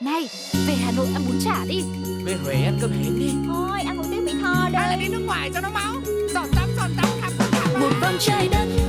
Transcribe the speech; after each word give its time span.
Này, 0.00 0.28
về 0.66 0.74
Hà 0.74 0.92
Nội 0.96 1.06
ăn 1.14 1.22
bún 1.26 1.38
chả 1.44 1.64
đi. 1.68 1.82
Về 2.24 2.36
Huế 2.44 2.54
ăn 2.54 2.78
cơm 2.80 2.90
hến 2.90 3.18
đi. 3.18 3.32
Thôi 3.46 3.80
ăn 3.86 3.96
một 3.96 4.04
tiếng 4.10 4.24
Mỹ 4.24 4.32
Tho 4.40 4.68
đây 4.72 4.82
Hay 4.82 4.88
là 4.90 4.96
đi 4.96 5.08
nước 5.08 5.22
ngoài 5.26 5.50
cho 5.54 5.60
nó 5.60 5.70
máu. 5.70 5.94
Giọt 6.34 6.46
tắm, 6.56 6.68
giọt 6.76 6.88
tắm, 6.96 7.08
khắp 7.20 7.32
khắp. 7.52 7.80
Một 7.80 7.90
vòng 8.00 8.16
trái 8.20 8.48
đất 8.48 8.87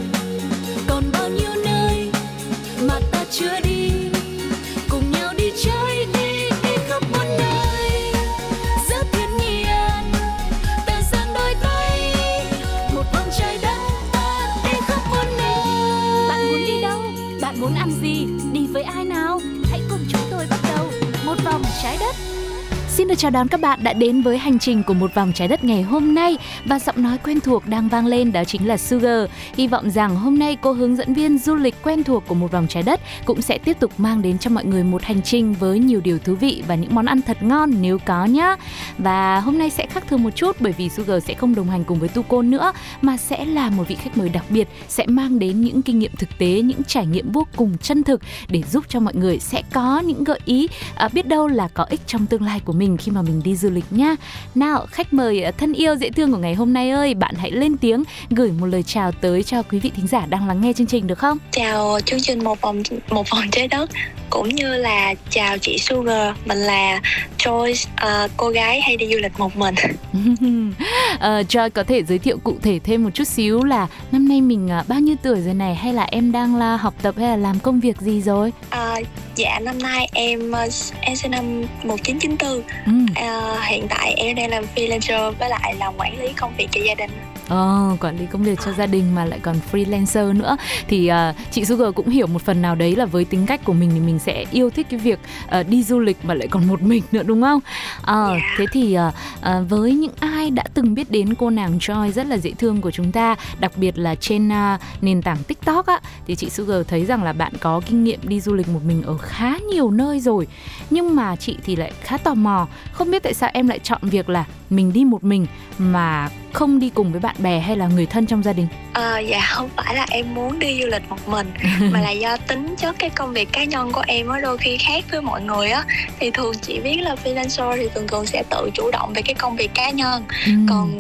chào 23.20 23.32
đón 23.32 23.48
các 23.48 23.62
bạn 23.62 23.80
đã 23.84 23.94
đến 23.94 24.22
với 24.22 24.38
hành 24.38 24.60
trình 24.60 24.84
của 24.84 24.94
một 24.94 25.16
vòng 25.16 25.32
trái 25.36 25.48
đất 25.48 25.64
ngày 25.64 25.82
hôm 25.82 26.16
nay 26.16 26.38
và 26.66 26.80
giọng 26.80 27.04
nói 27.04 27.18
quen 27.24 27.40
thuộc 27.40 27.68
đang 27.68 27.88
vang 27.88 28.06
lên 28.06 28.32
đó 28.32 28.44
chính 28.44 28.68
là 28.68 28.78
Sugar. 28.78 29.30
Hy 29.54 29.68
vọng 29.68 29.90
rằng 29.90 30.16
hôm 30.16 30.40
nay 30.40 30.58
cô 30.62 30.72
hướng 30.72 30.96
dẫn 30.96 31.14
viên 31.14 31.38
du 31.38 31.56
lịch 31.56 31.76
quen 31.84 32.04
thuộc 32.04 32.24
của 32.28 32.36
một 32.36 32.52
vòng 32.52 32.68
trái 32.70 32.84
đất 32.84 33.00
cũng 33.26 33.42
sẽ 33.42 33.58
tiếp 33.58 33.80
tục 33.80 33.92
mang 33.98 34.22
đến 34.22 34.38
cho 34.38 34.50
mọi 34.50 34.66
người 34.66 34.84
một 34.84 35.04
hành 35.04 35.22
trình 35.22 35.54
với 35.54 35.80
nhiều 35.80 36.02
điều 36.04 36.20
thú 36.20 36.36
vị 36.36 36.64
và 36.68 36.76
những 36.76 36.96
món 36.96 37.06
ăn 37.06 37.22
thật 37.22 37.44
ngon 37.44 37.74
nếu 37.82 37.98
có 38.06 38.26
nhá. 38.26 38.56
Và 38.98 39.40
hôm 39.40 39.58
nay 39.58 39.70
sẽ 39.70 39.86
khác 39.88 40.04
thường 40.08 40.24
một 40.24 40.36
chút 40.36 40.56
bởi 40.60 40.74
vì 40.78 40.90
Sugar 40.90 41.24
sẽ 41.24 41.34
không 41.34 41.56
đồng 41.56 41.70
hành 41.70 41.84
cùng 41.84 42.00
với 42.00 42.10
Tu 42.10 42.42
nữa 42.42 42.74
mà 43.02 43.18
sẽ 43.18 43.46
là 43.46 43.70
một 43.70 43.88
vị 43.88 43.96
khách 43.96 44.18
mời 44.18 44.30
đặc 44.30 44.44
biệt 44.50 44.68
sẽ 44.88 45.06
mang 45.08 45.40
đến 45.40 45.62
những 45.62 45.82
kinh 45.82 46.00
nghiệm 46.00 46.16
thực 46.16 46.30
tế, 46.38 46.62
những 46.62 46.84
trải 46.84 47.06
nghiệm 47.06 47.32
vô 47.32 47.48
cùng 47.56 47.78
chân 47.78 48.04
thực 48.04 48.22
để 48.50 48.64
giúp 48.72 48.86
cho 48.90 49.00
mọi 49.00 49.16
người 49.16 49.40
sẽ 49.40 49.62
có 49.74 50.00
những 50.00 50.24
gợi 50.24 50.40
ý 50.46 50.68
à, 50.96 51.10
biết 51.14 51.28
đâu 51.28 51.48
là 51.48 51.68
có 51.68 51.84
ích 51.84 52.02
trong 52.08 52.26
tương 52.26 52.44
lai 52.44 52.60
của 52.60 52.74
mình 52.74 52.98
khi 52.98 53.09
mà 53.10 53.22
mình 53.22 53.42
đi 53.44 53.56
du 53.56 53.70
lịch 53.70 53.86
nha. 53.90 54.16
Nào, 54.56 54.86
khách 54.92 55.14
mời 55.14 55.44
à, 55.44 55.52
thân 55.52 55.74
yêu 55.74 55.96
dễ 55.96 56.10
thương 56.10 56.32
của 56.32 56.38
ngày 56.38 56.54
hôm 56.54 56.74
nay 56.74 56.90
ơi, 56.90 57.14
bạn 57.14 57.36
hãy 57.38 57.52
lên 57.52 57.78
tiếng 57.78 58.04
gửi 58.30 58.52
một 58.60 58.66
lời 58.66 58.84
chào 58.84 59.12
tới 59.12 59.44
cho 59.44 59.64
quý 59.64 59.80
vị 59.80 59.92
thính 59.96 60.08
giả 60.08 60.26
đang 60.26 60.48
lắng 60.48 60.62
nghe 60.62 60.74
chương 60.74 60.88
trình 60.88 61.08
được 61.08 61.18
không? 61.20 61.38
chào 61.52 62.00
chương 62.06 62.20
trình 62.22 62.44
một 62.44 62.62
vòng 62.62 62.84
một 63.10 63.30
vòng 63.30 63.44
trái 63.52 63.68
đất 63.68 63.90
cũng 64.30 64.50
như 64.50 64.76
là 64.78 65.14
chào 65.30 65.58
chị 65.58 65.78
Sugar 65.78 66.36
mình 66.46 66.58
là 66.58 67.02
Joyce 67.38 67.88
ờ, 67.96 68.28
cô 68.38 68.50
gái 68.50 68.82
hay 68.82 68.98
đi 68.98 69.08
du 69.14 69.18
lịch 69.20 69.40
một 69.40 69.58
mình 69.58 69.76
Ờ, 71.20 71.42
Joy 71.42 71.70
có 71.70 71.84
thể 71.84 72.04
giới 72.04 72.20
thiệu 72.20 72.38
cụ 72.44 72.56
thể 72.62 72.80
thêm 72.84 73.04
một 73.04 73.10
chút 73.14 73.24
xíu 73.28 73.64
là 73.64 73.88
năm 74.12 74.28
nay 74.28 74.42
mình 74.42 74.70
à, 74.72 74.84
bao 74.88 75.00
nhiêu 75.00 75.16
tuổi 75.24 75.42
rồi 75.42 75.54
này 75.54 75.76
hay 75.76 75.94
là 75.94 76.04
em 76.04 76.32
đang 76.32 76.56
là 76.56 76.78
học 76.78 76.94
tập 77.02 77.16
hay 77.18 77.28
là 77.30 77.36
làm 77.36 77.60
công 77.60 77.80
việc 77.80 78.02
gì 78.02 78.22
rồi? 78.22 78.54
Ờ, 78.70 78.96
dạ 79.36 79.60
năm 79.60 79.80
nay 79.80 80.10
em 80.14 80.52
ờ, 80.52 80.68
em 81.02 81.16
sinh 81.16 81.32
năm 81.32 81.62
1994 81.84 82.62
Ừ. 82.90 82.96
Ờ, 83.16 83.60
hiện 83.62 83.88
tại 83.90 84.14
em 84.18 84.36
đang 84.36 84.50
làm 84.50 84.64
freelancer 84.76 85.32
với 85.32 85.50
lại 85.50 85.76
làm 85.80 85.94
quản 85.98 86.22
lý 86.22 86.34
công 86.34 86.54
việc 86.58 86.68
cho 86.72 86.82
gia 86.86 86.96
đình 86.96 87.12
Ờ, 87.50 87.98
quản 88.00 88.18
lý 88.20 88.26
công 88.26 88.44
việc 88.44 88.60
cho 88.66 88.72
gia 88.74 88.86
đình 88.86 89.16
mà 89.16 89.26
lại 89.26 89.40
còn 89.40 89.56
freelancer 89.72 90.38
nữa 90.38 90.58
thì 90.88 91.08
à, 91.08 91.34
chị 91.52 91.66
Sugar 91.66 91.94
cũng 91.96 92.10
hiểu 92.10 92.28
một 92.28 92.42
phần 92.42 92.62
nào 92.62 92.76
đấy 92.76 92.96
là 92.96 93.06
với 93.06 93.26
tính 93.26 93.46
cách 93.46 93.62
của 93.66 93.74
mình 93.74 93.90
thì 93.94 94.00
mình 94.00 94.20
sẽ 94.20 94.46
yêu 94.52 94.70
thích 94.70 94.88
cái 94.90 95.00
việc 95.00 95.20
à, 95.48 95.64
đi 95.64 95.84
du 95.84 96.00
lịch 96.00 96.18
mà 96.24 96.34
lại 96.34 96.48
còn 96.48 96.68
một 96.68 96.82
mình 96.82 97.04
nữa 97.12 97.24
đúng 97.24 97.42
không? 97.42 97.60
Ờ, 98.02 98.34
Dạ. 98.34 98.56
thế 98.58 98.66
thì 98.72 98.94
à, 98.94 99.12
à, 99.42 99.60
với 99.70 99.94
những 99.94 100.12
ai 100.20 100.50
đã 100.52 100.64
từng 100.74 100.94
biết 100.94 101.12
đến 101.12 101.36
cô 101.36 101.50
nàng 101.50 101.78
Joy 101.78 102.12
rất 102.12 102.28
là 102.28 102.38
dễ 102.38 102.52
thương 102.52 102.82
của 102.82 102.92
chúng 102.92 103.12
ta, 103.12 103.36
đặc 103.60 103.72
biệt 103.76 103.98
là 103.98 104.16
trên 104.16 104.52
à, 104.52 104.80
nền 105.02 105.22
tảng 105.22 105.38
TikTok 105.48 105.86
á 105.86 106.00
thì 106.28 106.36
chị 106.36 106.50
Sugar 106.50 106.88
thấy 106.88 107.06
rằng 107.06 107.24
là 107.24 107.34
bạn 107.34 107.54
có 107.60 107.82
kinh 107.86 108.04
nghiệm 108.04 108.20
đi 108.24 108.40
du 108.42 108.54
lịch 108.54 108.68
một 108.70 108.80
mình 108.88 109.04
ở 109.04 109.18
khá 109.18 109.54
nhiều 109.74 109.92
nơi 109.92 110.20
rồi. 110.20 110.48
Nhưng 110.90 111.16
mà 111.16 111.36
chị 111.36 111.58
thì 111.66 111.76
lại 111.76 111.92
khá 112.02 112.18
tò 112.18 112.34
mò, 112.34 112.68
không 112.92 113.12
biết 113.12 113.24
tại 113.24 113.34
sao 113.34 113.50
em 113.54 113.68
lại 113.68 113.80
chọn 113.80 114.00
việc 114.02 114.30
là 114.30 114.46
mình 114.70 114.94
đi 114.94 115.06
một 115.06 115.24
mình 115.24 115.46
mà 115.78 116.30
không 116.54 116.80
đi 116.80 116.90
cùng 116.90 117.12
với 117.12 117.20
bạn 117.22 117.36
bè 117.40 117.60
hay 117.60 117.78
là 117.78 117.88
người 117.88 118.06
thân 118.06 118.26
trong 118.26 118.44
gia 118.44 118.54
đình. 118.54 118.68
Ờ, 118.94 119.20
dạ 119.20 119.40
không 119.50 119.70
phải 119.76 119.96
là 119.96 120.06
em 120.10 120.34
muốn 120.34 120.60
đi 120.60 120.80
du 120.82 120.88
lịch 120.88 121.10
một 121.10 121.28
mình 121.28 121.52
mà 121.92 122.02
là 122.02 122.12
do 122.12 122.38
tính 122.38 122.76
chất 122.78 122.96
cái 123.00 123.10
công 123.10 123.34
việc 123.34 123.50
cá 123.52 123.64
nhân 123.64 123.92
của 123.92 124.04
em 124.08 124.28
á 124.28 124.40
đôi 124.40 124.58
khi 124.58 124.78
khác 124.78 125.04
với 125.12 125.22
mọi 125.22 125.42
người 125.42 125.70
á 125.70 125.84
thì 126.20 126.32
thường 126.32 126.54
chị 126.62 126.80
biết 126.80 126.98
là 127.02 127.16
freelancer 127.24 127.78
thì 127.78 127.88
thường 127.96 128.08
thường 128.08 128.26
sẽ 128.26 128.44
tự 128.50 128.70
chủ 128.74 128.92
động 128.92 129.14
về 129.16 129.22
cái 129.22 129.34
công 129.36 129.56
việc 129.56 129.72
cá 129.74 129.90
nhân 129.90 130.24
Ừ. 130.46 130.52
còn 130.70 130.98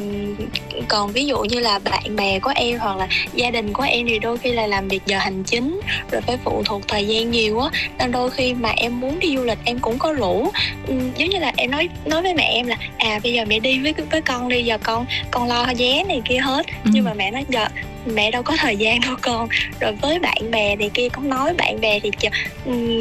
còn 0.88 1.11
ví 1.11 1.25
dụ 1.25 1.39
như 1.39 1.59
là 1.59 1.79
bạn 1.79 2.15
bè 2.15 2.39
của 2.39 2.51
em 2.55 2.79
hoặc 2.79 2.97
là 2.97 3.07
gia 3.33 3.51
đình 3.51 3.73
của 3.73 3.83
em 3.83 4.07
thì 4.07 4.19
đôi 4.19 4.38
khi 4.38 4.51
là 4.51 4.67
làm 4.67 4.88
việc 4.88 5.01
giờ 5.05 5.17
hành 5.17 5.44
chính 5.44 5.79
rồi 6.11 6.21
phải 6.21 6.38
phụ 6.44 6.63
thuộc 6.65 6.81
thời 6.88 7.07
gian 7.07 7.31
nhiều 7.31 7.59
á 7.59 7.69
nên 7.97 8.11
đôi 8.11 8.29
khi 8.31 8.53
mà 8.53 8.69
em 8.69 8.99
muốn 8.99 9.19
đi 9.19 9.38
du 9.38 9.44
lịch 9.44 9.57
em 9.65 9.79
cũng 9.79 9.99
có 9.99 10.13
rủ 10.13 10.49
Ừm, 10.88 11.11
giống 11.17 11.29
như 11.29 11.39
là 11.39 11.53
em 11.57 11.71
nói 11.71 11.89
nói 12.05 12.21
với 12.21 12.33
mẹ 12.33 12.44
em 12.44 12.67
là 12.67 12.75
à 12.97 13.19
bây 13.23 13.33
giờ 13.33 13.45
mẹ 13.47 13.58
đi 13.59 13.79
với 13.79 13.93
với 14.11 14.21
con 14.21 14.49
đi 14.49 14.63
giờ 14.63 14.77
con 14.83 15.05
con 15.31 15.47
lo 15.47 15.65
vé 15.77 16.03
này 16.07 16.21
kia 16.25 16.37
hết 16.37 16.65
Ừ. 16.85 16.91
nhưng 16.93 17.03
mà 17.05 17.13
mẹ 17.13 17.31
nói 17.31 17.45
giờ 17.49 17.65
mẹ 18.05 18.31
đâu 18.31 18.43
có 18.43 18.55
thời 18.57 18.77
gian 18.77 19.01
đâu 19.01 19.15
con 19.21 19.47
rồi 19.79 19.91
với 20.01 20.19
bạn 20.19 20.51
bè 20.51 20.75
thì 20.79 20.89
kia 20.93 21.09
cũng 21.09 21.29
nói 21.29 21.53
bạn 21.53 21.81
bè 21.81 21.99
thì 21.99 22.11
chờ, 22.19 22.29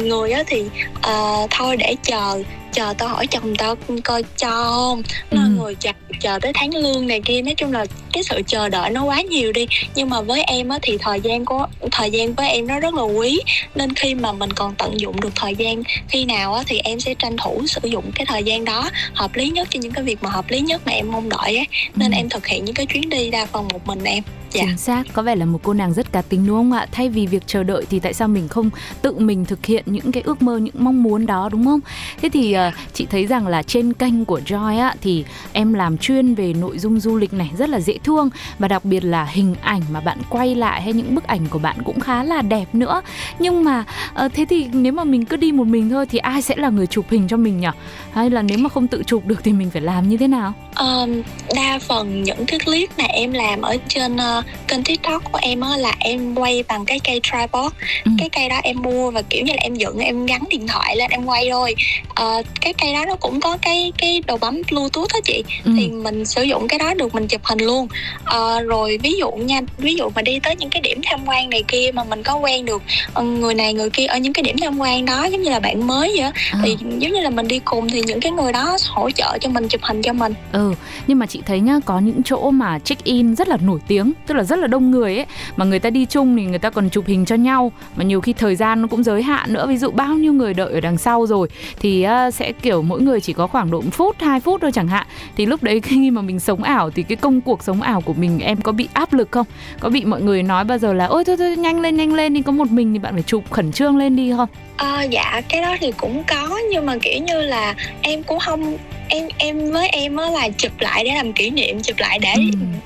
người 0.05 0.31
á 0.31 0.43
thì 0.47 0.63
ờ, 1.01 1.47
thôi 1.49 1.77
để 1.77 1.95
chờ 2.03 2.43
chờ 2.71 2.93
tao 2.97 3.09
hỏi 3.09 3.27
chồng 3.27 3.55
tao 3.55 3.75
coi 4.03 4.23
cho 4.37 4.49
không 4.49 5.01
nó 5.31 5.41
Ừ. 5.41 5.49
người 5.57 5.75
chờ 5.75 5.91
chờ 6.21 6.39
tới 6.41 6.51
tháng 6.55 6.75
lương 6.75 7.07
này 7.07 7.21
kia 7.25 7.41
nói 7.41 7.55
chung 7.57 7.71
là 7.73 7.85
cái 8.13 8.23
sự 8.23 8.41
chờ 8.47 8.69
đợi 8.69 8.89
nó 8.89 9.03
quá 9.03 9.21
nhiều 9.21 9.51
đi 9.51 9.67
nhưng 9.95 10.09
mà 10.09 10.21
với 10.21 10.43
em 10.43 10.69
á 10.69 10.79
thì 10.81 10.97
thời 10.99 11.21
gian 11.21 11.45
của 11.45 11.67
thời 11.91 12.11
gian 12.11 12.33
với 12.33 12.49
em 12.49 12.67
nó 12.67 12.79
rất 12.79 12.93
là 12.93 13.01
quý 13.01 13.39
nên 13.75 13.93
khi 13.93 14.15
mà 14.15 14.31
mình 14.31 14.53
còn 14.53 14.75
tận 14.75 14.99
dụng 14.99 15.21
được 15.21 15.29
thời 15.35 15.55
gian 15.55 15.83
khi 16.07 16.25
nào 16.25 16.53
á 16.53 16.63
thì 16.67 16.79
em 16.79 16.99
sẽ 16.99 17.13
tranh 17.13 17.37
thủ 17.37 17.61
sử 17.67 17.81
dụng 17.83 18.11
cái 18.15 18.25
thời 18.25 18.43
gian 18.43 18.65
đó 18.65 18.89
hợp 19.13 19.35
lý 19.35 19.49
nhất 19.49 19.67
cho 19.71 19.79
những 19.79 19.91
cái 19.91 20.03
việc 20.03 20.23
mà 20.23 20.29
hợp 20.29 20.45
lý 20.49 20.59
nhất 20.59 20.81
mà 20.85 20.91
em 20.91 21.11
mong 21.11 21.29
đợi 21.29 21.57
á 21.57 21.63
nên 21.95 22.11
Ừ. 22.11 22.15
em 22.15 22.29
thực 22.29 22.47
hiện 22.47 22.65
những 22.65 22.75
cái 22.75 22.85
chuyến 22.85 23.09
đi 23.09 23.29
đa 23.29 23.45
phần 23.45 23.67
một 23.73 23.87
mình 23.87 24.03
em 24.03 24.23
dạ 24.51 24.61
Chính 24.67 24.77
xác, 24.77 25.03
có 25.13 25.21
vẻ 25.21 25.35
là 25.35 25.45
một 25.45 25.59
cô 25.63 25.73
nàng 25.73 25.93
rất 25.93 26.11
cá 26.11 26.21
tính 26.21 26.47
đúng 26.47 26.57
không 26.57 26.71
ạ? 26.71 26.87
Thay 26.91 27.09
vì 27.09 27.25
việc 27.27 27.43
chờ 27.47 27.63
đợi 27.63 27.83
thì 27.89 27.99
tại 27.99 28.13
sao 28.13 28.27
mình 28.27 28.47
không 28.47 28.69
tự 29.01 29.13
mình 29.19 29.45
thực 29.45 29.65
hiện 29.65 29.83
những 29.85 30.11
cái 30.11 30.23
ước 30.25 30.41
mơ, 30.41 30.57
những 30.57 30.73
mong 30.77 31.03
muốn 31.03 31.25
đó 31.25 31.49
đúng 31.51 31.65
không? 31.65 31.79
Thế 32.21 32.29
thì 32.33 32.53
chị 32.93 33.05
thấy 33.09 33.25
rằng 33.25 33.47
là 33.47 33.63
trên 33.63 33.93
kênh 33.93 34.25
của 34.25 34.39
Joy 34.45 34.79
á 34.79 34.95
thì 35.01 35.25
em 35.53 35.73
làm 35.73 35.97
chuyên 35.97 36.35
về 36.35 36.53
nội 36.53 36.79
dung 36.79 36.99
du 36.99 37.17
lịch 37.17 37.33
này 37.33 37.49
rất 37.57 37.69
là 37.69 37.79
dễ 37.79 37.97
thương 38.03 38.29
và 38.59 38.67
đặc 38.67 38.85
biệt 38.85 39.03
là 39.03 39.23
hình 39.25 39.55
ảnh 39.61 39.81
mà 39.91 39.99
bạn 39.99 40.17
quay 40.29 40.55
lại 40.55 40.81
hay 40.81 40.93
những 40.93 41.15
bức 41.15 41.23
ảnh 41.27 41.47
của 41.49 41.59
bạn 41.59 41.75
cũng 41.85 41.99
khá 41.99 42.23
là 42.23 42.41
đẹp 42.41 42.65
nữa. 42.75 43.01
Nhưng 43.39 43.63
mà 43.63 43.83
ờ, 44.13 44.29
thế 44.33 44.45
thì 44.49 44.67
nếu 44.73 44.93
mà 44.93 45.03
mình 45.03 45.25
cứ 45.25 45.35
đi 45.37 45.51
một 45.51 45.63
mình 45.67 45.89
thôi 45.89 46.05
thì 46.09 46.17
ai 46.17 46.41
sẽ 46.41 46.55
là 46.57 46.69
người 46.69 46.87
chụp 46.87 47.05
hình 47.09 47.27
cho 47.27 47.37
mình 47.37 47.59
nhỉ? 47.59 47.67
Hay 48.13 48.29
là 48.29 48.41
nếu 48.41 48.57
mà 48.57 48.69
không 48.69 48.87
tự 48.87 49.03
chụp 49.07 49.25
được 49.25 49.43
thì 49.43 49.53
mình 49.53 49.69
phải 49.71 49.81
làm 49.81 50.09
như 50.09 50.17
thế 50.17 50.27
nào? 50.27 50.53
Um, 50.79 51.21
đa 51.55 51.79
phần 51.87 52.23
những 52.23 52.45
cái 52.45 52.59
clip 52.59 52.89
mà 52.97 53.03
em 53.03 53.31
làm 53.33 53.61
ở 53.61 53.77
trên 53.87 54.17
ờ, 54.17 54.43
kênh 54.67 54.83
tiktok 54.83 55.31
của 55.31 55.39
em 55.41 55.61
á 55.61 55.77
là 55.77 55.93
em 55.99 56.35
quay 56.35 56.63
bằng 56.67 56.85
cái 56.85 56.99
cây 57.03 57.19
tripod 57.23 57.71
Ừ. 58.05 58.11
cái 58.17 58.29
cây 58.29 58.49
đó 58.49 58.55
em 58.63 58.81
mua 58.81 59.11
và 59.11 59.21
kiểu 59.21 59.43
như 59.45 59.53
là 59.53 59.59
em 59.61 59.75
dựng 59.75 59.99
em 59.99 60.25
gắn 60.25 60.41
điện 60.49 60.67
thoại 60.67 60.95
lên 60.95 61.11
em 61.11 61.25
quay 61.25 61.47
thôi 61.51 61.75
Ờ, 62.15 62.41
cái 62.61 62.73
cây 62.81 62.93
đó 62.93 63.05
nó 63.07 63.15
cũng 63.15 63.39
có 63.41 63.57
cái 63.61 63.91
cái 63.97 64.21
đầu 64.27 64.37
bấm 64.37 64.61
bluetooth 64.71 65.07
đó 65.13 65.19
chị. 65.23 65.43
Ừ. 65.65 65.71
thì 65.77 65.87
mình 65.89 66.25
sử 66.25 66.41
dụng 66.43 66.67
cái 66.67 66.79
đó 66.79 66.93
được 66.93 67.13
mình 67.15 67.27
chụp 67.27 67.41
hình 67.43 67.59
luôn. 67.59 67.87
Ờ, 68.25 68.61
rồi 68.61 68.99
ví 69.03 69.13
dụ 69.19 69.31
nha 69.31 69.61
ví 69.77 69.95
dụ 69.95 70.09
mà 70.15 70.21
đi 70.21 70.39
tới 70.39 70.55
những 70.55 70.69
cái 70.69 70.81
điểm 70.81 71.01
tham 71.05 71.19
quan 71.27 71.49
này 71.49 71.63
kia 71.67 71.91
mà 71.93 72.03
mình 72.03 72.23
có 72.23 72.35
quen 72.35 72.65
được 72.65 72.81
ờ, 73.13 73.23
người 73.23 73.53
này 73.53 73.73
người 73.73 73.89
kia 73.89 74.05
ở 74.05 74.17
những 74.17 74.33
cái 74.33 74.43
điểm 74.43 74.55
tham 74.61 74.77
quan 74.79 75.05
đó 75.05 75.25
giống 75.25 75.41
như 75.41 75.49
là 75.49 75.59
bạn 75.59 75.87
mới 75.87 76.13
vậy 76.17 76.31
Ờ. 76.53 76.59
thì 76.63 76.77
giống 76.99 77.13
như 77.13 77.19
là 77.21 77.29
mình 77.29 77.47
đi 77.47 77.59
cùng 77.59 77.89
thì 77.89 78.01
những 78.05 78.19
cái 78.21 78.31
người 78.31 78.51
đó 78.53 78.77
hỗ 78.89 79.11
trợ 79.11 79.37
cho 79.41 79.49
mình 79.49 79.67
chụp 79.67 79.81
hình 79.83 80.01
cho 80.01 80.13
mình. 80.13 80.33
Ừ, 80.51 80.73
nhưng 81.07 81.19
mà 81.19 81.25
chị 81.25 81.41
thấy 81.45 81.59
nhá, 81.59 81.79
có 81.85 81.99
những 81.99 82.23
chỗ 82.25 82.51
mà 82.51 82.79
check 82.79 83.03
in 83.03 83.35
rất 83.35 83.47
là 83.47 83.57
nổi 83.57 83.79
tiếng, 83.87 84.11
tức 84.27 84.35
là 84.35 84.43
rất 84.43 84.59
là 84.59 84.67
đông 84.67 84.91
người 84.91 85.15
ấy, 85.15 85.25
mà 85.57 85.65
người 85.65 85.79
ta 85.79 85.89
đi 85.89 86.05
chung 86.05 86.37
thì 86.37 86.43
người 86.45 86.59
ta 86.59 86.69
còn 86.69 86.89
chụp 86.89 87.03
hình 87.07 87.25
cho 87.25 87.35
nhau, 87.35 87.71
mà 87.95 88.03
nhiều 88.03 88.21
khi 88.21 88.33
thời 88.33 88.55
gian 88.55 88.81
nó 88.81 88.87
cũng 88.87 89.03
giới 89.03 89.23
hạn 89.23 89.53
nữa, 89.53 89.65
ví 89.67 89.77
dụ 89.77 89.91
bao 89.91 90.13
nhiêu 90.13 90.33
người 90.33 90.53
đợi 90.53 90.73
ở 90.73 90.79
đằng 90.81 90.97
sau 90.97 91.25
rồi. 91.25 91.47
Thì 91.79 92.03
à, 92.03 92.31
sẽ 92.39 92.51
kiểu 92.51 92.81
mỗi 92.81 93.01
người 93.01 93.21
chỉ 93.21 93.33
có 93.33 93.47
khoảng 93.47 93.71
độ 93.71 93.81
1 93.81 93.89
phút, 93.91 94.15
2 94.19 94.39
phút 94.39 94.61
thôi 94.61 94.71
chẳng 94.73 94.87
hạn. 94.87 95.07
Thì 95.37 95.45
lúc 95.45 95.63
đấy 95.63 95.79
khi 95.83 96.11
mà 96.11 96.21
mình 96.21 96.39
sống 96.39 96.63
ảo 96.63 96.89
thì 96.89 97.03
cái 97.03 97.15
công 97.15 97.41
cuộc 97.41 97.63
sống 97.63 97.81
ảo 97.81 98.01
của 98.01 98.13
mình 98.13 98.39
em 98.39 98.61
có 98.61 98.71
bị 98.71 98.89
áp 98.93 99.13
lực 99.13 99.31
không? 99.31 99.45
Có 99.79 99.89
bị 99.89 100.05
mọi 100.05 100.21
người 100.21 100.43
nói 100.43 100.63
bao 100.63 100.77
giờ 100.77 100.93
là 100.93 101.05
ôi 101.05 101.23
thôi 101.25 101.37
thôi 101.37 101.55
nhanh 101.57 101.79
lên 101.79 101.95
nhanh 101.95 102.13
lên 102.13 102.33
đi 102.33 102.41
có 102.41 102.51
một 102.51 102.71
mình 102.71 102.93
thì 102.93 102.99
bạn 102.99 103.13
phải 103.13 103.23
chụp 103.23 103.43
khẩn 103.51 103.71
trương 103.71 103.97
lên 103.97 104.15
đi 104.15 104.31
không? 104.37 104.49
Ờ, 104.79 105.01
dạ 105.09 105.41
cái 105.49 105.61
đó 105.61 105.75
thì 105.79 105.91
cũng 105.97 106.23
có 106.23 106.59
nhưng 106.71 106.85
mà 106.85 106.95
kiểu 107.01 107.17
như 107.23 107.41
là 107.41 107.75
em 108.01 108.23
cũng 108.23 108.39
không 108.39 108.77
em 109.09 109.27
em 109.37 109.71
với 109.71 109.87
em 109.89 110.17
á 110.17 110.29
là 110.29 110.49
chụp 110.57 110.71
lại 110.79 111.03
để 111.03 111.11
làm 111.15 111.33
kỷ 111.33 111.49
niệm 111.49 111.81
chụp 111.81 111.97
lại 111.99 112.19
để 112.19 112.33
Ừ. 112.35 112.41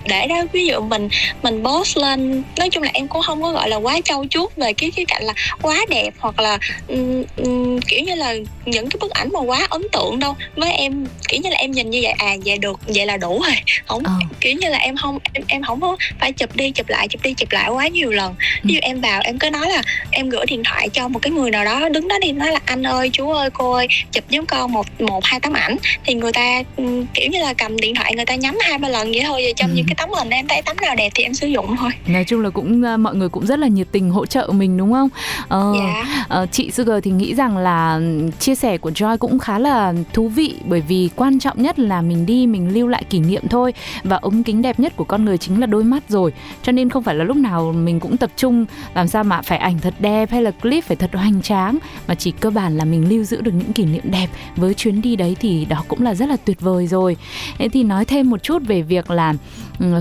để 0.08 0.28
đó 0.28 0.44
ví 0.54 0.66
dụ 0.68 0.80
mình 0.82 1.10
mình 1.44 1.64
post 1.64 1.98
lên 1.98 2.44
nói 2.58 2.70
chung 2.70 2.84
là 2.84 2.90
em 2.94 3.08
cũng 3.08 3.22
không 3.22 3.42
có 3.42 3.52
gọi 3.52 3.70
là 3.70 3.76
quá 3.76 4.00
trau 4.04 4.26
chuốt 4.30 4.56
về 4.56 4.74
cái 4.74 4.92
cái 4.96 5.06
cạnh 5.06 5.24
là 5.24 5.34
quá 5.62 5.78
đẹp 5.90 6.14
hoặc 6.20 6.40
là 6.40 6.58
ừm, 6.88 7.24
ừm, 7.38 7.82
kiểu 7.82 8.00
như 8.04 8.16
là 8.16 8.34
những 8.66 8.90
cái 8.90 8.98
bức 9.02 9.12
ảnh 9.12 9.30
mà 9.34 9.40
quá 9.40 9.68
ấn 9.70 9.82
tượng 9.92 10.20
đâu 10.20 10.36
với 10.56 10.72
em 10.74 11.06
kiểu 11.28 11.40
như 11.44 11.50
là 11.50 11.58
em 11.58 11.72
nhìn 11.72 11.90
như 11.90 12.00
vậy 12.04 12.12
à 12.18 12.36
vậy 12.46 12.58
được 12.58 12.80
vậy 12.88 13.06
là 13.06 13.18
đủ 13.18 13.42
rồi 13.42 13.56
không 13.86 14.02
Ờ. 14.06 14.14
kiểu 14.42 14.54
như 14.54 14.70
là 14.70 14.78
em 14.78 14.96
không 14.98 15.18
em 15.34 15.44
em 15.48 15.64
không 15.64 15.82
có 15.82 15.98
phải 16.20 16.32
chụp 16.32 16.56
đi 16.56 16.72
chụp 16.72 16.90
lại 16.90 17.08
chụp 17.08 17.24
đi 17.24 17.34
chụp 17.34 17.52
lại 17.52 17.70
quá 17.70 17.88
nhiều 17.88 18.12
lần 18.12 18.36
ví 18.64 18.74
dụ 18.74 18.80
em 18.82 19.02
vào 19.02 19.22
em 19.24 19.40
cứ 19.40 19.50
nói 19.50 19.70
là 19.70 19.82
em 20.12 20.30
gửi 20.30 20.46
điện 20.46 20.64
thoại 20.64 20.90
cho 20.90 21.08
một 21.08 21.20
cái 21.22 21.32
người 21.32 21.52
nào 21.52 21.66
đó 21.66 21.83
đứng 21.90 22.08
đó 22.08 22.16
đi 22.22 22.32
nói 22.32 22.52
là 22.52 22.60
anh 22.66 22.84
ơi 22.84 23.10
chú 23.14 23.30
ơi 23.32 23.50
cô 23.54 23.72
ơi 23.72 23.88
chụp 24.12 24.24
với 24.32 24.40
con 24.48 24.72
một 24.72 24.86
một 25.00 25.20
hai 25.24 25.40
tấm 25.40 25.54
ảnh. 25.54 25.78
Thì 26.06 26.14
người 26.14 26.32
ta 26.34 26.64
ừ, 26.78 27.04
kiểu 27.14 27.30
như 27.32 27.40
là 27.42 27.54
cầm 27.54 27.78
điện 27.80 27.96
thoại 27.96 28.16
người 28.16 28.26
ta 28.26 28.36
nhắm 28.36 28.58
hai 28.62 28.78
ba 28.78 28.90
lần 28.90 29.12
vậy 29.12 29.22
thôi 29.26 29.42
và 29.48 29.54
trong 29.56 29.70
Ừ. 29.70 29.76
những 29.76 29.86
cái 29.86 29.96
tấm 29.96 30.10
hình 30.18 30.30
em 30.30 30.48
thấy 30.48 30.62
tấm 30.62 30.78
nào 30.82 30.96
đẹp 30.96 31.12
thì 31.16 31.24
em 31.24 31.34
sử 31.34 31.48
dụng 31.48 31.76
thôi. 31.78 31.92
Nói 32.08 32.24
chung 32.24 32.42
là 32.42 32.50
cũng 32.50 32.84
ờ, 32.84 32.98
mọi 32.98 33.16
người 33.16 33.30
cũng 33.30 33.46
rất 33.46 33.60
là 33.60 33.68
nhiệt 33.68 33.88
tình 33.92 34.10
hỗ 34.10 34.26
trợ 34.26 34.50
mình 34.54 34.78
đúng 34.78 34.94
không? 34.94 35.10
Ờ, 35.48 35.74
dạ. 35.80 36.26
ờ, 36.30 36.46
chị 36.52 36.72
Sugar 36.72 37.04
thì 37.04 37.12
nghĩ 37.12 37.36
rằng 37.36 37.58
là 37.58 37.94
ừm, 37.94 38.32
chia 38.32 38.56
sẻ 38.56 38.78
của 38.78 38.90
Joy 38.90 39.18
cũng 39.18 39.40
khá 39.40 39.60
là 39.60 39.94
thú 40.14 40.28
vị 40.28 40.54
bởi 40.66 40.82
vì 40.82 41.10
quan 41.16 41.40
trọng 41.40 41.62
nhất 41.62 41.80
là 41.80 42.02
mình 42.02 42.26
đi 42.26 42.48
mình 42.48 42.74
lưu 42.74 42.88
lại 42.88 43.04
kỷ 43.10 43.20
niệm 43.20 43.48
thôi. 43.50 43.74
Và 44.04 44.16
ống 44.16 44.44
kính 44.44 44.62
đẹp 44.62 44.80
nhất 44.80 44.94
của 44.96 45.04
con 45.04 45.26
người 45.26 45.38
chính 45.38 45.60
là 45.60 45.66
đôi 45.68 45.84
mắt 45.84 46.04
rồi. 46.10 46.34
Cho 46.64 46.72
nên 46.72 46.90
không 46.90 47.04
phải 47.04 47.16
là 47.16 47.24
lúc 47.24 47.38
nào 47.38 47.72
mình 47.78 48.00
cũng 48.00 48.18
tập 48.18 48.30
trung 48.38 48.66
làm 48.96 49.08
sao 49.08 49.24
mà 49.24 49.42
phải 49.42 49.58
ảnh 49.58 49.80
thật 49.82 49.94
đẹp 50.00 50.32
hay 50.32 50.42
là 50.42 50.52
clip 50.52 50.84
phải 50.84 50.96
thật 50.98 51.10
hoành 51.14 51.42
tráng 51.42 51.73
mà 52.08 52.16
chỉ 52.16 52.32
cơ 52.32 52.50
bản 52.50 52.78
là 52.78 52.86
mình 52.86 53.10
lưu 53.10 53.24
giữ 53.24 53.42
được 53.42 53.52
những 53.52 53.74
kỷ 53.74 53.86
niệm 53.86 54.04
đẹp 54.04 54.28
với 54.56 54.74
chuyến 54.74 55.02
đi 55.02 55.16
đấy 55.16 55.36
thì 55.40 55.66
đó 55.66 55.84
cũng 55.88 56.02
là 56.02 56.14
rất 56.14 56.30
là 56.30 56.38
tuyệt 56.38 56.62
vời 56.62 56.88
rồi. 56.88 57.18
Thế 57.58 57.70
thì 57.70 57.84
nói 57.84 58.06
thêm 58.06 58.30
một 58.30 58.44
chút 58.44 58.62
về 58.68 58.82
việc 58.82 59.12
là 59.12 59.34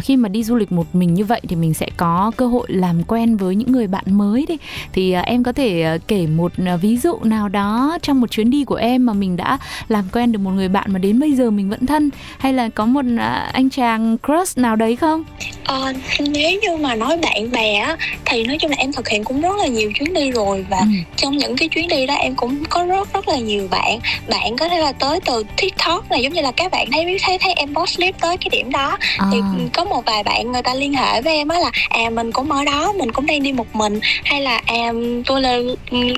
khi 0.04 0.16
mà 0.16 0.28
đi 0.28 0.44
du 0.44 0.54
lịch 0.56 0.72
một 0.72 0.86
mình 0.94 1.14
như 1.14 1.24
vậy 1.24 1.40
thì 1.48 1.56
mình 1.56 1.74
sẽ 1.74 1.86
có 1.96 2.32
cơ 2.36 2.46
hội 2.46 2.66
làm 2.70 3.02
quen 3.04 3.36
với 3.36 3.54
những 3.56 3.72
người 3.72 3.86
bạn 3.86 4.04
mới 4.06 4.46
đi. 4.48 4.56
Thì 4.92 5.12
à, 5.12 5.20
em 5.20 5.42
có 5.42 5.52
thể 5.52 5.82
à, 5.82 5.96
kể 6.08 6.26
một 6.26 6.52
à, 6.66 6.76
ví 6.76 6.96
dụ 6.96 7.18
nào 7.22 7.48
đó 7.48 7.98
trong 8.02 8.20
một 8.20 8.30
chuyến 8.30 8.50
đi 8.50 8.64
của 8.64 8.74
em 8.74 9.06
mà 9.06 9.12
mình 9.12 9.36
đã 9.36 9.58
làm 9.88 10.04
quen 10.12 10.32
được 10.32 10.38
một 10.38 10.50
người 10.50 10.68
bạn 10.68 10.92
mà 10.92 10.98
đến 10.98 11.20
bây 11.20 11.32
giờ 11.32 11.50
mình 11.50 11.70
vẫn 11.70 11.86
thân? 11.86 12.10
Hay 12.38 12.52
là 12.52 12.68
có 12.68 12.86
một 12.86 13.04
anh 13.52 13.70
chàng 13.70 14.16
crush 14.26 14.58
nào 14.58 14.76
đấy 14.76 14.96
không? 14.96 15.24
Ờ, 15.64 15.92
nếu 16.20 16.60
như 16.62 16.76
mà 16.76 16.94
nói 16.94 17.16
bạn 17.22 17.50
bè 17.50 17.96
thì 18.24 18.44
nói 18.44 18.58
chung 18.60 18.70
là 18.70 18.76
em 18.76 18.92
thực 18.92 19.08
hiện 19.08 19.24
cũng 19.24 19.40
rất 19.40 19.56
là 19.58 19.66
nhiều 19.66 19.92
chuyến 19.94 20.14
đi 20.14 20.30
rồi 20.30 20.66
và 20.70 20.78
Ừ. 20.80 20.86
trong 21.16 21.36
những 21.36 21.56
cái 21.56 21.68
chuyến 21.68 21.88
đi 21.88 22.06
đó 22.06 22.14
em 22.14 22.34
cũng 22.34 22.64
có 22.70 22.84
rất 22.84 23.12
rất 23.14 23.28
là 23.28 23.36
nhiều 23.36 23.68
bạn. 23.70 23.98
Bạn 24.28 24.56
có 24.56 24.68
thể 24.68 24.78
là 24.78 24.92
tới 24.92 25.20
từ 25.20 25.44
tiktok 25.56 26.10
này 26.10 26.22
giống 26.22 26.32
như 26.32 26.42
là 26.42 26.52
các 26.52 26.72
bạn 26.72 26.88
thấy 26.92 27.18
thấy 27.22 27.38
thấy 27.38 27.52
em 27.52 27.74
post 27.74 27.96
clip 27.96 28.14
tới 28.20 28.36
cái 28.36 28.48
điểm 28.52 28.70
đó. 28.72 28.98
À, 29.18 29.26
thì 29.32 29.38
có 29.68 29.84
một 29.84 30.04
vài 30.06 30.22
bạn 30.22 30.52
người 30.52 30.62
ta 30.62 30.74
liên 30.74 30.94
hệ 30.94 31.22
với 31.22 31.34
em 31.34 31.48
á 31.48 31.58
là 31.58 31.70
à 31.88 32.10
mình 32.10 32.32
cũng 32.32 32.50
ở 32.52 32.64
đó 32.64 32.92
mình 32.92 33.12
cũng 33.12 33.26
đang 33.26 33.42
đi 33.42 33.52
một 33.52 33.74
mình 33.76 34.00
hay 34.24 34.40
là 34.40 34.60
à 34.66 34.92
tôi 35.26 35.40
là 35.40 35.58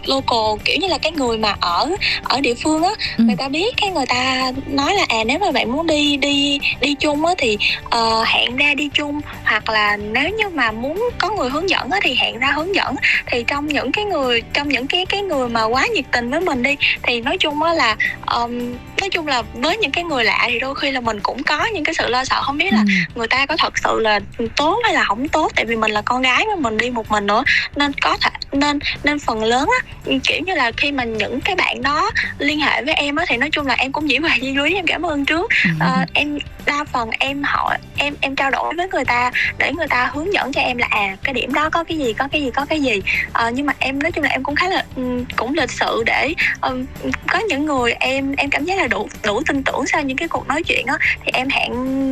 local 0.06 0.61
kiểu 0.64 0.76
như 0.81 0.87
là 0.88 0.99
cái 0.99 1.12
người 1.12 1.38
mà 1.38 1.56
ở 1.61 1.91
ở 2.25 2.41
địa 2.41 2.55
phương 2.55 2.82
á 2.82 2.91
Ừ. 3.19 3.25
người 3.25 3.37
ta 3.37 3.49
biết 3.49 3.75
cái 3.76 3.91
người 3.91 4.06
ta 4.06 4.52
nói 4.67 4.94
là 4.94 5.05
à 5.08 5.25
nếu 5.26 5.38
mà 5.38 5.50
bạn 5.50 5.73
muốn 5.73 5.87
đi 5.87 6.17
đi 6.17 6.58
đi 6.81 6.94
chung 6.94 7.26
á 7.26 7.35
thì 7.38 7.58
ờ, 7.91 8.25
hẹn 8.26 8.56
ra 8.56 8.75
đi 8.75 8.88
chung 8.94 9.20
hoặc 9.44 9.69
là 9.70 9.96
nếu 9.96 10.29
như 10.31 10.49
mà 10.49 10.73
muốn 10.73 11.08
có 11.19 11.31
người 11.31 11.50
hướng 11.50 11.70
dẫn 11.70 11.91
á 11.91 11.99
thì 12.02 12.14
hẹn 12.14 12.38
ra 12.38 12.52
hướng 12.56 12.75
dẫn 12.75 12.94
thì 13.26 13.44
trong 13.46 13.67
những 13.67 13.93
cái 13.93 14.05
người 14.05 14.43
trong 14.52 14.69
những 14.69 14.87
cái 14.87 15.06
cái 15.06 15.23
người 15.23 15.49
mà 15.49 15.64
quá 15.64 15.87
nhiệt 15.94 16.05
tình 16.12 16.31
với 16.31 16.41
mình 16.41 16.62
đi 16.62 16.76
thì 17.02 17.20
nói 17.20 17.38
chung 17.38 17.62
á 17.62 17.73
là 17.73 17.96
ờm, 18.26 18.73
nói 19.00 19.11
chung 19.11 19.26
là 19.26 19.43
với 19.55 19.76
những 19.76 19.91
cái 19.91 20.05
người 20.05 20.25
lạ 20.25 20.44
thì 20.49 20.58
đôi 20.58 20.75
khi 20.75 20.91
là 20.91 21.00
mình 21.00 21.20
cũng 21.20 21.43
có 21.43 21.64
những 21.75 21.85
cái 21.85 21.94
sự 21.94 22.08
lo 22.08 22.25
sợ 22.25 22.43
không 22.43 22.58
biết 22.58 22.73
là 22.73 22.79
ừ. 22.87 22.93
người 23.14 23.29
ta 23.29 23.33
ta 23.34 23.46
có 23.46 23.56
thật 23.58 23.78
sự 23.78 24.00
là 24.00 24.20
tốt 24.56 24.81
hay 24.84 24.94
là 24.94 25.04
không 25.04 25.28
tốt? 25.28 25.52
Tại 25.56 25.64
vì 25.64 25.76
mình 25.76 25.90
là 25.90 26.02
con 26.02 26.22
gái 26.22 26.46
mà 26.46 26.56
mình 26.56 26.78
đi 26.78 26.90
một 26.90 27.10
mình 27.10 27.26
nữa, 27.26 27.44
nên 27.76 27.92
có 28.02 28.16
thể 28.20 28.31
nên 28.54 28.78
nên 29.04 29.18
phần 29.18 29.44
lớn 29.44 29.68
á 29.80 29.86
kiểu 30.24 30.40
như 30.46 30.54
là 30.54 30.72
khi 30.76 30.92
mà 30.92 31.04
những 31.04 31.40
cái 31.40 31.56
bạn 31.56 31.82
đó 31.82 32.10
liên 32.38 32.60
hệ 32.60 32.82
với 32.82 32.94
em 32.94 33.16
á 33.16 33.24
thì 33.28 33.36
nói 33.36 33.50
chung 33.52 33.66
là 33.66 33.74
em 33.74 33.92
cũng 33.92 34.08
chỉ 34.08 34.18
về 34.18 34.30
di 34.40 34.54
lý 34.54 34.74
em 34.74 34.86
cảm 34.86 35.06
ơn 35.06 35.24
trước. 35.24 35.50
Ừ. 35.64 35.70
Ờ, 35.80 36.04
em 36.12 36.38
đa 36.66 36.84
phần 36.92 37.10
em 37.18 37.42
hỏi 37.42 37.78
em 37.96 38.14
em 38.20 38.36
trao 38.36 38.50
đổi 38.50 38.74
với 38.76 38.88
người 38.88 39.04
ta 39.04 39.30
để 39.58 39.72
người 39.72 39.86
ta 39.88 40.10
hướng 40.12 40.32
dẫn 40.34 40.52
cho 40.52 40.60
em 40.60 40.78
là 40.78 40.86
à 40.90 41.16
cái 41.22 41.34
điểm 41.34 41.52
đó 41.52 41.70
có 41.70 41.84
cái 41.84 41.98
gì 41.98 42.12
có 42.12 42.28
cái 42.32 42.42
gì 42.42 42.50
có 42.50 42.64
cái 42.64 42.80
gì. 42.80 43.02
Ờ, 43.32 43.50
nhưng 43.50 43.66
mà 43.66 43.72
em 43.78 43.98
nói 44.02 44.12
chung 44.12 44.24
là 44.24 44.30
em 44.30 44.42
cũng 44.42 44.56
khá 44.56 44.68
là 44.68 44.84
ừm, 44.96 45.24
cũng 45.36 45.54
lịch 45.54 45.70
sự 45.70 46.02
để 46.06 46.34
ừm, 46.60 46.84
có 47.26 47.38
những 47.38 47.66
người 47.66 47.92
em 47.92 48.34
em 48.36 48.50
cảm 48.50 48.64
giác 48.64 48.78
là 48.78 48.86
đủ 48.86 49.08
đủ 49.24 49.42
tin 49.46 49.62
tưởng 49.62 49.86
sau 49.86 50.02
những 50.02 50.16
cái 50.16 50.28
cuộc 50.28 50.48
nói 50.48 50.62
chuyện 50.62 50.86
á 50.86 50.98
thì 51.24 51.30
em 51.34 51.48
hẹn 51.48 51.70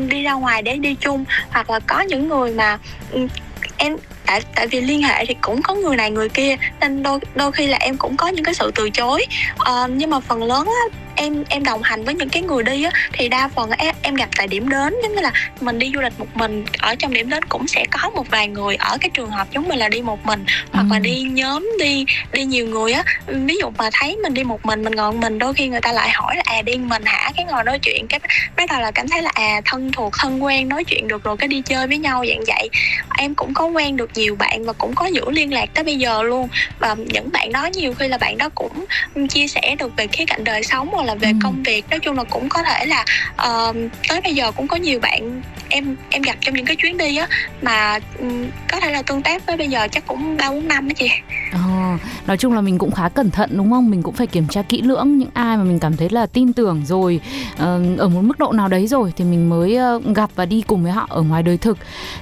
đi 0.08 0.22
ra 0.22 0.32
ngoài 0.32 0.62
để 0.62 0.76
đi 0.76 0.94
chung. 0.94 1.24
Hoặc 1.50 1.70
là 1.70 1.80
có 1.80 2.00
những 2.00 2.28
người 2.28 2.52
mà 2.52 2.78
ừm, 3.10 3.28
em 3.76 3.96
tại 4.26 4.40
tại 4.54 4.66
vì 4.66 4.80
liên 4.80 5.02
hệ 5.02 5.24
thì 5.26 5.34
cũng 5.40 5.62
có 5.62 5.74
người 5.74 5.96
này 5.96 6.10
người 6.10 6.28
kia 6.28 6.56
nên 6.80 7.02
đôi 7.02 7.18
đôi 7.34 7.52
khi 7.52 7.66
là 7.66 7.78
em 7.78 7.96
cũng 7.96 8.16
có 8.16 8.28
những 8.28 8.44
cái 8.44 8.54
sự 8.54 8.70
từ 8.74 8.90
chối. 8.90 9.26
Uh, 9.54 9.90
nhưng 9.90 10.10
mà 10.10 10.20
phần 10.20 10.42
lớn 10.42 10.66
á 10.66 10.98
em 11.16 11.44
em 11.48 11.64
đồng 11.64 11.82
hành 11.82 12.04
với 12.04 12.14
những 12.14 12.28
cái 12.28 12.42
người 12.42 12.62
đi 12.62 12.82
á 12.84 12.90
thì 13.12 13.28
đa 13.28 13.48
phần 13.48 13.70
em, 13.70 13.94
em 14.02 14.14
gặp 14.14 14.28
tại 14.36 14.46
điểm 14.46 14.68
đến. 14.68 14.94
Giống 15.02 15.14
như 15.14 15.20
là 15.20 15.32
mình 15.60 15.78
đi 15.78 15.90
du 15.94 16.00
lịch 16.00 16.18
một 16.18 16.26
mình 16.34 16.64
ở 16.78 16.94
trong 16.94 17.12
điểm 17.12 17.30
đến 17.30 17.44
cũng 17.44 17.66
sẽ 17.68 17.84
có 17.90 18.10
một 18.10 18.30
vài 18.30 18.48
người 18.48 18.76
ở 18.76 18.98
cái 19.00 19.10
trường 19.14 19.30
hợp 19.30 19.46
giống 19.50 19.68
mình 19.68 19.78
là 19.78 19.88
đi 19.88 20.02
một 20.02 20.26
mình 20.26 20.44
hoặc 20.72 20.86
là 20.90 20.96
Ừ. 20.96 21.00
đi 21.02 21.22
nhóm 21.22 21.68
đi 21.78 22.04
đi 22.32 22.44
nhiều 22.44 22.66
người 22.68 22.92
á. 22.92 23.02
Ví 23.26 23.56
dụ 23.60 23.70
mà 23.78 23.90
thấy 23.92 24.16
mình 24.22 24.34
đi 24.34 24.44
một 24.44 24.66
mình 24.66 24.84
mình 24.84 24.94
ngọn 24.96 25.20
mình 25.20 25.38
đôi 25.38 25.54
khi 25.54 25.68
người 25.68 25.80
ta 25.80 25.92
lại 25.92 26.10
hỏi 26.10 26.36
là 26.36 26.42
à 26.46 26.62
đi 26.62 26.76
mình 26.76 27.02
hả? 27.04 27.30
Cái 27.36 27.44
ngồi 27.44 27.64
nói 27.64 27.78
chuyện 27.78 28.06
cái 28.08 28.20
bắt 28.56 28.68
đầu 28.70 28.80
là 28.80 28.90
cảm 28.90 29.08
thấy 29.08 29.22
là 29.22 29.30
à 29.34 29.60
thân 29.64 29.92
thuộc 29.92 30.12
thân 30.18 30.44
quen 30.44 30.68
nói 30.68 30.84
chuyện 30.84 31.08
được 31.08 31.24
rồi 31.24 31.36
cái 31.36 31.48
đi 31.48 31.60
chơi 31.60 31.86
với 31.86 31.98
nhau 31.98 32.24
dạng 32.28 32.44
vậy. 32.46 32.68
Em 33.18 33.34
cũng 33.34 33.54
có 33.54 33.66
quen 33.66 33.96
được 33.96 34.10
nhiều 34.14 34.36
bạn 34.36 34.64
và 34.64 34.72
cũng 34.72 34.94
có 34.94 35.06
giữ 35.06 35.30
liên 35.30 35.52
lạc 35.52 35.68
tới 35.74 35.84
bây 35.84 35.96
giờ 35.96 36.22
luôn. 36.22 36.48
Và 36.78 36.94
những 36.94 37.28
bạn 37.32 37.52
đó 37.52 37.66
nhiều 37.66 37.94
khi 37.94 38.08
là 38.08 38.18
bạn 38.18 38.38
đó 38.38 38.48
cũng 38.54 38.84
chia 39.28 39.48
sẻ 39.48 39.76
được 39.78 39.92
về 39.96 40.06
khía 40.06 40.24
cạnh 40.26 40.44
đời 40.44 40.62
sống 40.62 40.90
hoặc 41.02 41.06
là 41.08 41.14
về 41.14 41.28
Ừ. 41.28 41.38
công 41.42 41.62
việc 41.62 41.84
nói 41.90 41.98
chung 42.00 42.16
là 42.16 42.24
cũng 42.24 42.48
có 42.48 42.62
thể 42.62 42.86
là 42.86 43.04
ờ, 43.36 43.72
tới 44.08 44.20
bây 44.20 44.34
giờ 44.34 44.52
cũng 44.52 44.68
có 44.68 44.76
nhiều 44.76 45.00
bạn 45.00 45.42
em 45.68 45.96
em 46.10 46.22
gặp 46.22 46.36
trong 46.40 46.54
những 46.54 46.64
cái 46.66 46.76
chuyến 46.76 46.96
đi 46.96 47.16
á 47.16 47.28
mà 47.62 47.98
ừm, 48.18 48.46
có 48.72 48.80
thể 48.80 48.92
là 48.92 49.02
tương 49.02 49.22
tác 49.22 49.46
với 49.46 49.56
bây 49.56 49.68
giờ 49.68 49.88
chắc 49.92 50.06
cũng 50.06 50.36
ba 50.36 50.50
bốn 50.50 50.68
năm 50.68 50.88
đó 50.88 50.92
chị 50.96 51.08
Ờ, 51.52 51.58
nói 52.26 52.36
chung 52.36 52.52
là 52.52 52.60
mình 52.60 52.78
cũng 52.78 52.90
khá 52.90 53.08
cẩn 53.08 53.30
thận 53.30 53.50
đúng 53.56 53.70
không? 53.70 53.90
Mình 53.90 54.02
cũng 54.02 54.14
phải 54.14 54.26
kiểm 54.26 54.48
tra 54.48 54.62
kỹ 54.62 54.82
lưỡng 54.82 55.18
những 55.18 55.28
ai 55.34 55.56
mà 55.56 55.64
mình 55.64 55.78
cảm 55.78 55.96
thấy 55.96 56.08
là 56.10 56.26
tin 56.26 56.52
tưởng 56.52 56.82
rồi 56.86 57.20
ờ, 57.58 57.80
ở 57.98 58.08
một 58.08 58.20
mức 58.22 58.38
độ 58.38 58.52
nào 58.52 58.68
đấy 58.68 58.86
rồi 58.86 59.12
thì 59.16 59.24
mình 59.24 59.48
mới 59.48 59.76
ờ, 59.76 60.00
gặp 60.14 60.30
và 60.34 60.46
đi 60.46 60.62
cùng 60.66 60.82
với 60.82 60.92
họ 60.92 61.06
ở 61.10 61.22
ngoài 61.22 61.42
đời 61.42 61.56
thực. 61.58 61.78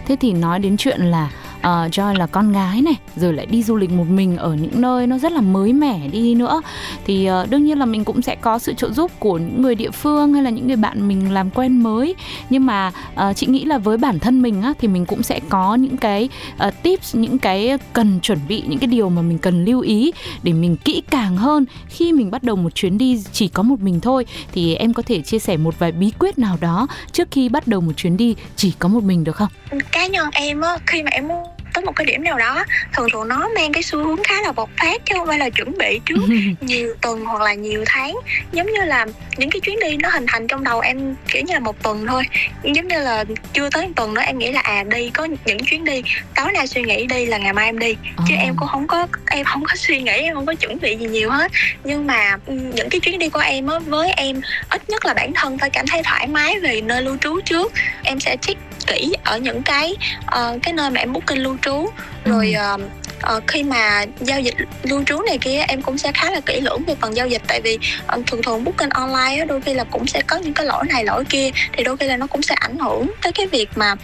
Thế 0.06 0.16
thì 0.20 0.32
nói 0.32 0.58
đến 0.58 0.76
chuyện 0.76 1.00
là 1.00 1.30
uh, 1.58 1.64
Joy 1.64 2.14
là 2.18 2.26
con 2.26 2.52
gái 2.52 2.82
này 2.82 2.94
rồi 3.16 3.32
lại 3.32 3.46
đi 3.46 3.62
du 3.62 3.76
lịch 3.76 3.90
một 3.90 4.04
mình 4.08 4.36
ở 4.36 4.54
những 4.54 4.80
nơi 4.80 5.06
nó 5.06 5.18
rất 5.18 5.32
là 5.32 5.40
mới 5.40 5.72
mẻ 5.72 5.98
đi 6.12 6.34
nữa 6.34 6.62
thì 7.06 7.26
ờ, 7.26 7.46
đương 7.50 7.64
nhiên 7.64 7.78
là 7.78 7.84
mình 7.86 8.04
cũng 8.04 8.22
sẽ 8.22 8.34
có 8.34 8.58
sự 8.58 8.69
trợ 8.74 8.90
giúp 8.90 9.10
của 9.18 9.38
những 9.38 9.62
người 9.62 9.74
địa 9.74 9.90
phương 9.90 10.34
hay 10.34 10.42
là 10.42 10.50
những 10.50 10.66
người 10.66 10.76
bạn 10.76 11.08
mình 11.08 11.32
làm 11.32 11.50
quen 11.50 11.82
mới 11.82 12.14
nhưng 12.50 12.66
mà 12.66 12.92
uh, 13.14 13.36
chị 13.36 13.46
nghĩ 13.46 13.64
là 13.64 13.78
với 13.78 13.96
bản 13.96 14.18
thân 14.18 14.42
mình 14.42 14.62
á 14.62 14.72
thì 14.78 14.88
mình 14.88 15.06
cũng 15.06 15.22
sẽ 15.22 15.40
có 15.48 15.74
những 15.74 15.96
cái 15.96 16.28
uh, 16.66 16.74
tips 16.82 17.16
những 17.16 17.38
cái 17.38 17.78
cần 17.92 18.20
chuẩn 18.20 18.38
bị 18.48 18.62
những 18.66 18.78
cái 18.78 18.88
điều 18.88 19.08
mà 19.08 19.22
mình 19.22 19.38
cần 19.38 19.64
lưu 19.64 19.80
ý 19.80 20.12
để 20.42 20.52
mình 20.52 20.76
kỹ 20.76 21.02
càng 21.10 21.36
hơn 21.36 21.64
khi 21.88 22.12
mình 22.12 22.30
bắt 22.30 22.42
đầu 22.42 22.56
một 22.56 22.74
chuyến 22.74 22.98
đi 22.98 23.22
chỉ 23.32 23.48
có 23.48 23.62
một 23.62 23.80
mình 23.80 24.00
thôi 24.00 24.26
thì 24.52 24.74
em 24.74 24.92
có 24.92 25.02
thể 25.02 25.20
chia 25.20 25.38
sẻ 25.38 25.56
một 25.56 25.78
vài 25.78 25.92
bí 25.92 26.10
quyết 26.18 26.38
nào 26.38 26.58
đó 26.60 26.86
trước 27.12 27.28
khi 27.30 27.48
bắt 27.48 27.66
đầu 27.66 27.80
một 27.80 27.92
chuyến 27.96 28.16
đi 28.16 28.34
chỉ 28.56 28.72
có 28.78 28.88
một 28.88 29.02
mình 29.02 29.24
được 29.24 29.36
không? 29.36 29.48
cá 29.92 30.06
nhân 30.06 30.28
em 30.32 30.60
á 30.60 30.78
khi 30.86 31.02
mà 31.02 31.10
em 31.10 31.28
muốn 31.28 31.44
tới 31.74 31.84
một 31.84 31.92
cái 31.96 32.04
điểm 32.04 32.24
nào 32.24 32.38
đó 32.38 32.64
thường 32.96 33.08
thường 33.12 33.28
nó 33.28 33.48
mang 33.54 33.72
cái 33.72 33.82
xu 33.82 33.98
hướng 34.04 34.22
khá 34.24 34.42
là 34.42 34.52
bộc 34.52 34.70
phát 34.78 35.00
chứ 35.06 35.14
không 35.18 35.26
phải 35.26 35.38
là 35.38 35.50
chuẩn 35.50 35.78
bị 35.78 36.00
trước 36.06 36.16
nhiều 36.60 36.94
tuần 37.02 37.24
hoặc 37.24 37.42
là 37.42 37.54
nhiều 37.54 37.84
tháng. 37.86 38.14
Giống 38.52 38.66
như 38.66 38.84
là 38.84 39.06
những 39.36 39.50
cái 39.50 39.60
chuyến 39.60 39.78
đi 39.80 39.96
nó 39.96 40.08
hình 40.08 40.24
thành 40.28 40.46
trong 40.46 40.64
đầu 40.64 40.80
em 40.80 41.14
kiểu 41.32 41.42
như 41.42 41.54
là 41.54 41.60
một 41.60 41.82
tuần 41.82 42.06
thôi. 42.06 42.22
Giống 42.62 42.88
như 42.88 43.00
là 43.00 43.24
chưa 43.52 43.70
tới 43.70 43.86
một 43.86 43.92
tuần 43.96 44.14
nữa 44.14 44.22
em 44.26 44.38
nghĩ 44.38 44.52
là 44.52 44.60
à 44.60 44.82
đi 44.82 45.10
có 45.10 45.28
những 45.44 45.58
chuyến 45.64 45.84
đi 45.84 46.02
tối 46.36 46.52
nay 46.52 46.66
suy 46.66 46.82
nghĩ 46.82 47.06
đi 47.06 47.26
là 47.26 47.38
ngày 47.38 47.52
mai 47.52 47.66
em 47.66 47.78
đi. 47.78 47.94
Chứ 48.28 48.34
Ờ. 48.36 48.42
em 48.44 48.54
cũng 48.56 48.68
không 48.68 48.86
có 48.86 49.06
em 49.30 49.44
không 49.44 49.64
có 49.64 49.76
suy 49.76 50.02
nghĩ 50.02 50.12
em 50.12 50.34
không 50.34 50.46
có 50.46 50.54
chuẩn 50.54 50.78
bị 50.80 50.96
gì 50.96 51.06
nhiều 51.06 51.30
hết. 51.30 51.52
Nhưng 51.84 52.06
mà 52.06 52.36
ừ, 52.46 52.52
những 52.74 52.88
cái 52.90 53.00
chuyến 53.00 53.18
đi 53.18 53.28
của 53.28 53.40
em 53.40 53.66
á 53.66 53.78
với 53.78 54.12
em 54.16 54.40
ít 54.70 54.90
nhất 54.90 55.04
là 55.06 55.14
bản 55.14 55.32
thân 55.34 55.58
phải 55.58 55.70
cảm 55.70 55.86
thấy 55.86 56.02
thoải 56.04 56.26
mái 56.26 56.60
về 56.60 56.80
nơi 56.80 57.02
lưu 57.02 57.16
trú 57.20 57.40
trước. 57.40 57.72
Em 58.04 58.20
sẽ 58.20 58.36
check 58.36 58.60
kỹ 58.86 59.12
ở 59.24 59.38
những 59.38 59.62
cái 59.62 59.96
ờ, 60.26 60.58
cái 60.62 60.72
nơi 60.72 60.90
mà 60.90 61.00
em 61.00 61.12
booking 61.12 61.34
lưu 61.38 61.56
trú 61.62 61.88
rồi 62.24 62.52
ờ, 62.52 62.76
ờ, 63.20 63.40
khi 63.46 63.62
mà 63.62 64.04
giao 64.20 64.40
dịch 64.40 64.54
lưu 64.82 65.02
trú 65.06 65.22
này 65.26 65.38
kia 65.38 65.64
em 65.68 65.82
cũng 65.82 65.98
sẽ 65.98 66.12
khá 66.14 66.30
là 66.30 66.40
kỹ 66.40 66.60
lưỡng 66.60 66.84
về 66.86 66.94
phần 67.00 67.16
giao 67.16 67.26
dịch. 67.26 67.42
Tại 67.46 67.60
vì 67.60 67.78
ờ, 68.06 68.18
thường 68.26 68.42
thường 68.42 68.64
booking 68.64 68.90
online 68.90 69.44
đôi 69.44 69.60
khi 69.60 69.74
là 69.74 69.84
cũng 69.84 70.06
sẽ 70.06 70.22
có 70.26 70.36
những 70.36 70.54
cái 70.54 70.66
lỗi 70.66 70.84
này 70.88 71.04
lỗi 71.04 71.24
kia 71.24 71.50
thì 71.72 71.84
đôi 71.84 71.96
khi 71.96 72.06
là 72.06 72.16
nó 72.16 72.26
cũng 72.26 72.42
sẽ 72.42 72.54
ảnh 72.54 72.78
hưởng 72.78 73.10
tới 73.22 73.32
cái 73.32 73.46
việc 73.46 73.68
mà 73.76 73.94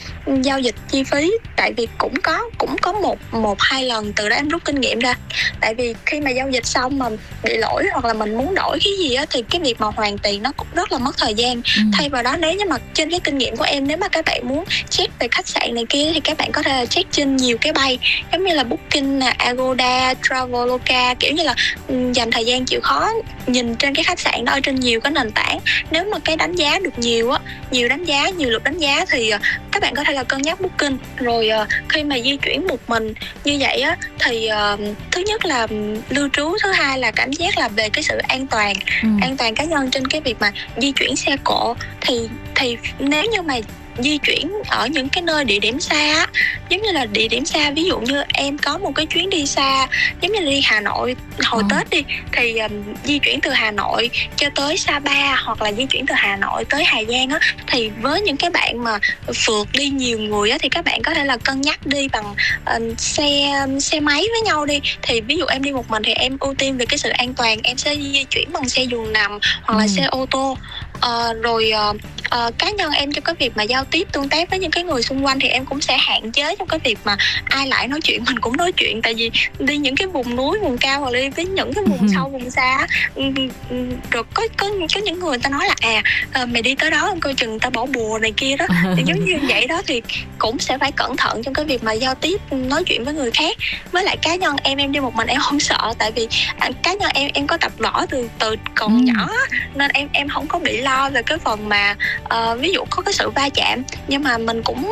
giao 0.43 0.61
dịch 0.61 0.75
chi 0.91 1.05
phí. 1.05 1.33
Tại 1.57 1.73
vì 1.77 1.89
cũng 1.99 2.15
có 2.23 2.39
cũng 2.59 2.77
có 2.83 2.93
một 2.93 3.19
một 3.33 3.57
hai 3.61 3.85
lần 3.85 4.13
từ 4.13 4.29
đó 4.29 4.37
em 4.37 4.49
rút 4.49 4.65
kinh 4.65 4.81
nghiệm 4.81 4.99
ra. 4.99 5.15
Tại 5.61 5.75
vì 5.75 5.95
khi 6.07 6.21
mà 6.21 6.31
giao 6.31 6.51
dịch 6.51 6.67
xong 6.67 6.99
mà 6.99 7.09
bị 7.43 7.57
lỗi 7.57 7.85
hoặc 7.93 8.05
là 8.05 8.13
mình 8.15 8.37
muốn 8.39 8.55
đổi 8.55 8.79
cái 8.85 8.93
gì 8.99 9.15
á 9.15 9.27
thì 9.31 9.43
cái 9.51 9.61
việc 9.61 9.81
mà 9.81 9.87
hoàn 9.87 10.19
tiền 10.19 10.43
nó 10.43 10.53
cũng 10.57 10.67
rất 10.75 10.93
là 10.93 10.99
mất 10.99 11.17
thời 11.19 11.35
gian. 11.35 11.63
Ừ. 11.77 11.83
thay 11.93 12.09
vào 12.09 12.23
đó 12.23 12.37
nếu 12.37 12.53
như 12.55 12.65
mà 12.65 12.77
trên 12.95 13.11
cái 13.11 13.21
kinh 13.21 13.39
nghiệm 13.39 13.57
của 13.57 13.65
em 13.65 13.89
nếu 13.89 13.97
mà 13.97 14.09
các 14.09 14.25
bạn 14.25 14.49
muốn 14.49 14.65
check 14.91 15.19
về 15.19 15.29
khách 15.31 15.49
sạn 15.49 15.75
này 15.75 15.85
kia 15.89 16.11
thì 16.15 16.21
các 16.21 16.39
bạn 16.39 16.53
có 16.53 16.63
thể 16.63 16.87
check 16.87 17.13
trên 17.13 17.37
nhiều 17.37 17.59
cái 17.61 17.73
bay. 17.73 17.99
Giống 18.33 18.45
như 18.45 18.55
là 18.55 18.65
booking 18.65 19.06
Nè, 19.07 19.35
Agoda, 19.39 20.15
Traveloka 20.29 21.15
kiểu 21.15 21.33
như 21.33 21.43
là 21.43 21.55
ừ, 21.89 22.13
dành 22.15 22.31
thời 22.31 22.45
gian 22.45 22.65
chịu 22.65 22.81
khó 22.83 23.11
nhìn 23.47 23.75
trên 23.75 23.95
cái 23.95 24.05
khách 24.05 24.21
sạn 24.21 24.45
đó 24.45 24.53
ở 24.53 24.61
trên 24.61 24.81
nhiều 24.81 25.01
cái 25.01 25.13
nền 25.13 25.31
tảng. 25.31 25.59
Nếu 25.91 26.05
mà 26.05 26.19
cái 26.19 26.37
đánh 26.37 26.53
giá 26.53 26.79
được 26.79 26.99
nhiều 26.99 27.31
á 27.31 27.39
nhiều 27.71 27.89
đánh 27.89 28.05
giá 28.05 28.29
nhiều 28.29 28.51
lượt 28.51 28.65
đánh 28.65 28.79
giá 28.79 29.05
thì 29.11 29.31
ờ, 29.31 29.39
các 29.73 29.83
bạn 29.83 29.95
có 29.95 30.05
thể 30.05 30.13
là 30.13 30.25
cân 30.25 30.43
nhắc 30.43 30.61
booking. 30.61 30.97
Rồi 31.17 31.49
ờ, 31.49 31.67
khi 31.89 32.05
mà 32.05 32.17
di 32.25 32.37
chuyển 32.37 32.67
một 32.67 32.81
mình 32.89 33.15
như 33.45 33.57
vậy 33.61 33.81
á 33.81 33.97
thì 34.19 34.47
ờ, 34.47 34.77
thứ 35.11 35.21
nhất 35.21 35.45
là 35.45 35.67
lưu 36.09 36.29
trú 36.33 36.57
thứ 36.63 36.73
hai 36.73 36.99
là 36.99 37.11
cảm 37.11 37.33
giác 37.33 37.59
là 37.59 37.69
về 37.69 37.89
cái 37.89 38.03
sự 38.03 38.19
an 38.29 38.47
toàn 38.47 38.75
ừ. 39.03 39.09
an 39.21 39.37
toàn 39.37 39.55
cá 39.55 39.65
nhân 39.65 39.91
trên 39.91 40.07
cái 40.07 40.21
việc 40.21 40.37
mà 40.41 40.53
di 40.77 40.93
chuyển 40.93 41.17
xe 41.17 41.37
cộ. 41.45 41.77
Thì 42.01 42.29
thì 42.55 42.77
nếu 42.99 43.25
như 43.25 43.43
mà 43.43 43.55
di 44.03 44.19
chuyển 44.19 44.53
ở 44.69 44.87
những 44.87 45.09
cái 45.09 45.23
nơi 45.23 45.45
địa 45.45 45.59
điểm 45.59 45.81
xa 45.81 46.27
giống 46.69 46.83
như 46.83 46.93
là 46.93 47.05
địa 47.07 47.29
điểm 47.29 47.45
xa 47.47 47.71
ví 47.71 47.85
dụ 47.85 47.99
như 47.99 48.23
em 48.35 48.59
có 48.59 48.79
một 48.79 48.93
cái 48.95 49.07
chuyến 49.07 49.31
đi 49.31 49.47
xa 49.47 49.87
giống 50.21 50.33
như 50.33 50.41
là 50.41 50.51
đi 50.51 50.61
Hà 50.65 50.81
Nội 50.81 51.17
hồi 51.45 51.63
Ờ. 51.71 51.77
Tết 51.79 51.91
đi 51.91 52.03
thì 52.33 52.59
um, 52.59 52.73
di 53.05 53.19
chuyển 53.19 53.41
từ 53.41 53.51
Hà 53.51 53.71
Nội 53.71 54.11
cho 54.37 54.49
tới 54.55 54.77
Sapa 54.77 55.35
hoặc 55.37 55.63
là 55.63 55.73
di 55.73 55.87
chuyển 55.87 56.07
từ 56.07 56.15
Hà 56.17 56.37
Nội 56.37 56.65
tới 56.65 56.85
Hà 56.85 56.99
Giang 57.09 57.29
á 57.29 57.39
thì 57.67 57.91
với 58.01 58.21
những 58.21 58.37
cái 58.37 58.51
bạn 58.51 58.85
mà 58.85 58.99
phượt 59.47 59.69
đi 59.73 59.89
nhiều 59.89 60.19
người 60.19 60.51
á 60.51 60.59
thì 60.61 60.69
các 60.69 60.85
bạn 60.85 61.03
có 61.03 61.15
thể 61.15 61.25
là 61.25 61.37
cân 61.37 61.61
nhắc 61.61 61.87
đi 61.87 62.09
bằng 62.09 62.35
ờ, 62.65 62.79
xe 62.99 63.51
xe 63.81 64.01
máy 64.01 64.21
với 64.33 64.41
nhau 64.45 64.67
đi 64.67 64.81
thì 65.03 65.21
ví 65.21 65.37
dụ 65.37 65.45
em 65.47 65.63
đi 65.63 65.73
một 65.73 65.91
mình 65.91 66.03
thì 66.03 66.13
em 66.13 66.37
ưu 66.41 66.55
tiên 66.55 66.77
về 66.77 66.87
cái 66.87 66.99
sự 66.99 67.09
an 67.09 67.35
toàn 67.35 67.59
em 67.63 67.77
sẽ 67.79 67.95
di 67.97 68.25
chuyển 68.25 68.53
bằng 68.53 68.69
xe 68.69 68.83
giường 68.83 69.13
nằm 69.13 69.39
hoặc 69.63 69.75
là 69.79 69.85
Ừ. 69.85 69.89
xe 69.89 70.03
ô 70.05 70.27
tô 70.31 70.57
Ờ, 71.01 71.35
rồi 71.43 71.71
ờ, 71.71 71.93
ờ, 72.31 72.51
cá 72.59 72.71
nhân 72.71 72.93
em 72.93 73.13
trong 73.13 73.25
cái 73.25 73.35
việc 73.39 73.57
mà 73.57 73.63
giao 73.63 73.85
tiếp 73.85 74.09
tương 74.13 74.29
tác 74.29 74.51
với 74.51 74.59
những 74.59 74.71
cái 74.71 74.85
người 74.85 75.03
xung 75.03 75.25
quanh 75.27 75.39
thì 75.41 75.49
em 75.49 75.65
cũng 75.65 75.81
sẽ 75.81 75.97
hạn 75.97 76.33
chế 76.33 76.55
trong 76.59 76.69
cái 76.69 76.81
việc 76.85 76.99
mà 77.05 77.17
ai 77.45 77.67
lại 77.67 77.89
nói 77.89 78.01
chuyện 78.05 78.25
mình 78.27 78.39
cũng 78.39 78.57
nói 78.57 78.73
chuyện 78.73 79.03
tại 79.03 79.15
vì 79.15 79.31
đi 79.59 79.77
những 79.77 79.97
cái 79.97 80.07
vùng 80.07 80.37
núi 80.37 80.59
vùng 80.63 80.79
cao 80.79 81.01
hoặc 81.01 81.11
là 81.13 81.21
đi 81.21 81.29
với 81.29 81.45
những 81.45 81.75
cái 81.75 81.85
vùng 81.85 81.97
Ừ. 82.07 82.07
sâu 82.15 82.29
vùng 82.29 82.51
xa 82.51 82.87
ừ, 83.15 83.23
ừ, 83.71 83.77
rồi 84.11 84.23
có 84.35 84.43
có 84.57 84.69
có 84.95 85.01
những 85.05 85.19
người 85.21 85.39
ta 85.39 85.51
nói 85.51 85.67
là 85.69 85.75
à 85.81 86.03
ờ, 86.33 86.47
mày 86.47 86.63
đi 86.63 86.75
tới 86.75 86.91
đó 86.91 87.15
coi 87.21 87.35
chừng 87.35 87.59
ta 87.59 87.71
bỏ 87.71 87.87
bùa 87.87 88.19
này 88.19 88.33
kia 88.37 88.57
đó 88.57 88.67
thì 88.97 89.03
giống 89.07 89.25
như 89.25 89.39
vậy 89.49 89.67
đó 89.67 89.83
thì 89.87 90.03
cũng 90.39 90.59
sẽ 90.59 90.79
phải 90.79 90.93
cẩn 90.93 91.17
thận 91.17 91.43
trong 91.43 91.55
cái 91.55 91.65
việc 91.65 91.85
mà 91.85 91.93
giao 91.93 92.15
tiếp 92.15 92.41
nói 92.51 92.85
chuyện 92.85 93.05
với 93.05 93.15
người 93.15 93.31
khác 93.31 93.57
với 93.93 94.05
lại 94.05 94.17
cá 94.23 94.35
nhân 94.35 94.57
em 94.63 94.79
em 94.79 94.93
đi 94.93 95.01
một 95.01 95.15
mình 95.15 95.27
em 95.27 95.41
không 95.41 95.61
sợ 95.61 95.93
tại 95.99 96.13
vì 96.13 96.29
à, 96.59 96.71
cá 96.83 96.93
nhân 96.95 97.11
em 97.15 97.31
em 97.35 97.47
có 97.47 97.57
tập 97.57 97.73
võ 97.79 98.07
từ 98.07 98.29
từ 98.39 98.55
còn 98.75 98.97
Ừ. 98.97 99.03
nhỏ 99.13 99.29
nên 99.75 99.91
em 99.95 100.09
em 100.13 100.29
không 100.29 100.47
có 100.47 100.59
bị 100.59 100.77
lo 100.81 101.11
về 101.11 101.23
cái 101.23 101.39
phần 101.39 101.69
mà 101.69 101.97
ờ, 102.25 102.57
ví 102.61 102.73
dụ 102.73 102.85
có 102.91 103.03
cái 103.03 103.15
sự 103.15 103.31
va 103.31 103.49
chạm 103.49 103.83
nhưng 104.09 104.23
mà 104.23 104.39
mình 104.39 104.63
cũng 104.63 104.87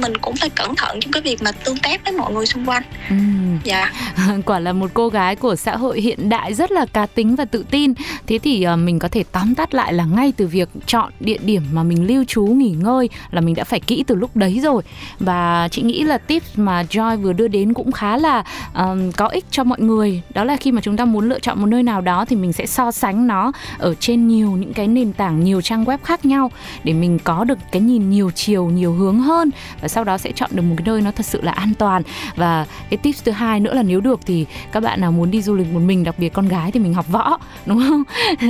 mình 0.00 0.16
cũng 0.16 0.36
phải 0.36 0.50
cẩn 0.50 0.74
thận 0.76 1.00
trong 1.00 1.12
cái 1.12 1.22
việc 1.22 1.42
mà 1.42 1.52
tương 1.52 1.78
tác 1.78 2.04
với 2.04 2.12
mọi 2.12 2.32
người 2.32 2.46
xung 2.46 2.66
quanh. 2.66 2.82
Ừ. 3.10 3.16
dạ. 3.64 3.92
Quả 4.46 4.58
là 4.58 4.72
một 4.72 4.90
cô 4.94 5.08
gái 5.08 5.36
của 5.36 5.56
xã 5.56 5.76
hội 5.76 6.00
hiện 6.00 6.28
đại 6.28 6.54
rất 6.54 6.70
là 6.70 6.86
cá 6.86 7.06
tính 7.06 7.36
và 7.36 7.44
tự 7.44 7.64
tin. 7.70 7.92
Thế 8.26 8.38
thì 8.38 8.62
ờ, 8.62 8.76
mình 8.76 8.98
có 8.98 9.08
thể 9.08 9.24
tóm 9.32 9.54
tắt 9.54 9.74
lại 9.74 9.92
là 9.92 10.04
ngay 10.04 10.32
từ 10.36 10.46
việc 10.46 10.68
chọn 10.86 11.12
địa 11.20 11.38
điểm 11.42 11.62
mà 11.72 11.82
mình 11.82 12.06
lưu 12.06 12.24
trú 12.24 12.46
nghỉ 12.46 12.70
ngơi 12.70 13.08
là 13.30 13.40
mình 13.40 13.54
đã 13.54 13.64
phải 13.64 13.80
kỹ 13.80 14.04
từ 14.06 14.14
lúc 14.14 14.36
đấy 14.36 14.60
rồi. 14.62 14.82
Và 15.18 15.68
chị 15.70 15.82
nghĩ 15.82 16.02
là 16.02 16.18
tips 16.18 16.46
mà 16.56 16.82
Joy 16.82 17.16
vừa 17.22 17.32
đưa 17.32 17.48
đến 17.48 17.74
cũng 17.74 17.92
khá 17.92 18.16
là 18.16 18.44
ờm, 18.72 19.12
có 19.12 19.26
ích 19.26 19.44
cho 19.50 19.64
mọi 19.64 19.80
người. 19.80 20.22
Đó 20.34 20.44
là 20.44 20.56
khi 20.56 20.72
mà 20.72 20.80
chúng 20.80 20.96
ta 20.96 21.04
muốn 21.04 21.28
lựa 21.28 21.38
chọn 21.38 21.60
một 21.60 21.66
nơi 21.66 21.82
nào 21.82 22.00
đó 22.00 22.24
thì 22.24 22.36
mình 22.36 22.52
sẽ 22.52 22.66
so 22.66 22.92
sánh 22.92 23.26
nó 23.26 23.52
ở 23.78 23.94
trên 24.00 24.28
nhiều 24.28 24.50
những 24.50 24.72
cái 24.72 24.88
nền 24.88 25.12
tảng 25.12 25.44
nhiều 25.44 25.60
trang 25.60 25.84
web 25.84 25.98
khác 26.04 26.24
nhau 26.24 26.50
để 26.84 26.92
mình 26.92 27.18
có 27.18 27.44
được 27.44 27.58
cái 27.72 27.82
nhìn 27.82 28.10
nhiều 28.10 28.30
chiều 28.30 28.66
nhiều 28.66 28.92
hướng 28.92 29.20
hơn. 29.20 29.50
Và 29.80 29.88
sau 29.88 30.04
đó 30.04 30.18
sẽ 30.18 30.32
chọn 30.32 30.50
được 30.52 30.62
một 30.62 30.74
cái 30.78 30.84
nơi 30.86 31.00
nó 31.00 31.10
thật 31.10 31.26
sự 31.26 31.42
là 31.42 31.52
an 31.52 31.72
toàn. 31.78 32.02
Và 32.36 32.66
cái 32.90 32.98
tips 32.98 33.24
thứ 33.24 33.32
hai 33.32 33.60
nữa 33.60 33.74
là 33.74 33.82
nếu 33.82 34.00
được 34.00 34.20
thì 34.26 34.46
các 34.72 34.82
bạn 34.82 35.00
nào 35.00 35.12
muốn 35.12 35.30
đi 35.30 35.42
du 35.42 35.54
lịch 35.54 35.72
một 35.72 35.80
mình 35.80 36.04
đặc 36.04 36.14
biệt 36.18 36.32
con 36.32 36.48
gái 36.48 36.70
thì 36.72 36.80
mình 36.80 36.94
học 36.94 37.08
võ 37.08 37.38
đúng 37.66 37.78
không? 37.88 38.02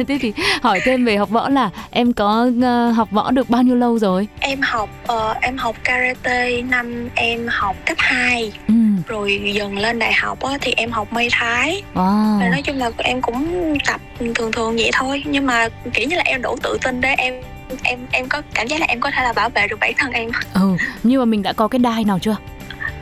Thế 0.09 0.19
thì 0.21 0.33
hỏi 0.63 0.81
thêm 0.85 1.05
về 1.05 1.17
học 1.17 1.31
võ 1.31 1.49
là 1.49 1.71
em 1.91 2.13
có 2.13 2.51
ờ, 2.63 2.91
học 2.91 3.11
võ 3.11 3.31
được 3.31 3.51
bao 3.51 3.63
nhiêu 3.63 3.75
lâu 3.77 3.99
rồi? 3.99 4.29
Em 4.41 4.61
học 4.63 4.91
ờ, 5.07 5.35
em 5.41 5.57
học 5.59 5.77
karate 5.85 6.63
năm 6.63 7.09
em 7.15 7.47
học 7.51 7.77
cấp 7.87 7.97
2 8.01 8.53
ừ. 8.69 8.75
Rồi 9.07 9.53
dần 9.55 9.79
lên 9.79 9.99
đại 9.99 10.13
học 10.13 10.41
á, 10.43 10.59
thì 10.61 10.73
em 10.77 10.91
học 10.91 11.13
mây 11.13 11.29
thái 11.33 11.83
wow. 11.95 12.51
Nói 12.51 12.63
chung 12.63 12.77
là 12.77 12.91
em 12.99 13.23
cũng 13.23 13.79
tập 13.87 14.01
thường 14.35 14.53
thường 14.53 14.77
vậy 14.77 14.91
thôi. 14.93 15.23
Nhưng 15.27 15.47
mà 15.47 15.69
kiểu 15.95 16.09
như 16.09 16.17
là 16.17 16.23
em 16.27 16.43
đủ 16.43 16.57
tự 16.63 16.79
tin 16.83 17.01
để 17.01 17.15
em 17.19 17.35
em 17.83 17.99
em 18.13 18.29
có 18.29 18.43
cảm 18.55 18.67
giác 18.67 18.81
là 18.81 18.87
em 18.89 19.01
có 19.01 19.11
thể 19.11 19.23
là 19.23 19.33
bảo 19.33 19.49
vệ 19.49 19.69
được 19.69 19.81
bản 19.81 19.93
thân 19.99 20.13
em. 20.13 20.31
Ừ 20.55 20.77
nhưng 21.03 21.19
mà 21.21 21.25
mình 21.25 21.43
đã 21.43 21.53
có 21.53 21.69
cái 21.69 21.79
đai 21.79 22.05
nào 22.05 22.19
chưa? 22.19 22.37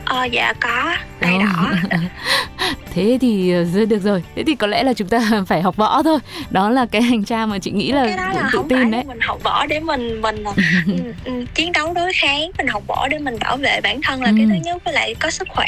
Ờ 0.05 0.25
dạ 0.25 0.53
có 0.59 0.95
đai 1.19 1.33
Ờ. 1.35 1.39
đỏ. 1.39 1.71
Thế 2.93 3.17
thì 3.21 3.51
ờ, 3.53 3.85
được 3.89 3.99
rồi. 4.03 4.23
Thế 4.35 4.43
thì 4.47 4.55
có 4.55 4.67
lẽ 4.67 4.83
là 4.83 4.93
chúng 4.93 5.07
ta 5.07 5.19
phải 5.47 5.61
học 5.61 5.75
võ 5.75 6.03
thôi. 6.03 6.19
Đó 6.49 6.69
là 6.69 6.85
cái 6.85 7.01
hành 7.01 7.23
trang 7.23 7.49
mà 7.49 7.59
chị 7.59 7.71
nghĩ 7.71 7.91
là, 7.91 8.05
cái 8.05 8.17
đó 8.17 8.33
là 8.33 8.41
tự 8.53 8.57
không 8.57 8.69
phải 8.69 8.79
tin 8.79 8.91
đấy. 8.91 9.03
mình 9.07 9.19
học 9.21 9.43
võ 9.43 9.65
để 9.65 9.79
mình 9.79 10.21
mình 10.21 10.43
ừ, 10.87 11.13
ừ, 11.23 11.45
chiến 11.55 11.71
đấu 11.71 11.93
đối 11.93 12.13
kháng 12.13 12.51
mình 12.57 12.67
học 12.67 12.83
võ 12.87 13.07
để 13.07 13.19
mình 13.19 13.35
bảo 13.39 13.57
vệ 13.57 13.81
bản 13.81 13.99
thân 14.03 14.21
là 14.21 14.31
cái 14.37 14.45
Ừ. 14.45 14.49
thứ 14.49 14.55
nhất 14.63 14.81
với 14.85 14.93
lại 14.93 15.15
có 15.19 15.29
sức 15.29 15.47
khỏe. 15.49 15.67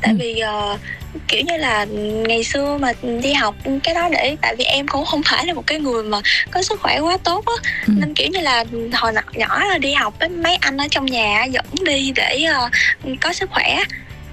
Tại 0.00 0.12
Ừ. 0.12 0.16
vì 0.20 0.38
ờ, 0.38 0.78
kiểu 1.28 1.42
như 1.46 1.56
là 1.56 1.84
ngày 2.28 2.44
xưa 2.44 2.78
mà 2.80 2.92
đi 3.22 3.32
học 3.32 3.54
cái 3.82 3.94
đó 3.94 4.08
để 4.12 4.36
tại 4.42 4.54
vì 4.58 4.64
em 4.64 4.88
cũng 4.88 5.04
không 5.04 5.22
phải 5.26 5.46
là 5.46 5.52
một 5.52 5.66
cái 5.66 5.78
người 5.80 6.02
mà 6.02 6.18
có 6.50 6.62
sức 6.62 6.80
khỏe 6.80 6.98
quá 7.00 7.16
tốt 7.24 7.44
á 7.46 7.70
Ừ. 7.86 7.92
nên 7.96 8.14
kiểu 8.14 8.28
như 8.32 8.40
là 8.40 8.64
hồi 8.92 9.12
nhỏ, 9.32 9.64
là 9.64 9.78
đi 9.78 9.92
học 9.94 10.14
với 10.20 10.28
mấy 10.28 10.56
anh 10.56 10.76
ở 10.76 10.84
trong 10.90 11.06
nhà 11.06 11.44
dẫn 11.44 11.64
đi 11.84 12.12
để 12.16 12.44
ờ, 12.54 12.68
có 13.20 13.32
sức 13.32 13.50
khỏe 13.50 13.78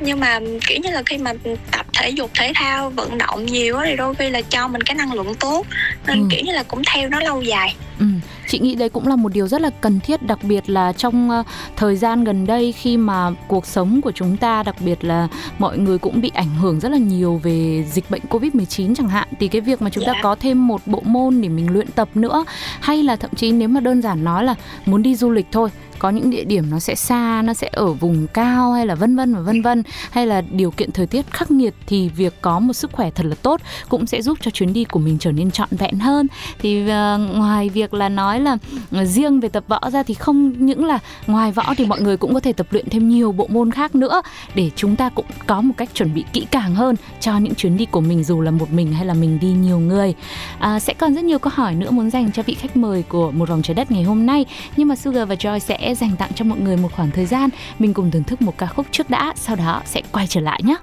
nhưng 0.04 0.20
mà 0.20 0.40
kiểu 0.68 0.78
như 0.84 0.90
là 0.92 1.04
khi 1.06 1.18
mà 1.18 1.34
tập 1.72 1.86
thể 1.94 2.10
dục 2.10 2.32
thể 2.34 2.52
thao 2.56 2.90
vận 2.90 3.18
động 3.18 3.46
nhiều 3.46 3.78
thì 3.86 3.96
đôi 3.96 4.16
khi 4.16 4.30
là 4.30 4.42
cho 4.42 4.68
mình 4.68 4.82
cái 4.82 4.96
năng 4.96 5.14
lượng 5.14 5.36
tốt 5.40 5.66
nên 6.08 6.20
Ừ. 6.22 6.28
kiểu 6.32 6.42
như 6.46 6.52
là 6.52 6.64
cũng 6.64 6.82
theo 6.94 7.10
nó 7.10 7.20
lâu 7.20 7.42
dài 7.42 7.76
Ừ, 8.00 8.06
chị 8.48 8.60
nghĩ 8.60 8.76
đấy 8.76 8.90
cũng 8.90 9.08
là 9.08 9.16
một 9.16 9.34
điều 9.34 9.48
rất 9.48 9.62
là 9.62 9.70
cần 9.82 10.00
thiết 10.00 10.22
đặc 10.24 10.40
biệt 10.44 10.70
là 10.70 10.94
trong 10.94 11.30
ờ, 11.30 11.44
thời 11.76 11.96
gian 11.96 12.24
gần 12.24 12.46
đây 12.48 12.72
khi 12.72 12.98
mà 12.98 13.32
cuộc 13.48 13.66
sống 13.66 14.02
của 14.02 14.12
chúng 14.12 14.38
ta 14.38 14.64
đặc 14.64 14.76
biệt 14.80 15.04
là 15.04 15.28
mọi 15.60 15.78
người 15.78 15.98
cũng 15.98 16.22
bị 16.22 16.32
ảnh 16.34 16.56
hưởng 16.56 16.80
rất 16.80 16.90
là 16.92 16.98
nhiều 16.98 17.40
về 17.44 17.84
dịch 17.92 18.12
bệnh 18.12 18.22
Covid-19 18.30 18.96
chẳng 18.96 19.10
hạn 19.10 19.28
thì 19.40 19.48
cái 19.48 19.62
việc 19.62 19.82
mà 19.82 19.90
chúng 19.90 20.06
ta 20.06 20.12
Dạ. 20.14 20.20
có 20.24 20.36
thêm 20.36 20.68
một 20.68 20.82
bộ 20.86 21.02
môn 21.06 21.42
để 21.42 21.50
mình 21.50 21.74
luyện 21.74 21.88
tập 21.92 22.10
nữa 22.16 22.46
hay 22.80 23.04
là 23.04 23.16
thậm 23.16 23.32
chí 23.36 23.52
nếu 23.52 23.68
mà 23.68 23.80
đơn 23.80 24.02
giản 24.02 24.24
nói 24.24 24.44
là 24.44 24.56
muốn 24.86 25.02
đi 25.04 25.16
du 25.16 25.30
lịch 25.32 25.46
thôi 25.52 25.70
có 26.02 26.10
những 26.10 26.30
địa 26.30 26.44
điểm 26.44 26.70
nó 26.70 26.80
sẽ 26.80 26.96
xa 26.96 27.42
nó 27.46 27.54
sẽ 27.54 27.70
ở 27.72 27.94
vùng 27.94 28.28
cao 28.28 28.72
hay 28.72 28.86
là 28.86 28.96
vân 28.96 29.16
vân 29.16 29.36
và 29.36 29.42
vân 29.42 29.62
vân 29.62 29.84
hay 30.12 30.28
là 30.28 30.42
điều 30.42 30.72
kiện 30.72 30.92
thời 30.92 31.08
tiết 31.08 31.32
khắc 31.32 31.52
nghiệt 31.52 31.74
thì 31.88 32.10
việc 32.10 32.34
có 32.42 32.60
một 32.60 32.74
sức 32.74 32.92
khỏe 32.92 33.12
thật 33.12 33.26
là 33.26 33.36
tốt 33.42 33.62
cũng 33.90 34.06
sẽ 34.06 34.22
giúp 34.22 34.38
cho 34.42 34.52
chuyến 34.52 34.74
đi 34.74 34.84
của 34.84 35.00
mình 35.00 35.18
trở 35.20 35.32
nên 35.32 35.52
trọn 35.52 35.70
vẹn 35.72 36.00
hơn. 36.00 36.28
Thì 36.60 36.90
ờ, 36.90 37.18
ngoài 37.34 37.70
việc 37.70 37.94
là 37.94 38.10
nói 38.10 38.40
là 38.40 38.58
ờ, 38.92 39.06
riêng 39.06 39.40
về 39.40 39.50
tập 39.50 39.64
võ 39.68 39.90
ra 39.90 40.04
thì 40.04 40.14
không 40.14 40.66
những 40.66 40.86
là 40.86 41.00
ngoài 41.28 41.52
võ 41.52 41.74
thì 41.78 41.86
mọi 41.86 42.02
người 42.02 42.18
cũng 42.18 42.34
có 42.34 42.40
thể 42.40 42.54
tập 42.54 42.68
luyện 42.72 42.90
thêm 42.90 43.10
nhiều 43.10 43.32
bộ 43.32 43.48
môn 43.48 43.72
khác 43.72 43.96
nữa 43.96 44.22
để 44.56 44.72
chúng 44.76 44.96
ta 44.96 45.10
cũng 45.10 45.26
có 45.48 45.62
một 45.62 45.74
cách 45.78 45.90
chuẩn 45.94 46.14
bị 46.14 46.24
kỹ 46.34 46.46
càng 46.52 46.76
hơn 46.76 46.96
cho 47.20 47.38
những 47.38 47.56
chuyến 47.56 47.78
đi 47.78 47.86
của 47.86 48.02
mình 48.02 48.24
dù 48.24 48.42
là 48.42 48.52
một 48.52 48.72
mình 48.74 48.94
hay 48.94 49.06
là 49.06 49.14
mình 49.14 49.40
đi 49.42 49.48
nhiều 49.48 49.80
người. 49.80 50.14
À, 50.60 50.80
sẽ 50.80 50.94
còn 50.94 51.14
rất 51.16 51.24
nhiều 51.24 51.40
câu 51.40 51.54
hỏi 51.56 51.76
nữa 51.76 51.92
muốn 51.92 52.10
dành 52.10 52.32
cho 52.32 52.44
vị 52.44 52.54
khách 52.54 52.78
mời 52.78 53.04
của 53.10 53.32
một 53.32 53.50
vòng 53.50 53.62
trái 53.62 53.76
đất 53.76 53.92
ngày 53.92 54.04
hôm 54.04 54.26
nay 54.26 54.46
nhưng 54.78 54.88
mà 54.88 54.96
Sugar 54.96 55.30
và 55.30 55.36
Joy 55.36 55.60
sẽ 55.60 55.91
dành 55.96 56.16
tặng 56.20 56.32
cho 56.36 56.46
mọi 56.46 56.60
người 56.60 56.78
một 56.78 56.90
khoảng 56.96 57.12
thời 57.12 57.26
gian. 57.26 57.50
Mình 57.80 57.94
cùng 57.94 58.12
thưởng 58.12 58.24
thức 58.24 58.42
một 58.42 58.58
ca 58.58 58.66
khúc 58.66 58.86
trước 58.92 59.10
đã, 59.10 59.34
sau 59.36 59.56
đó 59.56 59.82
sẽ 59.86 60.02
quay 60.12 60.28
trở 60.28 60.42
lại 60.42 60.62
nhé. 60.64 60.76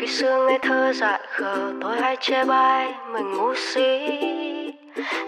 Khi 0.00 0.06
xưa 0.06 0.46
ngây 0.48 0.58
thơ 0.62 0.92
dại 0.92 1.20
khờ, 1.28 1.72
tôi 1.80 2.00
hay 2.00 2.16
chê 2.20 2.44
bai, 2.44 2.92
mình 3.12 3.32
ngu 3.36 3.54
si 3.54 4.57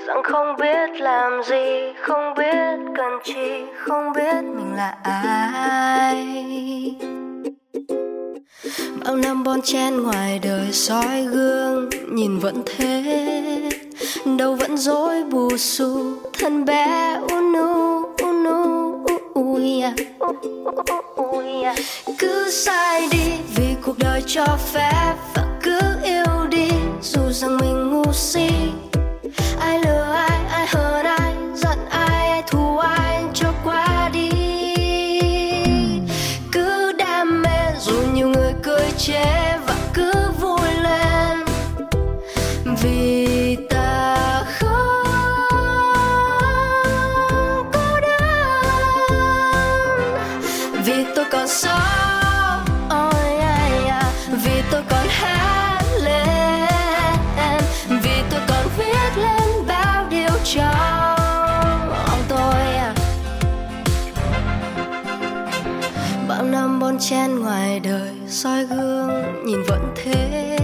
rằng 0.07 0.23
không 0.23 0.57
biết 0.57 1.01
làm 1.01 1.43
gì, 1.43 1.93
không 2.03 2.35
biết 2.39 2.93
cần 2.97 3.13
chi, 3.25 3.65
không 3.77 4.13
biết 4.13 4.45
mình 4.57 4.75
là 4.77 4.95
ai 5.03 6.27
bao 9.05 9.17
năm 9.17 9.45
bon 9.45 9.63
chen 9.63 10.03
ngoài 10.03 10.41
đời 10.43 10.73
soi 10.73 11.23
gương, 11.23 11.89
nhìn 12.09 12.39
vẫn 12.39 12.63
thế 12.67 13.03
đầu 14.39 14.55
vẫn 14.55 14.77
dối 14.77 15.25
bù 15.25 15.57
xù, 15.57 16.13
thân 16.39 16.65
bé 16.65 17.17
unu 17.33 18.03
unu. 18.23 19.07
Ui 19.35 19.83
à. 21.63 21.75
cứ 22.19 22.51
sai 22.51 23.09
đi 23.13 23.33
vì 23.57 23.75
cuộc 23.83 23.99
đời 23.99 24.23
cho 24.27 24.47
phép 24.73 25.15
và 25.35 25.59
cứ 25.63 25.79
yêu 26.05 26.47
đi, 26.51 26.69
dù 27.03 27.21
rằng 27.31 27.57
mình 27.57 27.91
ngu 27.91 28.13
si 28.13 28.49
ai 29.61 29.79
lừa 29.79 30.13
ai 30.13 30.41
ai 30.51 30.67
hờn 30.67 31.07
ai, 31.07 31.35
giận 31.55 31.79
ai 31.91 32.29
ai 32.29 32.43
thù 32.51 32.79
ai 32.79 33.25
cho 33.35 33.53
qua 33.65 34.11
đi. 34.13 34.31
Cứ 36.53 36.93
đam 36.93 37.43
mê 37.43 37.73
dù 37.79 38.03
nhiều 38.15 38.29
người 38.29 38.53
cười 38.63 38.91
chê. 38.99 39.50
Chen 67.01 67.41
ngoài 67.41 67.81
đời 67.81 68.11
soi 68.29 68.65
gương 68.65 69.45
nhìn 69.45 69.63
vẫn 69.63 69.95
thế 69.97 70.59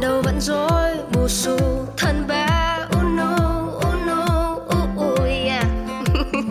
đầu 0.00 0.22
vẫn 0.22 0.40
rối 0.40 0.90
bù 1.12 1.28
xù 1.28 1.56
thân 1.96 2.24
bé 2.28 2.46
unu 2.90 3.36
unu 3.80 4.22
uh, 4.96 5.28
yeah. 5.28 5.66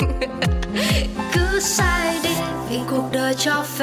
cứ 1.33 1.59
sai 1.59 2.19
đi 2.23 2.35
vì 2.69 2.79
cuộc 2.89 3.09
đời 3.11 3.33
cho 3.37 3.63
phép 3.67 3.80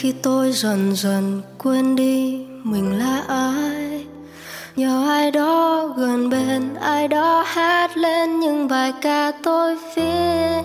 khi 0.00 0.12
tôi 0.22 0.52
dần 0.52 0.96
dần 0.96 1.42
quên 1.58 1.96
đi 1.96 2.46
mình 2.62 2.98
là 2.98 3.22
ai. 3.28 4.06
Nhờ 4.76 5.08
ai 5.08 5.30
đó 5.30 5.86
gần 5.96 6.30
bên, 6.30 6.74
ai 6.74 7.08
đó 7.08 7.44
hát 7.46 7.96
lên 7.96 8.40
những 8.40 8.68
bài 8.68 8.92
ca 9.02 9.32
tôi 9.42 9.76
viết. 9.96 10.62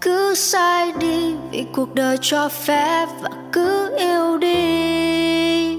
Cứ 0.00 0.34
sai 0.34 0.92
đi 1.00 1.34
vì 1.50 1.66
cuộc 1.72 1.94
đời 1.94 2.18
cho 2.20 2.48
phép 2.48 3.06
và 3.20 3.30
cứ 3.52 3.96
yêu 3.98 4.38
đi. 4.38 5.78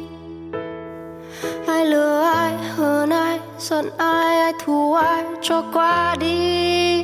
Ai 1.68 1.86
lừa 1.86 2.22
ai 2.36 2.54
hơn 2.75 3.10
ai, 3.10 3.39
giận 3.60 3.89
ai 3.98 4.39
ai 4.39 4.54
thù 4.66 4.94
ai 4.94 5.24
cho 5.42 5.63
qua 5.74 6.16
đi. 6.20 6.99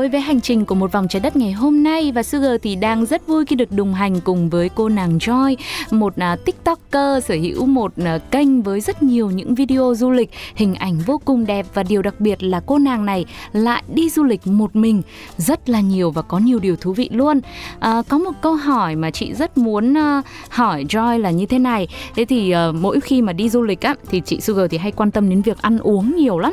Nối 0.00 0.08
với 0.08 0.20
hành 0.20 0.40
trình 0.40 0.64
của 0.64 0.74
một 0.74 0.92
vòng 0.92 1.08
trái 1.08 1.20
đất 1.20 1.36
ngày 1.36 1.52
hôm 1.52 1.82
nay 1.82 2.12
và 2.12 2.22
Sugar 2.22 2.52
thì 2.62 2.76
đang 2.76 3.06
rất 3.06 3.26
vui 3.26 3.44
khi 3.44 3.56
được 3.56 3.72
đồng 3.72 3.94
hành 3.94 4.20
cùng 4.20 4.50
với 4.50 4.68
cô 4.68 4.88
nàng 4.88 5.18
Joy, 5.18 5.56
một 5.90 6.14
uh, 6.32 6.44
tiktoker 6.44 7.24
sở 7.24 7.34
hữu 7.34 7.66
một 7.66 7.92
uh, 8.00 8.30
kênh 8.30 8.62
với 8.62 8.80
rất 8.80 9.02
nhiều 9.02 9.30
những 9.30 9.54
video 9.54 9.94
du 9.96 10.10
lịch, 10.10 10.30
hình 10.54 10.74
ảnh 10.74 10.98
vô 11.06 11.20
cùng 11.24 11.46
đẹp 11.46 11.66
và 11.74 11.82
điều 11.82 12.02
đặc 12.02 12.20
biệt 12.20 12.42
là 12.42 12.60
cô 12.66 12.78
nàng 12.78 13.06
này 13.06 13.24
lại 13.52 13.82
đi 13.94 14.10
du 14.10 14.24
lịch 14.24 14.46
một 14.46 14.76
mình 14.76 15.02
rất 15.36 15.68
là 15.68 15.80
nhiều 15.80 16.10
và 16.10 16.22
có 16.22 16.38
nhiều 16.38 16.58
điều 16.58 16.76
thú 16.76 16.92
vị 16.92 17.08
luôn. 17.12 17.38
Uh, 17.38 18.08
có 18.08 18.18
một 18.18 18.32
câu 18.40 18.54
hỏi 18.54 18.96
mà 18.96 19.10
chị 19.10 19.34
rất 19.34 19.58
muốn 19.58 19.92
uh, 19.92 20.24
hỏi 20.48 20.84
Joy 20.88 21.18
là 21.18 21.30
như 21.30 21.46
thế 21.46 21.58
này. 21.58 21.88
Thế 22.16 22.24
thì 22.24 22.54
uh, 22.68 22.74
mỗi 22.74 23.00
khi 23.00 23.22
mà 23.22 23.32
đi 23.32 23.48
du 23.48 23.62
lịch 23.62 23.80
á 23.80 23.94
thì 24.10 24.22
chị 24.24 24.40
Sugar 24.40 24.70
thì 24.70 24.78
hay 24.78 24.92
quan 24.92 25.10
tâm 25.10 25.30
đến 25.30 25.42
việc 25.42 25.62
ăn 25.62 25.78
uống 25.78 26.16
nhiều 26.16 26.38
lắm 26.38 26.52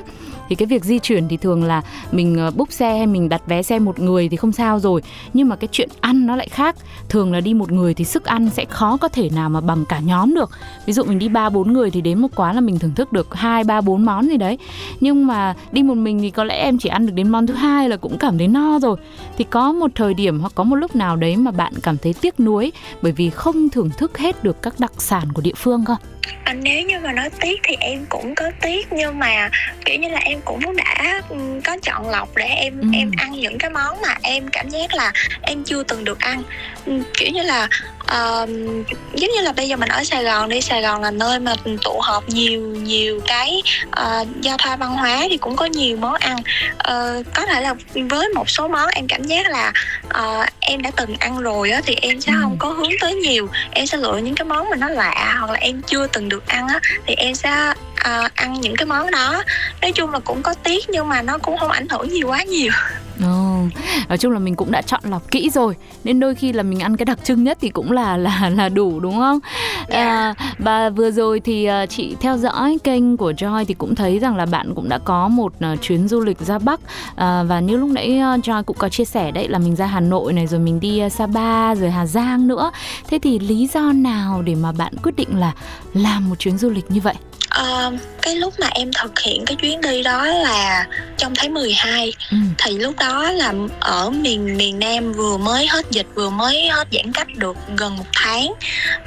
thì 0.49 0.55
cái 0.55 0.65
việc 0.65 0.85
di 0.85 0.99
chuyển 0.99 1.27
thì 1.27 1.37
thường 1.37 1.63
là 1.63 1.81
mình 2.11 2.37
ờ, 2.37 2.51
búc 2.51 2.71
xe 2.71 2.97
hay 2.97 3.07
mình 3.07 3.29
đặt 3.29 3.41
vé 3.47 3.63
xe 3.63 3.79
một 3.79 3.99
người 3.99 4.29
thì 4.29 4.37
không 4.37 4.51
sao 4.51 4.79
rồi. 4.79 5.01
Nhưng 5.33 5.49
mà 5.49 5.55
cái 5.55 5.67
chuyện 5.71 5.89
ăn 6.01 6.25
nó 6.25 6.35
lại 6.35 6.47
khác. 6.47 6.75
Thường 7.09 7.33
là 7.33 7.41
đi 7.41 7.53
một 7.53 7.71
người 7.71 7.93
thì 7.93 8.05
sức 8.05 8.25
ăn 8.25 8.49
sẽ 8.49 8.65
khó 8.65 8.97
có 8.97 9.07
thể 9.07 9.29
nào 9.35 9.49
mà 9.49 9.61
bằng 9.61 9.85
cả 9.89 9.99
nhóm 9.99 10.35
được. 10.35 10.51
Ví 10.85 10.93
dụ 10.93 11.03
mình 11.03 11.19
đi 11.19 11.29
ba 11.29 11.49
bốn 11.49 11.73
người 11.73 11.91
thì 11.91 12.01
đến 12.01 12.19
một 12.19 12.27
quán 12.35 12.55
là 12.55 12.61
mình 12.61 12.79
thưởng 12.79 12.95
thức 12.95 13.13
được 13.13 13.35
hai 13.35 13.63
ba 13.63 13.81
bốn 13.81 14.05
món 14.05 14.27
gì 14.27 14.37
đấy. 14.37 14.57
Nhưng 14.99 15.27
mà 15.27 15.53
đi 15.71 15.83
một 15.83 15.95
mình 15.95 16.19
thì 16.19 16.29
có 16.29 16.43
lẽ 16.43 16.55
em 16.55 16.77
chỉ 16.77 16.89
ăn 16.89 17.05
được 17.05 17.13
đến 17.15 17.29
món 17.29 17.47
thứ 17.47 17.53
hai 17.53 17.89
là 17.89 17.97
cũng 17.97 18.17
cảm 18.17 18.37
thấy 18.37 18.47
no 18.47 18.79
rồi. 18.79 18.97
Thì 19.37 19.45
có 19.49 19.71
một 19.71 19.91
thời 19.95 20.13
điểm 20.13 20.39
hoặc 20.39 20.51
có 20.55 20.63
một 20.63 20.75
lúc 20.75 20.95
nào 20.95 21.15
đấy 21.15 21.35
mà 21.35 21.51
bạn 21.51 21.73
cảm 21.83 21.97
thấy 21.97 22.13
tiếc 22.21 22.39
nuối 22.39 22.71
bởi 23.01 23.11
vì 23.11 23.29
không 23.29 23.69
thưởng 23.69 23.89
thức 23.97 24.17
hết 24.17 24.43
được 24.43 24.61
các 24.61 24.73
đặc 24.79 24.91
sản 24.97 25.31
của 25.33 25.41
địa 25.41 25.55
phương 25.55 25.85
không? 25.85 25.97
À, 26.43 26.53
nếu 26.53 26.85
như 26.85 26.99
mà 26.99 27.13
nói 27.13 27.29
tiếc 27.41 27.59
thì 27.63 27.75
em 27.79 28.05
cũng 28.09 28.35
có 28.35 28.45
tiếc. 28.61 28.87
Nhưng 28.91 29.19
mà 29.19 29.49
kiểu 29.85 29.99
như 29.99 30.09
là 30.09 30.19
em 30.19 30.36
cũng 30.45 30.75
đã 30.75 31.21
ừm, 31.29 31.61
có 31.61 31.77
chọn 31.83 32.09
lọc 32.09 32.29
để 32.35 32.45
em 32.45 32.81
Ừ. 32.81 32.87
em 32.93 33.11
ăn 33.17 33.31
những 33.31 33.57
cái 33.57 33.69
món 33.69 34.01
mà 34.01 34.15
em 34.23 34.47
cảm 34.47 34.69
giác 34.69 34.93
là 34.95 35.11
em 35.41 35.63
chưa 35.63 35.83
từng 35.83 36.03
được 36.03 36.19
ăn 36.19 36.43
Ừm, 36.85 37.03
kiểu 37.17 37.29
như 37.33 37.41
là 37.43 37.67
ờm, 38.07 38.83
giống 39.13 39.31
như 39.31 39.41
là 39.41 39.51
bây 39.51 39.67
giờ 39.67 39.75
mình 39.75 39.89
ở 39.89 40.03
Sài 40.03 40.23
Gòn 40.23 40.49
đi 40.49 40.61
Sài 40.61 40.81
Gòn 40.81 41.01
là 41.01 41.11
nơi 41.11 41.39
mà 41.39 41.55
tụ 41.83 41.99
họp 42.01 42.29
nhiều 42.29 42.61
nhiều 42.61 43.21
cái 43.27 43.61
ờ, 43.91 44.25
giao 44.41 44.57
thoa 44.57 44.75
văn 44.75 44.93
hóa 44.93 45.21
thì 45.29 45.37
cũng 45.37 45.55
có 45.55 45.65
nhiều 45.65 45.97
món 45.97 46.15
ăn. 46.15 46.37
Ờ, 46.77 47.23
có 47.35 47.45
thể 47.45 47.61
là 47.61 47.75
với 48.09 48.29
một 48.29 48.49
số 48.49 48.67
món 48.67 48.89
em 48.89 49.07
cảm 49.07 49.23
giác 49.23 49.47
là 49.49 49.73
ờ, 50.09 50.45
em 50.59 50.81
đã 50.81 50.91
từng 50.95 51.15
ăn 51.19 51.39
rồi 51.39 51.71
á 51.71 51.81
thì 51.85 51.95
em 52.01 52.21
sẽ 52.21 52.31
không 52.41 52.57
có 52.59 52.69
hướng 52.69 52.91
tới 53.01 53.15
nhiều. 53.15 53.49
Em 53.71 53.87
sẽ 53.87 53.97
lựa 53.97 54.17
những 54.17 54.35
cái 54.35 54.45
món 54.45 54.69
mà 54.69 54.75
nó 54.75 54.89
lạ 54.89 55.35
hoặc 55.39 55.51
là 55.51 55.59
em 55.59 55.81
chưa 55.81 56.07
từng 56.07 56.29
được 56.29 56.47
ăn 56.47 56.67
á 56.67 56.79
thì 57.05 57.13
em 57.15 57.35
sẽ 57.35 57.73
à, 57.95 58.29
ăn 58.35 58.61
những 58.61 58.75
cái 58.75 58.85
món 58.85 59.11
đó. 59.11 59.43
Nói 59.81 59.91
chung 59.91 60.11
là 60.11 60.19
cũng 60.19 60.43
có 60.43 60.53
tiếc 60.53 60.89
nhưng 60.89 61.09
mà 61.09 61.21
nó 61.21 61.37
cũng 61.37 61.57
không 61.57 61.71
ảnh 61.71 61.87
hưởng 61.89 62.09
gì 62.09 62.23
quá 62.23 62.43
nhiều 62.43 62.71
Ồ, 63.23 63.59
nói 64.09 64.17
chung 64.17 64.31
là 64.31 64.39
mình 64.39 64.55
cũng 64.55 64.71
đã 64.71 64.81
chọn 64.81 65.01
lọc 65.03 65.31
kỹ 65.31 65.49
rồi 65.49 65.75
nên 66.03 66.19
đôi 66.19 66.35
khi 66.35 66.53
là 66.53 66.63
mình 66.63 66.79
ăn 66.79 66.97
cái 66.97 67.05
đặc 67.05 67.19
trưng 67.23 67.43
nhất 67.43 67.57
thì 67.61 67.69
cũng 67.69 67.91
là 67.91 68.17
là 68.17 68.51
là 68.55 68.69
đủ 68.69 68.99
đúng 68.99 69.17
không? 69.17 69.39
À, 69.89 70.33
và 70.59 70.89
vừa 70.89 71.11
rồi 71.11 71.39
thì 71.39 71.65
à, 71.65 71.85
chị 71.85 72.15
theo 72.19 72.37
dõi 72.37 72.77
kênh 72.83 73.17
của 73.17 73.31
Joy 73.31 73.65
thì 73.65 73.73
cũng 73.73 73.95
thấy 73.95 74.19
rằng 74.19 74.35
là 74.35 74.45
bạn 74.45 74.75
cũng 74.75 74.89
đã 74.89 74.97
có 74.97 75.27
một 75.27 75.53
à, 75.59 75.75
chuyến 75.81 76.07
du 76.07 76.21
lịch 76.21 76.39
ra 76.39 76.59
Bắc 76.59 76.79
à, 77.15 77.43
và 77.43 77.59
như 77.59 77.77
lúc 77.77 77.89
nãy 77.89 78.17
à, 78.19 78.37
Joy 78.37 78.63
cũng 78.63 78.77
có 78.79 78.89
chia 78.89 79.05
sẻ 79.05 79.31
đấy 79.31 79.47
là 79.47 79.59
mình 79.59 79.75
ra 79.75 79.85
Hà 79.85 79.99
Nội 79.99 80.33
này 80.33 80.47
rồi 80.47 80.59
mình 80.59 80.79
đi 80.79 81.01
Sapa 81.09 81.75
rồi 81.75 81.91
Hà 81.91 82.05
Giang 82.05 82.47
nữa. 82.47 82.71
Thế 83.09 83.19
thì 83.19 83.39
lý 83.39 83.69
do 83.73 83.91
nào 83.91 84.41
để 84.41 84.55
mà 84.55 84.71
bạn 84.71 84.93
quyết 85.03 85.15
định 85.15 85.39
là 85.39 85.53
làm 85.93 86.29
một 86.29 86.39
chuyến 86.39 86.57
du 86.57 86.69
lịch 86.69 86.91
như 86.91 87.01
vậy? 87.01 87.15
Ờ, 87.57 87.91
cái 88.21 88.35
lúc 88.35 88.53
mà 88.59 88.67
em 88.71 88.91
thực 88.93 89.19
hiện 89.19 89.45
cái 89.45 89.55
chuyến 89.55 89.81
đi 89.81 90.03
đó 90.03 90.25
là 90.25 90.87
trong 91.17 91.33
tháng 91.35 91.53
12 91.53 92.13
Ừ. 92.31 92.37
thì 92.57 92.77
lúc 92.77 92.95
đó 92.99 93.31
là 93.31 93.53
ở 93.79 94.09
miền 94.09 94.57
miền 94.57 94.79
Nam 94.79 95.13
vừa 95.13 95.37
mới 95.37 95.67
hết 95.67 95.85
dịch 95.91 96.05
vừa 96.15 96.29
mới 96.29 96.67
hết 96.69 96.87
giãn 96.91 97.13
cách 97.13 97.27
được 97.35 97.57
gần 97.77 97.97
một 97.97 98.03
tháng. 98.15 98.53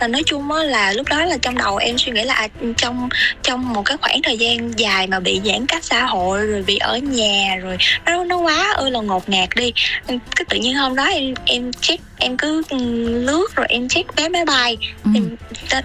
Và 0.01 0.09
nói 0.09 0.23
chung 0.27 0.53
á 0.53 0.63
là 0.65 0.93
lúc 0.93 1.09
đó 1.09 1.25
là 1.25 1.37
trong 1.43 1.55
đầu 1.59 1.77
em 1.77 1.99
suy 1.99 2.13
nghĩ 2.13 2.23
là 2.23 2.35
à, 2.35 2.49
trong 2.77 3.09
trong 3.43 3.73
một 3.73 3.83
cái 3.85 3.97
khoảng 4.01 4.23
thời 4.23 4.39
gian 4.39 4.79
dài 4.79 5.07
mà 5.07 5.21
bị 5.21 5.41
giãn 5.45 5.67
cách 5.67 5.85
xã 5.85 6.05
hội 6.05 6.47
rồi 6.47 6.63
bị 6.63 6.77
ở 6.77 6.97
nhà 6.97 7.57
rồi 7.63 7.77
nó 8.07 8.25
nó 8.25 8.37
quá 8.39 8.73
ư 8.77 8.89
là 8.89 9.01
ngột 9.01 9.29
ngạt 9.29 9.49
đi. 9.57 9.73
Cái 10.07 10.19
tự 10.49 10.57
nhiên 10.57 10.75
hôm 10.75 10.97
đó 10.97 11.05
em 11.05 11.35
em 11.45 11.73
check 11.73 12.03
em 12.21 12.37
cứ 12.37 12.63
ừ, 12.71 12.79
lướt 13.21 13.57
rồi 13.57 13.67
em 13.69 13.89
check 13.89 14.17
vé 14.17 14.29
máy 14.29 14.45
bay. 14.45 14.77
Ừ. 15.05 15.11
em, 15.15 15.37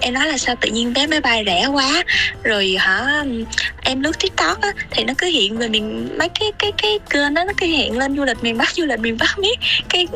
em 0.01 0.13
nói 0.13 0.27
là 0.27 0.37
sao 0.37 0.55
tự 0.61 0.69
nhiên 0.69 0.93
vé 0.93 1.07
máy 1.07 1.21
bay 1.21 1.43
rẻ 1.45 1.67
quá. 1.67 2.03
Rồi 2.43 2.75
hả 2.79 3.23
em 3.81 4.01
lướt 4.01 4.19
tiktok 4.19 4.61
á 4.61 4.71
thì 4.91 5.03
nó 5.03 5.13
cứ 5.17 5.27
hiện 5.27 5.57
về 5.57 5.67
miền 5.67 6.09
mấy 6.17 6.29
cái 6.29 6.51
cái 6.59 6.71
cái 6.77 6.99
kênh 7.09 7.33
đó 7.33 7.43
nó 7.43 7.53
cứ 7.57 7.65
hiện 7.65 7.97
lên 7.97 8.17
du 8.17 8.23
lịch 8.23 8.43
miền 8.43 8.57
bắc 8.57 8.69
du 8.75 8.85
lịch 8.85 8.99
miền 8.99 9.17
bắc 9.19 9.39
miết. 9.39 9.59
Cái 9.89 10.07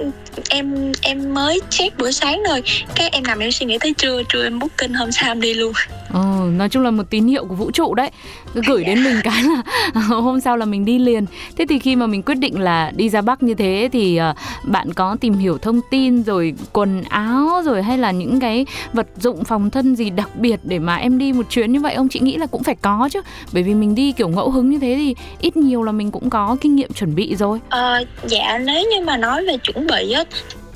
em 0.50 0.92
em 1.02 1.34
mới 1.34 1.60
check 1.70 1.98
bữa 1.98 2.12
sáng 2.12 2.44
rồi 2.44 2.64
cái 2.96 3.10
em 3.12 3.24
nằm 3.24 3.40
em 3.40 3.52
suy 3.52 3.66
nghĩ 3.66 3.78
tới 3.78 3.94
trưa 3.98 4.24
trưa 4.30 4.44
em 4.44 4.60
booking 4.60 4.94
hôm 4.94 5.12
sau 5.12 5.32
em 5.32 5.42
đi 5.42 5.54
luôn 5.54 5.74
Ồ, 6.14 6.46
nói 6.58 6.70
chung 6.70 6.84
là 6.84 6.92
một 6.92 7.04
tín 7.10 7.28
hiệu 7.28 7.46
của 7.46 7.56
vũ 7.56 7.72
trụ 7.72 7.94
đấy. 7.94 8.12
Cứ 8.54 8.62
gửi 8.68 8.84
đến 8.84 9.04
mình 9.04 9.16
cái 9.24 9.44
là 9.44 9.62
hôm 10.10 10.40
sau 10.40 10.58
là 10.58 10.66
mình 10.66 10.86
đi 10.86 11.00
liền. 11.00 11.26
Thế 11.58 11.66
thì 11.70 11.80
khi 11.80 11.96
mà 11.96 12.08
mình 12.08 12.24
quyết 12.24 12.36
định 12.36 12.60
là 12.60 12.92
đi 12.96 13.10
ra 13.10 13.22
bắc 13.22 13.44
như 13.44 13.54
thế 13.54 13.90
thì 13.92 14.18
ờ, 14.18 14.34
bạn 14.64 14.94
có 14.94 15.18
tìm 15.22 15.34
hiểu 15.34 15.58
thông 15.58 15.82
tin 15.92 16.24
rồi 16.24 16.54
quần 16.74 17.04
áo 17.04 17.62
rồi 17.66 17.84
hay 17.84 17.98
là 17.98 18.12
những 18.12 18.40
cái 18.40 18.66
vật 18.94 19.08
dụng 19.18 19.44
phòng 19.44 19.70
thân 19.70 19.96
gì 19.96 20.10
đặc 20.10 20.30
biệt 20.36 20.60
để 20.64 20.80
mà 20.80 20.96
em 20.96 21.18
đi 21.18 21.34
một 21.34 21.50
chuyến 21.50 21.72
như 21.72 21.80
vậy 21.80 21.94
ông 21.94 22.10
chị 22.10 22.20
nghĩ 22.20 22.38
là 22.38 22.46
cũng 22.46 22.64
phải 22.64 22.76
có 22.76 23.10
chứ. 23.12 23.22
Bởi 23.54 23.64
vì 23.64 23.74
mình 23.74 23.96
đi 23.96 24.12
kiểu 24.12 24.28
ngẫu 24.30 24.52
hứng 24.52 24.70
như 24.70 24.80
thế 24.80 24.96
thì 24.98 25.16
ít 25.40 25.58
nhiều 25.58 25.84
là 25.84 25.92
mình 25.92 26.12
cũng 26.12 26.30
có 26.30 26.58
kinh 26.62 26.76
nghiệm 26.76 26.94
chuẩn 26.94 27.16
bị 27.16 27.36
rồi. 27.36 27.60
Ờ, 27.70 28.04
dạ 28.28 28.58
nếu 28.58 28.84
như 28.92 29.06
mà 29.06 29.18
nói 29.18 29.46
về 29.46 29.58
chuẩn 29.58 29.88
bị 29.88 30.12
á 30.12 30.24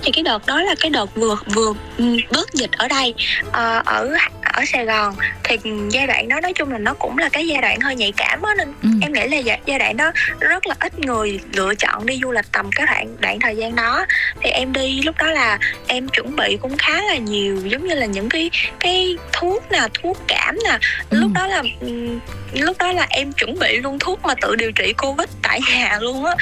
thì 0.04 0.12
cái 0.12 0.24
đợt 0.24 0.46
đó 0.46 0.62
là 0.62 0.76
cái 0.80 0.92
đợt 0.92 1.16
vừa 1.16 1.38
vừa 1.56 1.74
ừ, 1.98 2.18
bớt 2.32 2.54
dịch 2.54 2.72
ở 2.72 2.88
đây 2.88 3.14
à, 3.52 3.82
ở 3.86 4.16
ở 4.54 4.66
Sài 4.66 4.86
Gòn 4.86 5.16
thì 5.44 5.58
giai 5.90 6.08
đoạn 6.08 6.30
đó 6.30 6.40
nói 6.40 6.54
chung 6.54 6.72
là 6.72 6.78
nó 6.78 6.94
cũng 6.94 7.18
là 7.18 7.30
cái 7.30 7.48
giai 7.48 7.62
đoạn 7.62 7.80
hơi 7.80 7.96
nhạy 7.96 8.12
cảm 8.18 8.42
á 8.42 8.54
nên 8.58 8.74
ừ. 8.84 8.90
em 9.02 9.14
nghĩ 9.14 9.28
là 9.28 9.38
giai, 9.38 9.60
giai 9.66 9.80
đoạn 9.80 9.98
đó 9.98 10.12
rất 10.40 10.68
là 10.68 10.76
ít 10.80 11.00
người 11.00 11.40
lựa 11.54 11.76
chọn 11.76 12.06
đi 12.06 12.20
du 12.24 12.32
lịch 12.32 12.46
tầm 12.52 12.70
cái 12.76 12.86
đoạn 12.86 13.16
đoạn 13.20 13.40
thời 13.40 13.56
gian 13.56 13.76
đó 13.76 14.06
thì 14.42 14.50
em 14.50 14.74
đi 14.74 15.02
lúc 15.02 15.16
đó 15.20 15.32
là 15.32 15.60
em 15.88 16.08
chuẩn 16.08 16.36
bị 16.36 16.58
cũng 16.62 16.78
khá 16.78 17.02
là 17.02 17.16
nhiều 17.16 17.58
giống 17.66 17.88
như 17.88 17.96
là 17.96 18.06
những 18.06 18.30
cái 18.30 18.50
cái 18.80 19.18
thuốc 19.32 19.72
nè 19.72 19.88
thuốc 20.02 20.18
cảm 20.28 20.58
nè 20.64 20.78
ừ. 21.10 21.18
lúc 21.22 21.32
đó 21.36 21.48
là 21.48 21.64
lúc 22.54 22.78
đó 22.80 22.92
là 22.92 23.08
em 23.10 23.32
chuẩn 23.32 23.60
bị 23.60 23.78
luôn 23.78 24.00
thuốc 24.00 24.20
mà 24.24 24.34
tự 24.42 24.56
điều 24.56 24.72
trị 24.72 24.94
covid 24.98 25.30
tại 25.42 25.60
nhà 25.72 25.98
luôn 26.02 26.26
á 26.26 26.36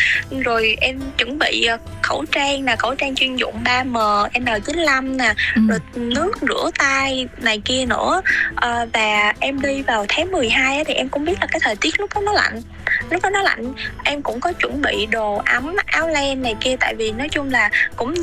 rồi 0.44 0.78
em 0.82 1.00
chuẩn 1.18 1.40
bị 1.40 1.66
ờ, 1.66 1.78
khẩu 2.02 2.26
trang 2.32 2.66
nè 2.66 2.76
khẩu 2.76 2.96
trang 2.96 3.16
chuyên 3.16 3.36
dụng 3.36 3.51
3M 3.64 3.92
N95 4.34 5.16
nè 5.16 5.34
ừ. 5.56 5.62
rồi 5.70 5.80
nước 5.96 6.32
rửa 6.42 6.70
tay 6.78 7.28
này 7.38 7.62
kia 7.66 7.86
nữa 7.86 8.22
à, 8.56 8.86
và 8.94 9.34
em 9.40 9.62
đi 9.62 9.82
vào 9.82 10.06
tháng 10.10 10.32
12 10.32 10.78
á, 10.78 10.84
thì 10.88 10.94
em 10.94 11.10
cũng 11.10 11.26
biết 11.26 11.36
là 11.42 11.48
cái 11.52 11.60
thời 11.64 11.76
tiết 11.76 12.00
lúc 12.00 12.10
đó 12.16 12.22
nó 12.22 12.34
lạnh 12.34 12.62
lúc 13.10 13.24
đó 13.24 13.30
nó 13.30 13.42
lạnh 13.42 13.74
em 14.04 14.22
cũng 14.22 14.40
có 14.40 14.54
chuẩn 14.54 14.82
bị 14.82 15.06
đồ 15.06 15.42
ấm 15.46 15.76
áo 15.86 16.08
len 16.08 16.42
này 16.42 16.56
kia 16.60 16.76
tại 16.80 16.96
vì 16.96 17.12
nói 17.12 17.30
chung 17.30 17.52
là 17.52 17.70
cũng 17.96 18.14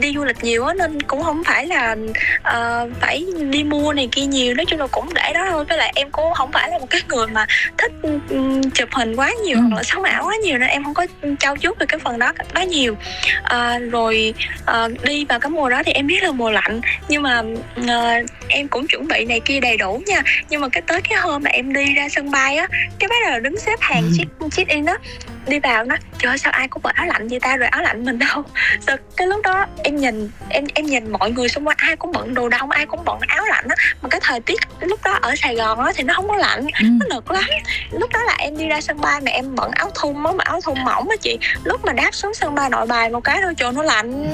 đi 0.00 0.12
du 0.14 0.24
lịch 0.24 0.44
nhiều 0.44 0.64
á 0.64 0.74
nên 0.74 1.02
cũng 1.02 1.22
không 1.22 1.44
phải 1.44 1.66
là 1.66 1.96
uh, 2.38 2.90
phải 3.00 3.26
đi 3.50 3.64
mua 3.64 3.92
này 3.92 4.08
kia 4.12 4.26
nhiều 4.26 4.54
nói 4.54 4.66
chung 4.66 4.80
là 4.80 4.86
cũng 4.86 5.14
để 5.14 5.32
đó 5.34 5.46
thôi 5.50 5.64
với 5.64 5.78
lại 5.78 5.92
em 5.94 6.10
cũng 6.10 6.34
không 6.34 6.52
phải 6.52 6.70
là 6.70 6.78
một 6.78 6.90
cái 6.90 7.00
người 7.08 7.26
mà 7.26 7.46
thích 7.78 7.92
um, 8.02 8.70
chụp 8.70 8.88
hình 8.92 9.16
quá 9.16 9.30
nhiều 9.44 9.56
ừ. 9.56 9.60
hoặc 9.60 9.76
là 9.76 9.82
sống 9.82 10.02
ảo 10.02 10.24
quá 10.24 10.36
nhiều 10.42 10.58
nên 10.58 10.68
em 10.68 10.84
không 10.84 10.94
có 10.94 11.06
trao 11.40 11.56
chuốt 11.56 11.78
về 11.78 11.86
cái 11.86 11.98
phần 11.98 12.18
đó 12.18 12.32
đó 12.52 12.60
nhiều 12.60 12.96
uh, 13.42 13.92
rồi 13.92 14.34
uh, 14.70 15.04
đi 15.04 15.24
vào 15.24 15.40
cái 15.40 15.50
mùa 15.50 15.68
đó 15.68 15.82
thì 15.86 15.92
em 15.92 16.06
biết 16.06 16.22
là 16.22 16.32
mùa 16.32 16.50
lạnh 16.50 16.80
nhưng 17.08 17.22
mà 17.22 17.42
uh, 17.80 18.30
em 18.48 18.68
cũng 18.68 18.86
chuẩn 18.86 19.08
bị 19.08 19.24
này 19.24 19.40
kia 19.40 19.60
đầy 19.60 19.76
đủ 19.76 20.02
nha 20.06 20.22
nhưng 20.48 20.60
mà 20.60 20.68
cái 20.68 20.82
tới 20.86 21.00
cái 21.00 21.18
hôm 21.18 21.42
mà 21.42 21.50
em 21.50 21.72
đi 21.72 21.94
ra 21.94 22.08
sân 22.08 22.30
bay 22.30 22.56
á 22.56 22.66
cái 22.98 23.08
bắt 23.08 23.16
đầu 23.30 23.40
đứng 23.40 23.58
xếp 23.58 23.76
hàng 23.80 24.02
ừ. 24.02 24.12
check 24.18 24.30
check 24.52 24.70
in 24.70 24.84
á 24.86 24.98
đi 25.46 25.58
vào 25.58 25.84
nó 25.84 25.96
trời 26.18 26.32
ơi 26.32 26.38
sao 26.38 26.52
ai 26.52 26.68
cũng 26.68 26.82
mặc 26.82 26.94
áo 26.94 27.06
lạnh 27.06 27.28
vậy 27.28 27.40
ta? 27.40 27.56
Rồi 27.56 27.68
áo 27.68 27.82
lạnh 27.82 28.04
mình 28.04 28.18
đâu? 28.18 28.42
Rồi 28.86 28.96
cái 29.16 29.26
lúc 29.26 29.42
đó 29.42 29.66
em 29.84 29.96
nhìn 29.96 30.30
em 30.48 30.64
em 30.74 30.86
nhìn 30.86 31.12
mọi 31.12 31.30
người 31.30 31.48
xung 31.48 31.66
quanh 31.66 31.76
ai 31.80 31.96
cũng 31.96 32.12
bận 32.12 32.34
đồ 32.34 32.48
đông 32.48 32.70
ai 32.70 32.86
cũng 32.86 33.04
bận 33.04 33.18
áo 33.28 33.44
lạnh 33.46 33.64
á. 33.68 33.76
Mà 34.02 34.08
cái 34.08 34.20
thời 34.24 34.40
tiết 34.40 34.60
lúc 34.80 35.00
đó 35.04 35.18
ở 35.22 35.34
sài 35.36 35.54
gòn 35.54 35.78
á 35.80 35.92
thì 35.94 36.04
nó 36.04 36.14
không 36.14 36.28
có 36.28 36.36
lạnh 36.36 36.66
ừ. 36.80 36.86
nó 37.00 37.06
nực 37.14 37.30
lắm. 37.30 37.44
Lúc 37.90 38.12
đó 38.12 38.22
là 38.22 38.34
em 38.38 38.58
đi 38.58 38.66
ra 38.66 38.80
sân 38.80 39.00
bay 39.00 39.20
mà 39.20 39.30
em 39.30 39.54
bận 39.54 39.70
áo 39.70 39.90
thun 39.94 40.24
á 40.24 40.32
mà 40.32 40.44
áo 40.44 40.60
thun 40.60 40.84
mỏng 40.84 41.08
á 41.08 41.16
chị. 41.20 41.38
Lúc 41.64 41.84
mà 41.84 41.92
đáp 41.92 42.14
xuống 42.14 42.34
sân 42.34 42.54
bay 42.54 42.70
nội 42.70 42.86
bài 42.86 43.10
một 43.10 43.24
cái 43.24 43.38
thôi 43.42 43.54
trời 43.56 43.72
nó 43.72 43.82
lạnh. 43.82 44.26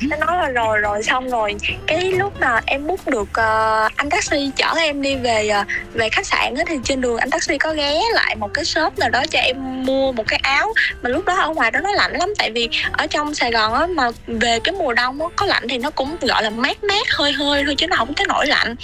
Nó 0.00 0.16
nói 0.16 0.36
là 0.36 0.48
rồi 0.48 0.78
rồi 0.78 1.02
xong 1.02 1.30
rồi. 1.30 1.54
Cái 1.86 2.12
lúc 2.12 2.40
mà 2.40 2.60
em 2.66 2.86
book 2.86 3.06
được 3.06 3.28
uh, 3.30 3.96
anh 3.96 4.10
taxi 4.10 4.50
chở 4.56 4.74
em 4.78 5.02
đi 5.02 5.16
về 5.16 5.50
uh, 5.60 5.66
về 5.94 6.08
khách 6.08 6.26
sạn 6.26 6.54
á 6.54 6.64
thì 6.66 6.76
trên 6.84 7.00
đường 7.00 7.16
anh 7.16 7.30
taxi 7.30 7.58
có 7.58 7.74
ghé 7.74 8.00
lại 8.12 8.36
một 8.36 8.54
cái 8.54 8.64
shop 8.64 8.98
nào 8.98 9.10
đó 9.10 9.24
cho 9.30 9.38
em 9.38 9.84
mua 9.86 10.12
một 10.12 10.24
cái 10.28 10.40
áo 10.42 10.72
mà 11.06 11.12
lúc 11.12 11.24
đó 11.24 11.34
ở 11.34 11.48
ngoài 11.48 11.70
đó 11.70 11.80
nó 11.80 11.92
lạnh 11.92 12.12
lắm, 12.12 12.28
tại 12.38 12.50
vì 12.50 12.68
ở 12.92 13.06
trong 13.06 13.34
Sài 13.34 13.50
Gòn 13.50 13.74
á, 13.74 13.86
mà 13.86 14.08
về 14.26 14.60
cái 14.60 14.74
mùa 14.78 14.94
đông 14.94 15.22
á, 15.22 15.28
có 15.36 15.46
lạnh 15.46 15.68
thì 15.68 15.78
nó 15.78 15.90
cũng, 15.90 16.16
gọi 16.20 16.42
là, 16.42 16.50
mát 16.50 16.84
mát, 16.84 17.06
hơi 17.10 17.32
hơi 17.32 17.64
thôi 17.64 17.74
chứ 17.78 17.86
nó 17.86 17.96
không 17.96 18.14
tới 18.14 18.26
nổi 18.26 18.46
lạnh 18.46 18.76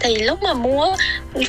thì 0.00 0.16
lúc 0.16 0.42
mà 0.42 0.54
mua 0.54 0.86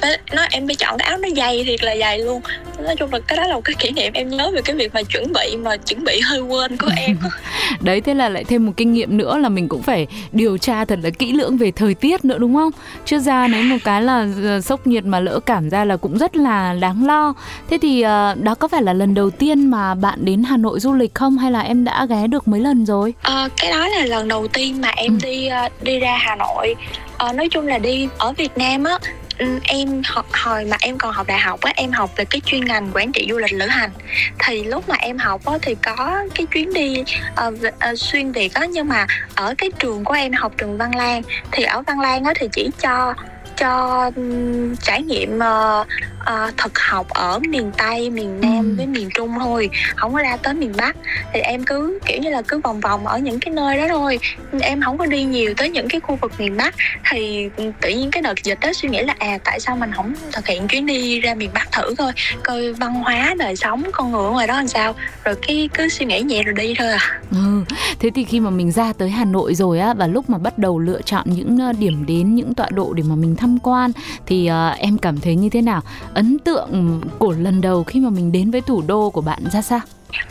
phải 0.02 0.20
nó 0.34 0.42
em 0.52 0.68
phải 0.68 0.76
chọn 0.76 0.98
cái 0.98 1.08
áo 1.10 1.18
nó 1.18 1.30
dày 1.36 1.64
thiệt 1.64 1.84
là 1.84 1.96
dày 2.00 2.20
luôn. 2.20 2.42
Nói 2.84 2.96
chung 2.96 3.14
là 3.14 3.20
cái 3.20 3.38
đó 3.38 3.48
là 3.48 3.56
một 3.56 3.62
cái 3.64 3.76
kỷ 3.80 3.92
niệm 3.92 4.14
em 4.14 4.30
nhớ 4.30 4.52
về 4.54 4.62
cái 4.62 4.76
việc 4.76 4.94
mà 4.94 5.04
chuẩn 5.04 5.34
bị 5.34 5.58
mà 5.58 5.78
chuẩn 5.78 6.04
bị 6.04 6.20
hơi 6.20 6.40
quên 6.40 6.78
của 6.78 6.92
em 6.98 7.18
đấy 7.82 8.02
thế 8.02 8.14
là 8.14 8.30
lại 8.30 8.44
thêm 8.44 8.66
một 8.66 8.72
kinh 8.78 8.94
nghiệm 8.94 9.18
nữa 9.18 9.38
là 9.38 9.50
mình 9.50 9.68
cũng 9.68 9.82
phải 9.82 10.08
điều 10.32 10.58
tra 10.58 10.86
thật 10.86 11.00
là 11.04 11.10
kỹ 11.10 11.32
lưỡng 11.32 11.58
về 11.58 11.72
thời 11.72 11.94
tiết 11.94 12.26
nữa 12.26 12.38
đúng 12.38 12.56
không? 12.56 12.72
Chưa 13.06 13.20
ra 13.20 13.48
nếu 13.48 13.64
một 13.64 13.78
cái 13.84 14.02
là 14.02 14.28
ờ, 14.44 14.62
sốc 14.62 14.88
nhiệt 14.88 15.06
mà 15.06 15.20
lỡ 15.20 15.40
cảm 15.46 15.70
ra 15.70 15.86
là 15.86 15.98
cũng 15.98 16.18
rất 16.18 16.36
là 16.36 16.74
đáng 16.74 17.06
lo. 17.06 17.34
Thế 17.70 17.78
thì 17.82 18.02
ờ, 18.02 18.36
đó 18.42 18.56
có 18.56 18.68
phải 18.68 18.82
là 18.82 18.94
lần 18.94 19.14
đầu 19.14 19.30
tiên 19.30 19.72
mà 19.72 19.96
bạn 19.96 20.26
đến 20.26 20.44
hà 20.44 20.58
nội 20.58 20.80
du 20.80 20.94
lịch 20.94 21.14
không? 21.14 21.38
Hay 21.38 21.52
là 21.52 21.60
em 21.60 21.84
đã 21.84 22.06
ghé 22.10 22.28
được 22.28 22.48
mấy 22.48 22.60
lần 22.60 22.86
rồi? 22.86 23.14
À, 23.22 23.48
cái 23.58 23.72
đó 23.72 23.88
là 23.88 24.06
lần 24.06 24.28
đầu 24.28 24.48
tiên 24.48 24.82
mà 24.82 24.90
em 24.90 25.12
ừ. 25.12 25.26
đi 25.28 25.50
đi 25.82 26.00
ra 26.00 26.18
hà 26.18 26.36
nội 26.36 26.76
à, 27.18 27.34
nói 27.34 27.50
chung 27.52 27.68
là 27.68 27.78
đi 27.78 28.08
ở 28.18 28.32
việt 28.32 28.58
nam 28.58 28.84
á 28.84 28.98
ừ, 29.38 29.60
em 29.64 30.02
học 30.06 30.26
hồi 30.32 30.66
mà 30.66 30.78
em 30.80 30.98
còn 30.98 31.14
học 31.14 31.28
đại 31.28 31.40
học 31.40 31.62
á 31.62 31.74
em 31.76 31.92
học 31.92 32.10
về 32.16 32.26
cái 32.26 32.42
chuyên 32.46 32.66
ngành 32.66 32.92
quản 32.94 33.12
trị 33.12 33.28
du 33.30 33.38
lịch 33.38 33.54
lữ 33.54 33.66
hành. 33.66 33.92
Thì 34.40 34.64
lúc 34.64 34.90
mà 34.90 34.96
em 34.96 35.18
học 35.18 35.46
á 35.46 35.54
thì 35.62 35.76
có 35.76 36.26
cái 36.36 36.46
chuyến 36.46 36.74
đi 36.74 37.04
uh, 37.48 37.54
uh, 37.64 38.00
xuyên 38.00 38.32
việt 38.32 38.54
á 38.54 38.66
nhưng 38.66 38.88
mà 38.88 39.08
ở 39.36 39.54
cái 39.58 39.72
trường 39.80 40.04
của 40.04 40.14
em 40.14 40.34
học 40.34 40.52
trường 40.58 40.78
văn 40.78 40.96
lang. 40.96 41.22
Thì 41.52 41.64
ở 41.64 41.82
văn 41.82 42.00
lang 42.00 42.24
á 42.24 42.34
thì 42.36 42.48
chỉ 42.52 42.70
cho 42.82 43.14
cho 43.58 44.12
um, 44.16 44.76
trải 44.76 45.02
nghiệm 45.02 45.38
uh, 45.38 45.88
uh, 46.30 46.58
thực 46.58 46.80
học 46.80 47.10
ở 47.10 47.40
miền 47.40 47.72
tây 47.78 48.10
miền 48.10 48.42
nam 48.42 48.66
ừ. 48.66 48.74
với 48.78 48.88
miền 48.88 49.10
trung 49.16 49.32
thôi 49.40 49.70
không 49.96 50.14
có 50.14 50.20
ra 50.22 50.38
tới 50.38 50.54
miền 50.54 50.74
bắc. 50.78 50.96
Thì 51.34 51.40
em 51.40 51.64
cứ 51.64 52.00
kiểu 52.06 52.20
như 52.22 52.30
là 52.30 52.42
cứ 52.42 52.60
vòng 52.64 52.80
vòng 52.80 53.08
ở 53.08 53.20
những 53.20 53.40
cái 53.40 53.54
nơi 53.54 53.78
đó 53.78 53.86
thôi. 53.90 54.20
Em 54.62 54.82
không 54.82 54.98
có 54.98 55.06
đi 55.06 55.24
nhiều 55.24 55.54
tới 55.58 55.70
những 55.70 55.90
cái 55.90 56.02
khu 56.02 56.16
vực 56.22 56.32
miền 56.40 56.58
bắc. 56.58 56.76
Thì 57.12 57.50
tự 57.82 57.90
nhiên 57.90 58.12
cái 58.12 58.22
đợt 58.22 58.44
dịch 58.44 58.60
đó 58.60 58.74
suy 58.74 58.90
nghĩ 58.90 59.02
là 59.02 59.16
à 59.20 59.38
tại 59.44 59.60
sao 59.60 59.76
mình 59.76 59.92
không 59.96 60.14
thực 60.32 60.48
hiện 60.48 60.68
chuyến 60.68 60.86
đi 60.86 61.20
ra 61.20 61.36
miền 61.36 61.50
bắc 61.54 61.72
thử 61.72 61.96
thôi. 61.98 62.12
Coi 62.44 62.74
văn 62.74 62.94
hóa 62.94 63.36
đời 63.38 63.56
sống 63.56 63.84
con 63.92 64.12
người 64.12 64.26
ở 64.26 64.32
ngoài 64.32 64.48
đó 64.48 64.56
làm 64.56 64.68
sao. 64.68 64.96
Rồi 65.24 65.36
cái 65.48 65.70
cứ 65.74 65.90
suy 65.90 66.06
nghĩ 66.06 66.22
nhẹ 66.22 66.44
rồi 66.44 66.54
đi 66.54 66.74
thôi 66.78 66.92
à. 66.92 67.22
Ừ. 67.32 67.64
thế 68.00 68.10
thì 68.16 68.24
khi 68.24 68.40
mà 68.40 68.50
mình 68.50 68.72
ra 68.72 68.94
tới 68.94 69.10
hà 69.10 69.26
nội 69.26 69.56
rồi 69.56 69.80
á 69.80 69.94
và 69.94 70.08
lúc 70.08 70.30
mà 70.30 70.38
bắt 70.38 70.58
đầu 70.58 70.80
lựa 70.80 71.02
chọn 71.02 71.26
những 71.26 71.60
ờ, 71.60 71.74
điểm 71.74 72.06
đến 72.06 72.36
những 72.36 72.54
tọa 72.54 72.68
độ 72.70 72.94
để 72.94 73.04
mà 73.10 73.16
mình 73.16 73.36
tham 73.36 73.58
quan 73.64 73.92
thì 74.26 74.50
uh, 74.50 74.80
em 74.80 74.98
cảm 74.98 75.20
thấy 75.20 75.36
như 75.36 75.50
thế 75.50 75.62
nào 75.62 75.82
ấn 76.16 76.40
tượng 76.40 77.02
của 77.20 77.34
lần 77.40 77.62
đầu 77.62 77.84
khi 77.84 78.00
mà 78.00 78.10
mình 78.10 78.32
đến 78.32 78.52
với 78.52 78.62
thủ 78.62 78.84
đô 78.88 79.10
của 79.10 79.22
bạn 79.22 79.40
ra 79.52 79.62
sao? 79.62 79.80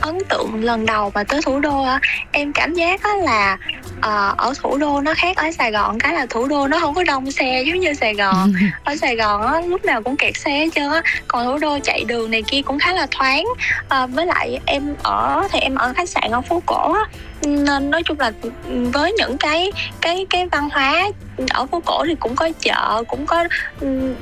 Ấn 0.00 0.18
tượng 0.28 0.64
lần 0.64 0.86
đầu 0.86 1.10
mà 1.14 1.24
tới 1.24 1.40
thủ 1.42 1.60
đô 1.60 1.84
em 2.32 2.52
cảm 2.52 2.74
giác 2.74 3.00
là 3.22 3.58
uh, 3.98 4.36
ở 4.36 4.52
thủ 4.62 4.76
đô 4.76 5.00
nó 5.00 5.14
khác 5.16 5.36
ở 5.36 5.50
sài 5.58 5.72
gòn 5.72 5.98
cái 5.98 6.14
là 6.14 6.26
thủ 6.30 6.46
đô 6.48 6.68
nó 6.68 6.80
không 6.80 6.94
có 6.94 7.04
đông 7.04 7.30
xe 7.30 7.64
giống 7.66 7.80
như 7.80 7.94
sài 7.94 8.14
gòn. 8.14 8.52
Ở 8.84 8.96
sài 8.96 9.16
gòn 9.16 9.42
á, 9.42 9.60
lúc 9.60 9.84
nào 9.84 10.02
cũng 10.02 10.16
kẹt 10.16 10.36
xe 10.36 10.50
hết 10.50 10.68
trơn 10.74 10.90
á 10.90 11.02
còn 11.28 11.46
thủ 11.46 11.58
đô 11.58 11.78
chạy 11.82 12.04
đường 12.04 12.30
này 12.30 12.42
kia 12.42 12.62
cũng 12.62 12.78
khá 12.78 12.92
là 12.92 13.06
thoáng. 13.10 13.44
Uh, 13.44 14.10
với 14.10 14.26
lại 14.26 14.60
em 14.66 14.94
ở 15.02 15.48
thì 15.52 15.58
em 15.58 15.74
ở 15.74 15.92
khách 15.96 16.08
sạn 16.08 16.30
ở 16.30 16.40
phố 16.40 16.62
cổ 16.66 16.92
á 16.92 17.04
nên 17.46 17.90
nói 17.90 18.02
chung 18.02 18.20
là 18.20 18.32
với 18.92 19.12
những 19.12 19.38
cái 19.38 19.72
cái 20.00 20.26
cái 20.30 20.46
văn 20.46 20.68
hóa 20.72 21.08
ở 21.50 21.66
phố 21.66 21.82
cổ 21.84 22.04
thì 22.06 22.14
cũng 22.14 22.36
có 22.36 22.50
chợ 22.60 23.04
cũng 23.08 23.26
có 23.26 23.44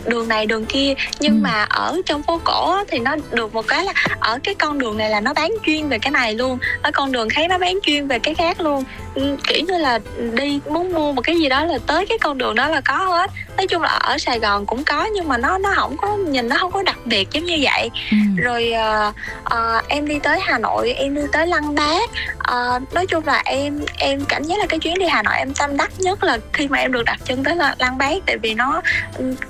đường 0.07 0.29
này 0.29 0.46
đường 0.46 0.66
kia. 0.66 0.94
Nhưng 1.20 1.33
ừ. 1.33 1.38
mà 1.42 1.62
ở 1.62 1.96
trong 2.07 2.22
phố 2.22 2.40
cổ 2.44 2.77
thì 2.88 2.98
nó 2.98 3.16
được 3.31 3.55
một 3.55 3.66
cái 3.68 3.85
là 3.85 3.92
ở 4.20 4.38
cái 4.44 4.55
con 4.55 4.79
đường 4.79 4.96
này 4.96 5.11
là 5.11 5.20
nó 5.20 5.35
bán 5.35 5.53
chuyên 5.66 5.88
về 5.88 5.98
cái 5.98 6.11
này 6.11 6.35
luôn. 6.35 6.59
Ở 6.83 6.90
con 6.90 7.12
đường 7.12 7.29
khác 7.29 7.46
nó 7.51 7.59
bán 7.59 7.79
chuyên 7.83 8.09
về 8.09 8.18
cái 8.18 8.35
khác 8.35 8.61
luôn. 8.61 8.85
Kiểu 9.14 9.64
như 9.68 9.79
là 9.79 9.98
đi 10.33 10.61
muốn 10.68 10.92
mua 10.92 11.12
một 11.12 11.22
cái 11.22 11.38
gì 11.38 11.48
đó 11.48 11.64
là 11.64 11.79
tới 11.87 12.07
cái 12.07 12.18
con 12.18 12.38
đường 12.38 12.55
đó 12.55 12.68
là 12.68 12.81
có 12.81 12.94
hết. 12.94 13.31
Nói 13.57 13.66
chung 13.66 13.83
là 13.83 13.88
ở 13.88 14.18
Sài 14.18 14.38
Gòn 14.38 14.66
cũng 14.66 14.85
có 14.85 15.05
nhưng 15.05 15.29
mà 15.29 15.38
nó 15.38 15.59
nó 15.59 15.72
không 15.75 15.96
có 15.96 16.16
nhìn 16.16 16.48
nó 16.48 16.57
không 16.59 16.72
có 16.72 16.83
đặc 16.83 16.98
biệt 17.05 17.29
giống 17.31 17.44
như 17.44 17.59
vậy. 17.62 17.90
Ừ. 18.11 18.16
rồi 18.37 18.72
uh, 19.09 19.14
uh, 19.44 19.88
em 19.88 20.09
đi 20.09 20.18
tới 20.18 20.40
Hà 20.42 20.59
Nội 20.59 20.92
em 20.92 21.14
đi 21.14 21.22
tới 21.33 21.46
Lăng 21.46 21.75
Bác. 21.75 22.11
Uh, 22.53 22.94
nói 22.94 23.07
chung 23.07 23.27
là 23.27 23.42
em 23.44 23.85
em 23.98 24.25
cảm 24.25 24.44
giác 24.44 24.59
là 24.59 24.66
cái 24.66 24.79
chuyến 24.79 24.98
đi 24.98 25.07
Hà 25.07 25.22
Nội 25.22 25.35
em 25.38 25.55
tâm 25.55 25.77
đắc 25.77 25.90
nhất 25.98 26.25
là 26.25 26.38
khi 26.53 26.68
mà 26.68 26.79
em 26.79 26.92
được 26.92 27.02
đặt 27.03 27.21
chân 27.25 27.45
tới 27.45 27.57
Lăng 27.79 27.99
Bác. 27.99 28.17
Tại 28.27 28.38
vì 28.38 28.55
nó 28.55 28.83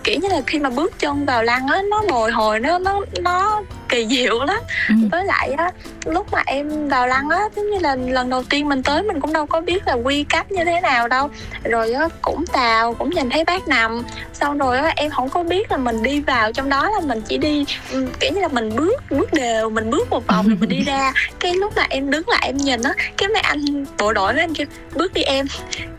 kiểu 0.05 0.19
như 0.23 0.29
là 0.29 0.41
khi 0.47 0.59
mà 0.59 0.71
bước 0.71 0.99
chân 0.99 1.27
vào 1.27 1.43
Lăng 1.43 1.67
á 1.67 1.83
nó 1.91 2.03
bồi 2.09 2.31
hồi 2.31 2.61
nó 2.61 2.79
nó 2.79 3.01
nó 3.21 3.63
kỳ 3.93 4.07
diệu 4.07 4.45
lắm. 4.45 4.61
Ừ. 4.89 4.95
với 5.13 5.25
lại 5.25 5.53
á 5.59 5.71
lúc 6.05 6.33
mà 6.33 6.43
em 6.47 6.89
vào 6.89 7.07
lăng 7.07 7.29
á 7.29 7.41
giống 7.57 7.71
như 7.71 7.79
là 7.79 7.95
lần 7.95 8.31
đầu 8.31 8.43
tiên 8.51 8.69
mình 8.69 8.83
tới 8.83 9.03
mình 9.03 9.21
cũng 9.21 9.33
đâu 9.33 9.47
có 9.47 9.61
biết 9.61 9.87
là 9.87 9.93
quy 9.93 10.25
cách 10.25 10.53
như 10.53 10.65
thế 10.65 10.81
nào 10.81 11.09
đâu. 11.09 11.31
Rồi 11.65 11.93
á 11.93 12.09
cũng 12.23 12.45
vào 12.53 12.95
cũng 12.95 13.11
nhìn 13.11 13.31
thấy 13.31 13.45
bác 13.45 13.69
nằm. 13.69 14.03
Xong 14.33 14.59
rồi 14.59 14.79
á 14.79 14.93
em 14.97 15.11
không 15.11 15.29
có 15.29 15.43
biết 15.43 15.71
là 15.71 15.77
mình 15.77 16.03
đi 16.03 16.21
vào 16.21 16.53
trong 16.53 16.69
đó 16.69 16.91
là 16.91 17.01
mình 17.01 17.23
chỉ 17.29 17.39
đi 17.39 17.65
ừ, 17.93 18.09
kiểu 18.21 18.31
như 18.35 18.41
là 18.41 18.49
mình 18.49 18.77
bước 18.77 19.03
bước 19.11 19.33
đều 19.33 19.71
mình 19.71 19.91
bước 19.91 20.11
một 20.11 20.27
vòng 20.27 20.49
rồi 20.49 20.57
mình 20.61 20.69
đi 20.69 20.83
ra. 20.83 21.13
Cái 21.39 21.55
lúc 21.55 21.73
mà 21.77 21.87
em 21.89 22.11
đứng 22.11 22.29
lại 22.29 22.43
em 22.45 22.57
nhìn 22.57 22.83
á 22.83 22.93
cái 23.17 23.29
mấy 23.29 23.43
anh 23.43 23.85
bộ 23.99 24.13
đội 24.13 24.33
mấy 24.33 24.43
anh 24.43 24.55
kêu 24.55 24.67
bước 24.95 25.15
đi 25.15 25.23
em 25.23 25.47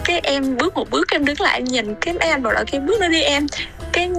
cái 0.06 0.20
em 0.24 0.58
bước 0.58 0.74
một 0.76 0.90
bước, 0.90 1.12
em 1.12 1.26
đứng 1.26 1.42
lại 1.42 1.58
em 1.60 1.66
nhìn, 1.66 1.96
cái 1.96 2.14
mấy 2.14 2.30
anh 2.30 2.44
bộ 2.44 2.54
đội 2.54 2.66
kia 2.66 2.80
bước 2.80 3.00
nó 3.00 3.08
đi 3.08 3.22
em. 3.22 3.48
Cái 3.92 4.12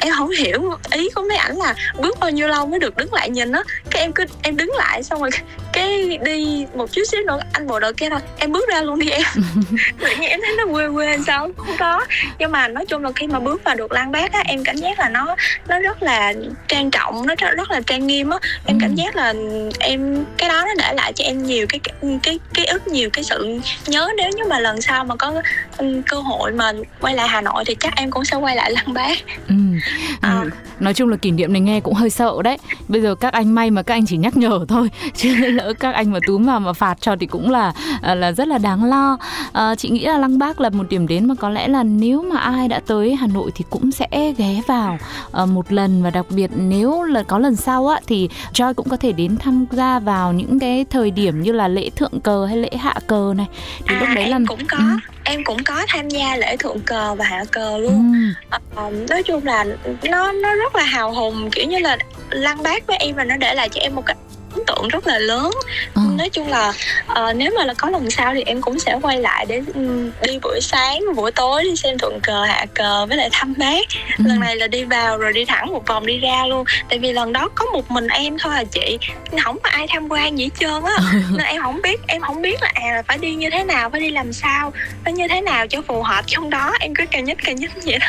em 0.00 0.12
không 0.18 0.30
hiểu 0.30 0.76
ý 0.92 1.08
của 1.14 1.22
mấy 1.28 1.36
ảnh 1.36 1.56
là 1.56 1.74
bước 2.00 2.20
bao 2.20 2.30
nhiêu 2.30 2.48
lâu 2.48 2.66
mới 2.66 2.78
được 2.80 2.96
đứng 2.96 3.12
lại 3.14 3.30
nhìn 3.30 3.52
á. 3.52 3.62
Cái 3.90 4.02
em 4.02 4.12
cứ 4.12 4.24
em 4.42 4.56
đứng 4.56 4.70
lại 4.78 5.02
xong 5.02 5.20
rồi 5.20 5.30
cái 5.72 6.18
đi 6.24 6.66
một 6.74 6.92
chút 6.92 7.02
xíu 7.12 7.20
nữa 7.26 7.38
anh 7.52 7.66
bộ 7.66 7.80
đội 7.80 7.92
kia 7.92 8.08
thôi 8.10 8.20
em 8.38 8.52
bước 8.52 8.68
ra 8.68 8.80
luôn 8.82 8.98
đi 8.98 9.10
em. 9.10 9.22
Tự 10.00 10.08
nhiên 10.20 10.30
em 10.30 10.40
thấy 10.42 10.54
nó 10.58 10.72
quê 10.72 10.88
quê 10.94 11.06
hay 11.06 11.18
sao 11.26 11.48
không 11.56 11.76
có 11.78 12.04
nhưng 12.38 12.52
mà 12.52 12.68
nói 12.68 12.86
chung 12.86 13.04
là 13.04 13.10
khi 13.16 13.26
mà 13.26 13.40
bước 13.40 13.64
vào 13.64 13.74
được 13.74 13.92
lăng 13.92 14.12
bác 14.12 14.32
á 14.32 14.42
em 14.46 14.64
cảm 14.64 14.76
giác 14.76 14.98
là 14.98 15.08
nó 15.08 15.36
nó 15.68 15.78
rất 15.78 16.02
là 16.02 16.32
trang 16.68 16.90
trọng 16.90 17.26
nó 17.26 17.34
rất, 17.38 17.70
là 17.70 17.80
trang 17.86 18.06
nghiêm 18.06 18.30
á. 18.30 18.38
Em 18.66 18.78
cảm 18.80 18.90
Ừ. 18.90 18.94
giác 18.96 19.16
là 19.16 19.34
em 19.80 20.24
cái 20.36 20.48
đó 20.48 20.64
nó 20.66 20.74
để 20.78 20.92
lại 20.94 21.12
cho 21.12 21.24
em 21.24 21.42
nhiều 21.42 21.66
cái 21.68 21.78
cái 21.84 22.18
cái 22.22 22.38
ký 22.54 22.64
ức 22.64 22.86
nhiều 22.88 23.10
cái 23.12 23.24
sự 23.24 23.58
nhớ. 23.86 24.08
Nếu 24.16 24.30
như 24.36 24.44
mà 24.48 24.58
lần 24.58 24.80
sau 24.80 25.04
mà 25.04 25.16
có 25.16 25.42
ừ, 25.76 26.00
cơ 26.08 26.16
hội 26.16 26.52
mà 26.52 26.72
quay 27.00 27.14
lại 27.14 27.28
Hà 27.28 27.40
Nội 27.40 27.64
thì 27.66 27.76
chắc 27.80 27.96
em 27.96 28.10
cũng 28.10 28.24
sẽ 28.24 28.36
quay 28.36 28.56
lại 28.56 28.70
lăng 28.70 28.94
bác. 28.94 29.18
Ừ. 29.48 29.54
À. 30.20 30.40
Ừ. 30.42 30.50
Nói 30.80 30.94
chung 30.94 31.08
là 31.08 31.16
kỷ 31.16 31.30
niệm 31.30 31.52
này 31.52 31.60
nghe 31.60 31.80
cũng 31.80 31.94
hơi 31.94 32.10
sợ 32.10 32.32
đấy 32.44 32.58
Bây 32.88 33.00
giờ 33.02 33.14
các 33.14 33.32
anh 33.32 33.54
may 33.54 33.70
mà 33.70 33.82
các 33.82 33.94
anh 33.94 34.06
chỉ 34.06 34.16
nhắc 34.16 34.36
nhở 34.36 34.64
thôi 34.68 34.90
Chứ 35.16 35.34
lỡ 35.36 35.72
các 35.80 35.94
anh 35.94 36.12
mà 36.12 36.18
túm 36.26 36.46
vào 36.46 36.60
mà 36.60 36.72
phạt 36.72 36.98
cho 37.00 37.16
thì 37.20 37.26
cũng 37.26 37.50
là 37.50 37.72
à, 38.02 38.14
là 38.14 38.32
rất 38.32 38.48
là 38.48 38.58
đáng 38.58 38.84
lo 38.84 39.18
à, 39.52 39.74
Chị 39.74 39.88
nghĩ 39.90 40.04
là 40.04 40.18
Lăng 40.18 40.38
Bác 40.38 40.60
là 40.60 40.70
một 40.70 40.88
điểm 40.88 41.06
đến 41.06 41.28
mà 41.28 41.34
có 41.34 41.48
lẽ 41.50 41.68
là 41.68 41.82
nếu 41.82 42.22
mà 42.22 42.38
ai 42.40 42.68
đã 42.68 42.80
tới 42.86 43.14
Hà 43.14 43.26
Nội 43.26 43.50
thì 43.54 43.64
cũng 43.70 43.92
sẽ 43.92 44.32
ghé 44.38 44.60
vào 44.66 44.98
à, 45.32 45.46
một 45.46 45.72
lần 45.72 46.02
Và 46.02 46.10
đặc 46.10 46.26
biệt 46.30 46.50
nếu 46.56 47.02
là 47.02 47.22
có 47.22 47.38
lần 47.38 47.56
sau 47.56 47.86
á 47.88 48.00
thì 48.06 48.28
Joy 48.52 48.74
cũng 48.74 48.88
có 48.88 48.96
thể 48.96 49.12
đến 49.12 49.36
tham 49.36 49.66
gia 49.72 49.98
vào 49.98 50.32
những 50.32 50.58
cái 50.58 50.84
thời 50.90 51.10
điểm 51.10 51.42
như 51.42 51.52
là 51.52 51.68
lễ 51.68 51.90
thượng 51.90 52.20
cờ 52.20 52.46
hay 52.46 52.56
lễ 52.56 52.70
hạ 52.78 52.94
cờ 53.06 53.34
này 53.36 53.46
Thì 53.88 53.94
lúc 53.94 54.08
à, 54.08 54.14
đấy 54.14 54.28
là 54.28 54.38
cũng 54.48 54.60
có 54.70 54.78
Ừ. 54.78 54.84
em 55.28 55.44
cũng 55.44 55.64
có 55.64 55.84
tham 55.88 56.08
gia 56.08 56.36
lễ 56.36 56.56
thượng 56.56 56.80
cờ 56.80 57.14
và 57.14 57.24
hạ 57.24 57.44
cờ 57.52 57.78
luôn 57.78 58.12
Ừ. 58.50 58.58
Ờ, 58.74 58.90
nói 59.10 59.22
chung 59.22 59.44
là 59.46 59.64
nó 60.02 60.32
nó 60.32 60.54
rất 60.54 60.76
là 60.76 60.82
hào 60.84 61.12
hùng 61.14 61.50
kiểu 61.52 61.64
như 61.66 61.78
là 61.78 61.98
lăng 62.30 62.62
bác 62.62 62.86
với 62.86 62.96
em 62.96 63.16
là 63.16 63.24
nó 63.24 63.36
để 63.36 63.54
lại 63.54 63.68
cho 63.68 63.80
em 63.80 63.94
một 63.94 64.02
cái 64.06 64.16
ấn 64.56 64.64
tượng 64.66 64.88
rất 64.88 65.06
là 65.06 65.18
lớn. 65.18 65.50
Ờ. 65.94 66.02
nói 66.18 66.28
chung 66.30 66.48
là 66.48 66.72
ờ, 67.06 67.32
nếu 67.32 67.50
mà 67.58 67.64
là 67.64 67.74
có 67.74 67.90
lần 67.90 68.10
sau 68.10 68.34
thì 68.34 68.42
em 68.46 68.60
cũng 68.62 68.78
sẽ 68.78 68.98
quay 69.02 69.20
lại 69.20 69.46
để 69.48 69.62
ừm, 69.74 70.10
đi 70.22 70.38
buổi 70.42 70.60
sáng 70.62 71.00
buổi 71.16 71.32
tối 71.32 71.64
đi 71.64 71.76
xem 71.76 71.98
thượng 71.98 72.20
cờ 72.22 72.44
hạ 72.44 72.66
cờ 72.74 73.06
với 73.06 73.16
lại 73.16 73.28
thăm 73.32 73.54
bác 73.58 73.86
Ừ. 74.18 74.24
lần 74.28 74.40
này 74.40 74.56
là 74.56 74.66
đi 74.66 74.84
vào 74.84 75.18
rồi 75.18 75.32
đi 75.32 75.44
thẳng 75.44 75.66
một 75.72 75.86
vòng 75.86 76.06
đi 76.06 76.18
ra 76.20 76.46
luôn. 76.48 76.64
Tại 76.88 76.98
vì 76.98 77.12
lần 77.12 77.32
đó 77.32 77.48
có 77.54 77.64
một 77.64 77.90
mình 77.90 78.06
em 78.08 78.38
thôi 78.38 78.54
à 78.54 78.64
chị. 78.64 78.98
Không 79.44 79.58
có 79.62 79.70
ai 79.70 79.86
tham 79.90 80.08
quan 80.10 80.38
gì 80.38 80.44
hết 80.44 80.50
trơn 80.60 80.82
á. 80.84 80.96
Nên 81.30 81.46
em 81.46 81.62
không 81.62 81.82
biết 81.82 82.00
em 82.06 82.22
không 82.22 82.42
biết 82.42 82.62
là 82.62 82.70
à 82.74 82.92
là 82.94 83.02
phải 83.08 83.18
đi 83.18 83.34
như 83.34 83.50
thế 83.52 83.64
nào 83.64 83.90
phải 83.90 84.00
đi 84.00 84.10
làm 84.10 84.32
sao 84.32 84.72
phải 85.04 85.12
như 85.12 85.28
thế 85.28 85.40
nào 85.40 85.66
cho 85.66 85.82
phù 85.82 86.02
hợp 86.02 86.22
trong 86.26 86.50
đó. 86.50 86.72
Em 86.80 86.94
cứ 86.94 87.04
cà 87.10 87.20
nhích 87.20 87.38
cà 87.44 87.52
nhích 87.52 87.70
vậy 87.84 87.98
đó 87.98 88.06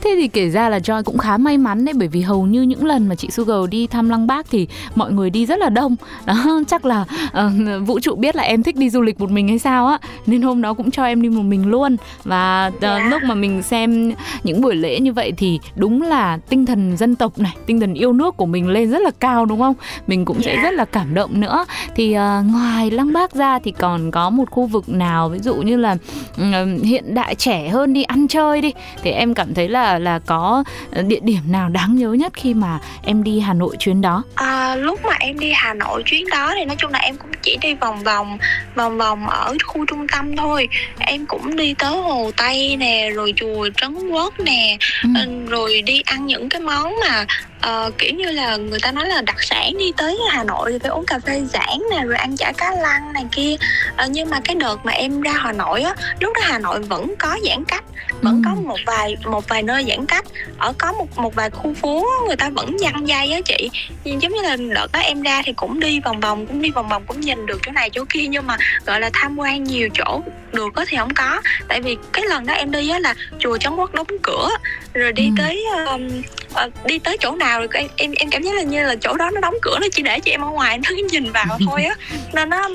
Thế 0.00 0.14
thì 0.20 0.28
kể 0.28 0.50
ra 0.50 0.68
là 0.68 0.78
Joy 0.78 1.02
cũng 1.02 1.18
khá 1.18 1.36
may 1.36 1.58
mắn 1.58 1.84
đấy 1.84 1.94
bởi 1.96 2.08
vì 2.08 2.20
hầu 2.20 2.46
như 2.46 2.62
những 2.62 2.84
lần 2.86 3.08
mà 3.08 3.14
chị 3.14 3.28
Sugar 3.30 3.56
đi 3.70 3.86
thăm 3.86 4.08
Lăng 4.08 4.26
Bác 4.26 4.50
thì 4.50 4.66
mọi 4.94 5.12
người 5.12 5.30
đi 5.30 5.46
rất 5.46 5.58
là 5.58 5.68
đông. 5.68 5.96
Đó, 6.26 6.34
chắc 6.68 6.84
là 6.84 7.04
ờ, 7.32 7.50
vũ 7.86 8.00
trụ 8.00 8.14
biết 8.14 8.36
là 8.36 8.42
em 8.42 8.62
thích 8.62 8.76
đi 8.76 8.90
du 8.90 9.00
lịch 9.02 9.20
một 9.20 9.30
mình 9.30 9.48
hay 9.48 9.58
sao 9.58 9.86
á 9.86 9.98
nên 10.26 10.42
hôm 10.42 10.62
đó 10.62 10.74
cũng 10.74 10.90
cho 10.90 11.04
em 11.04 11.22
đi 11.22 11.28
một 11.28 11.42
mình 11.42 11.66
luôn. 11.70 11.96
Và 12.24 12.64
ờ, 12.80 12.98
Dạ. 12.98 13.08
lúc 13.10 13.22
mà 13.22 13.34
mình 13.34 13.62
xem 13.62 14.12
những 14.44 14.60
buổi 14.60 14.74
lễ 14.76 15.00
như 15.00 15.12
vậy 15.12 15.32
thì 15.36 15.60
đúng 15.76 16.02
là 16.02 16.36
tinh 16.48 16.66
thần 16.66 16.96
dân 16.96 17.16
tộc 17.16 17.38
này, 17.38 17.56
tinh 17.66 17.80
thần 17.80 17.94
yêu 17.94 18.12
nước 18.12 18.36
của 18.36 18.46
mình 18.46 18.68
lên 18.68 18.90
rất 18.90 19.02
là 19.02 19.10
cao 19.20 19.44
đúng 19.46 19.60
không? 19.60 19.74
Mình 20.06 20.24
cũng 20.24 20.42
sẽ 20.42 20.54
Dạ. 20.56 20.62
rất 20.62 20.74
là 20.74 20.84
cảm 20.84 21.14
động 21.14 21.40
nữa. 21.40 21.64
Thì 21.94 22.12
ờ, 22.12 22.42
ngoài 22.52 22.90
Lăng 22.90 23.12
Bác 23.12 23.34
ra 23.34 23.58
thì 23.58 23.70
còn 23.72 24.10
có 24.10 24.30
một 24.30 24.50
khu 24.50 24.66
vực 24.66 24.88
nào 24.88 25.28
ví 25.28 25.38
dụ 25.38 25.54
như 25.54 25.76
là 25.76 25.96
ừ, 26.36 26.44
hiện 26.84 27.14
đại 27.14 27.34
trẻ 27.34 27.68
hơn 27.68 27.92
đi 27.92 28.02
ăn 28.02 28.28
chơi 28.28 28.60
đi 28.60 28.72
thì 29.02 29.10
em 29.10 29.34
cảm 29.34 29.54
thấy 29.54 29.59
là 29.68 29.98
là 29.98 30.18
có 30.26 30.64
ờ, 30.92 31.02
địa 31.02 31.18
điểm 31.22 31.40
nào 31.46 31.68
đáng 31.68 31.96
nhớ 31.96 32.12
nhất 32.12 32.32
khi 32.36 32.54
mà 32.54 32.78
em 33.04 33.22
đi 33.24 33.40
Hà 33.40 33.54
Nội 33.54 33.76
chuyến 33.78 34.00
đó? 34.00 34.22
À, 34.34 34.74
lúc 34.76 35.00
mà 35.04 35.14
em 35.20 35.38
đi 35.38 35.52
Hà 35.54 35.74
Nội 35.74 36.02
chuyến 36.06 36.24
đó 36.30 36.52
thì 36.58 36.64
nói 36.64 36.76
chung 36.78 36.90
là 36.92 36.98
em 36.98 37.16
cũng 37.16 37.30
chỉ 37.42 37.56
đi 37.60 37.74
vòng 37.74 38.02
vòng 38.04 38.38
vòng 38.74 38.98
vòng 38.98 39.26
ở 39.28 39.54
khu 39.66 39.84
trung 39.86 40.06
tâm 40.08 40.36
thôi 40.36 40.68
em 40.98 41.26
cũng 41.26 41.56
đi 41.56 41.74
tới 41.78 41.96
hồ 41.96 42.30
Tây 42.36 42.76
nè 42.76 43.10
rồi 43.14 43.32
chùa 43.36 43.68
Trấn 43.76 43.94
Quốc 44.10 44.34
nè 44.40 44.76
Ừ. 45.02 45.08
ừ, 45.26 45.46
rồi 45.48 45.82
đi 45.82 46.02
ăn 46.04 46.26
những 46.26 46.48
cái 46.48 46.60
món 46.60 46.94
mà 47.08 47.24
ờ, 47.60 47.90
kiểu 47.98 48.14
như 48.14 48.24
là 48.30 48.56
người 48.56 48.78
ta 48.82 48.92
nói 48.92 49.08
là 49.08 49.20
đặc 49.22 49.36
sản 49.42 49.72
đi 49.78 49.92
tới 49.96 50.18
Hà 50.30 50.44
Nội 50.44 50.72
thì 50.72 50.78
phải 50.78 50.90
uống 50.90 51.06
cà 51.06 51.18
phê 51.26 51.42
giảng 51.52 51.82
nè 51.90 52.02
rồi 52.04 52.16
ăn 52.16 52.36
chả 52.36 52.52
cá 52.58 52.70
lăng 52.74 53.12
này 53.12 53.24
kia 53.32 53.56
Ờ, 53.96 54.06
nhưng 54.10 54.30
mà 54.30 54.40
cái 54.44 54.56
đợt 54.56 54.76
mà 54.84 54.92
em 54.92 55.20
ra 55.20 55.32
Hà 55.32 55.52
Nội 55.52 55.82
á 55.82 55.94
lúc 56.20 56.32
đó 56.34 56.40
Hà 56.44 56.58
Nội 56.58 56.80
vẫn 56.80 57.14
có 57.18 57.36
giãn 57.48 57.64
cách 57.64 57.84
vẫn 58.22 58.42
Ừ. 58.44 58.50
có 58.50 58.60
một 58.62 58.78
vài 58.86 59.16
một 59.24 59.48
vài 59.48 59.62
nơi 59.62 59.84
giãn 59.88 60.06
cách 60.06 60.24
ở 60.58 60.72
có 60.78 60.92
một 60.92 61.18
một 61.18 61.34
vài 61.34 61.50
khu 61.50 61.74
phố 61.74 62.06
người 62.26 62.36
ta 62.36 62.50
vẫn 62.50 62.76
dăng 62.78 63.08
dây 63.08 63.32
á 63.32 63.40
chị 63.44 63.70
Nhưng 64.04 64.22
giống 64.22 64.32
như 64.32 64.42
là 64.42 64.56
đợt 64.74 64.92
đó 64.92 65.00
em 65.00 65.22
ra 65.22 65.42
thì 65.44 65.52
cũng 65.52 65.80
đi 65.80 66.00
vòng 66.00 66.20
vòng 66.20 66.46
cũng 66.46 66.62
đi 66.62 66.70
vòng 66.70 66.88
vòng 66.88 67.02
cũng 67.06 67.20
nhìn 67.20 67.46
được 67.46 67.60
chỗ 67.66 67.72
này 67.72 67.90
chỗ 67.90 68.04
kia 68.10 68.26
nhưng 68.28 68.46
mà 68.46 68.56
gọi 68.86 69.00
là 69.00 69.10
tham 69.12 69.36
quan 69.38 69.64
nhiều 69.64 69.88
chỗ 69.94 70.20
được 70.52 70.74
á 70.76 70.84
thì 70.88 70.96
không 70.96 71.14
có 71.14 71.40
tại 71.68 71.80
vì 71.80 71.96
cái 72.12 72.24
lần 72.28 72.46
đó 72.46 72.54
em 72.54 72.70
đi 72.70 72.88
á 72.90 72.98
là 72.98 73.14
chùa 73.38 73.58
Trấn 73.58 73.76
Quốc 73.76 73.94
đóng 73.94 74.06
cửa 74.22 74.48
rồi 74.94 75.12
đi 75.12 75.24
Ừ. 75.24 75.30
tới 75.38 75.64
um, 75.86 76.08
ờ, 76.54 76.70
đi 76.84 76.98
tới 76.98 77.16
chỗ 77.20 77.32
nào 77.36 77.49
rồi 77.58 77.68
em 77.72 77.88
em 77.96 78.12
em 78.12 78.30
cảm 78.30 78.42
giác 78.42 78.54
là 78.54 78.62
như 78.62 78.82
là 78.82 78.94
chỗ 79.00 79.16
đó 79.16 79.30
nó 79.30 79.40
đóng 79.40 79.54
cửa 79.62 79.78
nó 79.80 79.86
chỉ 79.92 80.02
để 80.02 80.20
cho 80.20 80.30
em 80.30 80.40
ở 80.40 80.50
ngoài 80.50 80.78
cứ 80.88 80.96
nhìn 81.12 81.32
vào 81.32 81.58
thôi 81.66 81.84
á 81.84 81.94
nên 82.32 82.48
nó 82.48 82.68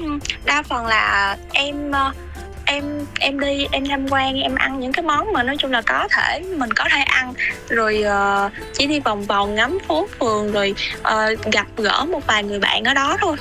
đa 0.45 0.63
phần 0.63 0.85
là 0.85 1.37
em 1.53 1.91
ờ, 1.91 2.11
em 2.65 3.05
em 3.19 3.39
đi 3.39 3.67
em 3.71 3.87
tham 3.87 4.07
quan 4.09 4.35
em 4.35 4.55
ăn 4.55 4.79
những 4.79 4.91
cái 4.91 5.03
món 5.03 5.33
mà 5.33 5.43
nói 5.43 5.57
chung 5.59 5.71
là 5.71 5.81
có 5.81 6.07
thể 6.11 6.41
mình 6.57 6.73
có 6.73 6.85
thể 6.91 7.01
ăn 7.01 7.33
rồi 7.69 8.01
ờ, 8.01 8.49
chỉ 8.73 8.87
đi 8.87 8.99
vòng 8.99 9.25
vòng 9.25 9.55
ngắm 9.55 9.77
phố 9.87 10.07
phường 10.19 10.51
rồi 10.51 10.75
ờ, 11.03 11.35
gặp 11.51 11.67
gỡ 11.77 12.05
một 12.05 12.27
vài 12.27 12.43
người 12.43 12.59
bạn 12.59 12.83
ở 12.83 12.93
đó 12.93 13.17
thôi. 13.21 13.37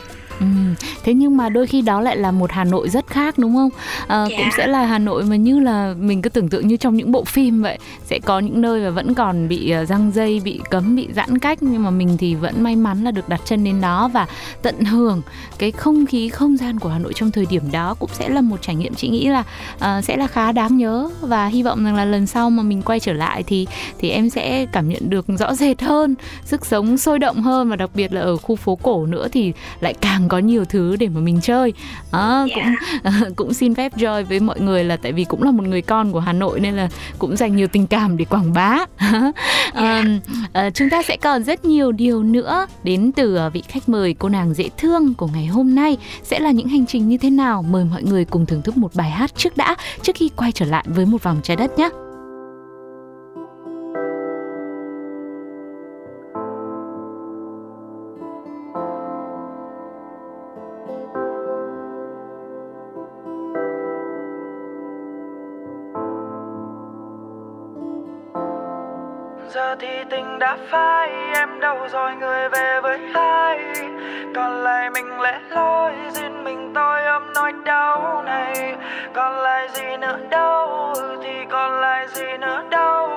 Thế 1.05 1.15
nhưng 1.15 1.37
mà 1.37 1.49
đôi 1.49 1.67
khi 1.67 1.81
đó 1.81 2.01
lại 2.01 2.17
là 2.17 2.31
một 2.31 2.53
Hà 2.53 2.65
Nội 2.65 2.89
rất 2.89 3.07
khác 3.07 3.39
đúng 3.39 3.55
không? 3.55 3.71
À, 4.07 4.27
Dạ. 4.31 4.37
Cũng 4.39 4.49
sẽ 4.57 4.67
là 4.67 4.87
Hà 4.87 4.99
Nội 4.99 5.25
mà 5.25 5.37
như 5.37 5.61
là 5.61 5.95
mình 6.01 6.23
cứ 6.23 6.31
tưởng 6.31 6.49
tượng 6.49 6.69
như 6.69 6.77
trong 6.77 6.97
những 6.97 7.13
bộ 7.13 7.25
phim 7.25 7.63
vậy 7.63 7.79
Sẽ 8.05 8.19
có 8.19 8.39
những 8.39 8.61
nơi 8.61 8.81
mà 8.85 8.91
vẫn 8.91 9.15
còn 9.15 9.49
bị 9.49 9.71
ờ, 9.71 9.85
răng 9.85 10.11
dây, 10.15 10.41
bị 10.45 10.61
cấm, 10.71 10.97
bị 10.97 11.09
giãn 11.17 11.39
cách 11.39 11.59
Nhưng 11.63 11.83
mà 11.83 11.91
mình 11.91 12.17
thì 12.19 12.35
vẫn 12.35 12.63
may 12.63 12.77
mắn 12.77 13.05
là 13.05 13.11
được 13.11 13.29
đặt 13.29 13.41
chân 13.45 13.65
đến 13.65 13.81
đó 13.81 14.09
Và 14.13 14.27
tận 14.63 14.81
hưởng 14.85 15.23
cái 15.59 15.71
không 15.71 16.07
khí, 16.07 16.29
không 16.29 16.57
gian 16.57 16.79
của 16.79 16.89
Hà 16.89 16.99
Nội 16.99 17.13
trong 17.15 17.31
thời 17.31 17.47
điểm 17.47 17.63
đó 17.73 17.95
Cũng 17.99 18.11
sẽ 18.13 18.29
là 18.29 18.41
một 18.41 18.63
trải 18.63 18.75
nghiệm 18.75 18.95
chị 18.95 19.09
nghĩ 19.09 19.29
là 19.29 19.43
ờ, 19.79 20.01
sẽ 20.01 20.17
là 20.17 20.27
khá 20.27 20.53
đáng 20.53 20.77
nhớ 20.77 21.11
Và 21.21 21.47
hy 21.47 21.63
vọng 21.63 21.85
rằng 21.85 21.95
là 21.95 22.05
lần 22.05 22.27
sau 22.27 22.51
mà 22.51 22.63
mình 22.63 22.83
quay 22.83 23.01
trở 23.01 23.13
lại 23.13 23.43
thì 23.43 23.67
thì 23.99 24.11
em 24.11 24.31
sẽ 24.31 24.67
cảm 24.73 24.89
nhận 24.89 25.11
được 25.11 25.27
rõ 25.39 25.55
rệt 25.55 25.83
hơn 25.83 26.15
Sức 26.45 26.67
sống 26.67 26.99
sôi 26.99 27.19
động 27.19 27.43
hơn 27.43 27.71
và 27.71 27.77
đặc 27.77 27.91
biệt 27.95 28.13
là 28.13 28.21
ở 28.21 28.37
khu 28.37 28.57
phố 28.57 28.79
cổ 28.83 29.07
nữa 29.07 29.29
thì 29.33 29.53
lại 29.81 29.95
càng 30.01 30.29
có 30.29 30.39
nhiều 30.39 30.63
thứ 30.64 30.96
để 30.96 31.09
mà 31.09 31.20
mình 31.20 31.40
chơi. 31.42 31.72
Đó, 32.12 32.46
Dạ. 32.57 32.57
cũng 33.05 33.35
cũng 33.37 33.55
xin 33.55 33.74
phép 33.74 33.96
Joy 33.96 34.24
với 34.24 34.40
mọi 34.40 34.61
người 34.61 34.85
là 34.85 34.96
tại 34.96 35.12
vì 35.12 35.24
cũng 35.24 35.42
là 35.42 35.50
một 35.50 35.64
người 35.64 35.83
con 35.83 36.12
của 36.12 36.20
Hà 36.20 36.33
Nội 36.33 36.61
nên 36.61 36.74
là 36.74 36.88
cũng 37.18 37.37
dành 37.37 37.57
nhiều 37.57 37.66
tình 37.68 37.87
cảm 37.87 38.16
để 38.16 38.24
quảng 38.24 38.53
bá. 38.53 38.79
Ờm, 39.72 40.20
ờ, 40.53 40.70
chúng 40.70 40.90
ta 40.90 41.03
sẽ 41.03 41.16
còn 41.16 41.42
rất 41.44 41.64
nhiều 41.64 41.92
điều 41.92 42.22
nữa 42.22 42.66
đến 42.85 43.12
từ 43.16 43.35
ờ, 43.37 43.50
vị 43.50 43.62
khách 43.68 43.88
mời 43.88 44.14
cô 44.18 44.29
nàng 44.29 44.55
dễ 44.55 44.68
thương 44.79 45.14
của 45.14 45.27
ngày 45.27 45.46
hôm 45.46 45.74
nay. 45.74 45.96
Sẽ 46.22 46.38
là 46.38 46.50
những 46.50 46.68
hành 46.68 46.87
trình 46.87 47.09
như 47.09 47.16
thế 47.18 47.31
nào? 47.31 47.62
Mời 47.62 47.85
mọi 47.85 48.03
người 48.03 48.24
cùng 48.24 48.46
thưởng 48.46 48.62
thức 48.62 48.77
một 48.77 48.94
bài 48.94 49.11
hát 49.11 49.31
trước 49.37 49.57
đã 49.57 49.77
trước 50.03 50.16
khi 50.16 50.31
quay 50.37 50.53
trở 50.53 50.66
lại 50.66 50.85
với 50.87 51.07
một 51.07 51.22
vòng 51.22 51.40
trái 51.42 51.57
đất 51.57 51.79
nhé 51.79 51.88
giờ 69.75 69.79
thì 69.81 70.05
tình 70.11 70.39
đã 70.39 70.57
phai, 70.71 71.09
em 71.35 71.61
đâu 71.61 71.79
rồi 71.93 72.15
người 72.21 72.49
về 72.49 72.81
với 72.83 72.99
ai? 73.15 73.59
Còn 74.35 74.65
lại 74.65 74.91
mình 74.91 75.21
lẻ 75.21 75.41
loi, 75.51 75.93
duyên 76.11 76.45
mình 76.45 76.73
tôi 76.75 77.05
ôm 77.05 77.23
nỗi 77.35 77.53
đau 77.65 78.23
này. 78.27 78.75
Còn 79.15 79.43
lại 79.43 79.69
gì 79.75 79.97
nữa 80.01 80.19
đâu, 80.31 80.95
thì 81.23 81.33
còn 81.51 81.81
lại 81.81 82.07
gì 82.09 82.25
nữa 82.41 82.63
đâu. 82.71 83.09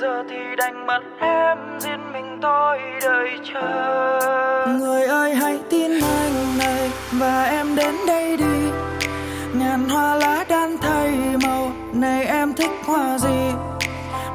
Giờ 0.00 0.24
thì 0.30 0.56
đành 0.56 0.86
mất 0.86 1.00
em 1.20 1.58
riêng 1.78 2.12
mình 2.12 2.38
tôi 2.42 2.78
đợi 3.02 3.38
chờ. 3.52 4.66
Người 4.80 5.02
ơi, 5.02 5.34
hãy 5.34 5.58
tin 5.70 5.90
anh 5.90 6.58
này, 6.58 6.90
và 7.12 7.44
em 7.44 7.76
đến 7.76 7.94
đây 8.06 8.36
đi. 8.36 8.70
Ngàn 9.54 9.88
hoa 9.88 10.14
lá 10.14 10.44
đan 10.48 10.76
thay 10.82 11.10
màu, 11.46 11.70
này 11.94 12.24
em 12.24 12.54
thích 12.54 12.70
hoa 12.86 13.18
gì? 13.18 13.39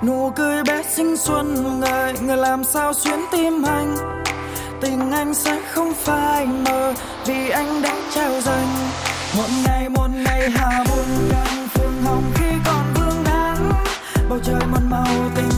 Nụ 0.06 0.32
cười 0.36 0.63
bé 0.63 0.84
xinh 0.84 1.18
xuân, 1.18 1.80
ngời 1.80 2.13
người 2.22 2.38
làm 2.38 2.63
sao 2.63 2.94
xuyến 2.94 3.20
tim 3.32 3.63
anh? 3.63 3.96
Tình 4.82 5.12
anh 5.12 5.34
sẽ 5.34 5.62
không 5.72 5.94
phai 5.94 6.46
mờ 6.46 6.94
vì 7.26 7.50
anh 7.50 7.82
đã 7.82 7.96
trao 8.15 8.41
dành. 8.41 8.68
Một 9.38 9.48
ngày 9.65 9.89
một 9.89 10.08
ngày 10.26 10.50
hà 10.56 10.84
buồn 10.84 11.30
càng 11.32 11.68
phương 11.74 12.02
hồng 12.04 12.24
khi 12.36 12.50
còn 12.65 12.94
vương 12.96 13.24
nắng 13.24 13.72
bầu 14.30 14.39
trời 14.44 14.62
một 14.72 14.82
màu 14.89 15.30
tình 15.36 15.55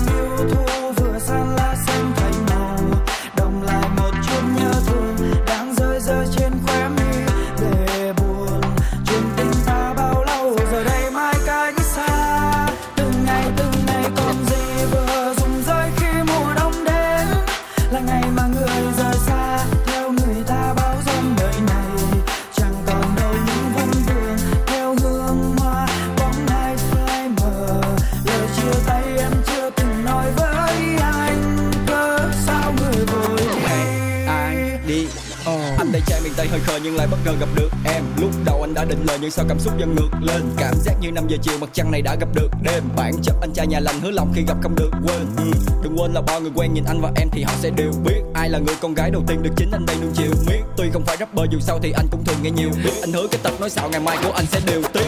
nhưng 36.87 36.95
lại 36.95 37.07
bất 37.11 37.17
ngờ 37.25 37.33
gặp 37.39 37.49
được 37.55 37.69
em. 37.85 38.03
Lúc 38.17 38.31
đầu 38.45 38.61
anh 38.61 38.73
đã 38.73 38.85
định 38.85 39.03
lời 39.07 39.17
nhưng 39.21 39.31
sao 39.31 39.45
cảm 39.49 39.59
xúc 39.59 39.73
dần 39.79 39.95
ngược 39.95 40.09
lên? 40.21 40.41
Cảm 40.57 40.75
giác 40.85 40.93
như 41.01 41.11
5 41.11 41.27
giờ 41.27 41.37
chiều 41.41 41.57
mặt 41.61 41.69
trăng 41.73 41.91
này 41.91 42.01
đã 42.01 42.15
gặp 42.15 42.27
được 42.35 42.49
đêm. 42.61 42.83
Bản 42.95 43.13
chất 43.23 43.35
anh 43.41 43.53
trai 43.53 43.67
nhà 43.67 43.79
lành 43.79 44.01
hứa 44.01 44.11
lòng 44.11 44.31
khi 44.35 44.43
gặp 44.47 44.57
không 44.63 44.75
được 44.75 44.89
quên. 44.91 45.27
Ừ. 45.37 45.43
đừng 45.83 45.99
quên 45.99 46.13
là 46.13 46.21
bao 46.21 46.41
người 46.41 46.51
quen 46.55 46.73
nhìn 46.73 46.83
anh 46.83 47.01
và 47.01 47.11
em 47.15 47.29
thì 47.31 47.43
họ 47.43 47.53
sẽ 47.59 47.69
đều 47.69 47.91
biết. 48.05 48.21
Ai 48.33 48.49
là 48.49 48.59
người 48.59 48.75
con 48.81 48.93
gái 48.93 49.11
đầu 49.11 49.23
tiên 49.27 49.43
được 49.43 49.49
chính 49.57 49.71
anh 49.71 49.85
đây 49.85 49.95
nuông 50.01 50.13
chiều 50.15 50.31
miết. 50.47 50.61
Tuy 50.77 50.89
không 50.93 51.05
phải 51.05 51.17
rapper 51.19 51.45
dù 51.51 51.59
sao 51.59 51.79
thì 51.83 51.91
anh 51.91 52.07
cũng 52.11 52.23
thường 52.25 52.37
nghe 52.41 52.51
nhiều 52.51 52.69
biết 52.83 52.93
anh 53.01 53.13
hứa 53.13 53.27
cái 53.31 53.39
tập 53.43 53.53
nói 53.59 53.69
xạo 53.69 53.89
ngày 53.89 54.01
mai 54.01 54.17
của 54.23 54.31
anh 54.31 54.45
sẽ 54.45 54.59
đều 54.65 54.81
tiếc 54.93 55.07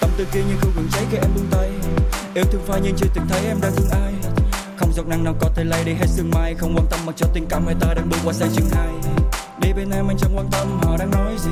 tâm 0.00 0.10
tư 0.18 0.26
kia 0.32 0.40
như 0.40 0.54
khu 0.60 0.70
rừng 0.76 0.88
cháy 0.92 1.04
khi 1.10 1.16
em 1.16 1.30
buông 1.34 1.46
tay. 1.50 1.70
Yêu 2.34 2.44
thương 2.52 2.62
phai 2.66 2.80
nhưng 2.84 2.94
chưa 2.96 3.06
từng 3.14 3.24
thấy 3.28 3.40
em 3.46 3.56
đang 3.62 3.72
thương 3.76 3.90
ai. 3.90 4.12
Không 4.76 4.92
giọt 4.92 5.06
nắng 5.06 5.24
nào 5.24 5.34
có 5.40 5.48
thể 5.54 5.64
lay 5.64 5.84
đi 5.84 5.92
hết 5.92 6.06
sương 6.08 6.30
mai. 6.30 6.54
Không 6.54 6.74
quan 6.76 6.86
tâm 6.90 7.00
mặc 7.06 7.14
cho 7.16 7.26
tình 7.34 7.46
cảm 7.48 7.66
hai 7.66 7.74
ta 7.80 7.94
đang 7.94 8.08
bước 8.10 8.18
qua 8.24 8.32
sai 8.32 8.48
chương 8.54 8.68
hai 8.72 9.01
đi 9.72 9.82
bên 9.82 9.90
em, 9.90 10.08
anh 10.08 10.16
chẳng 10.18 10.30
quan 10.36 10.46
tâm 10.50 10.80
họ 10.82 10.96
đang 10.96 11.10
nói 11.10 11.36
gì. 11.38 11.50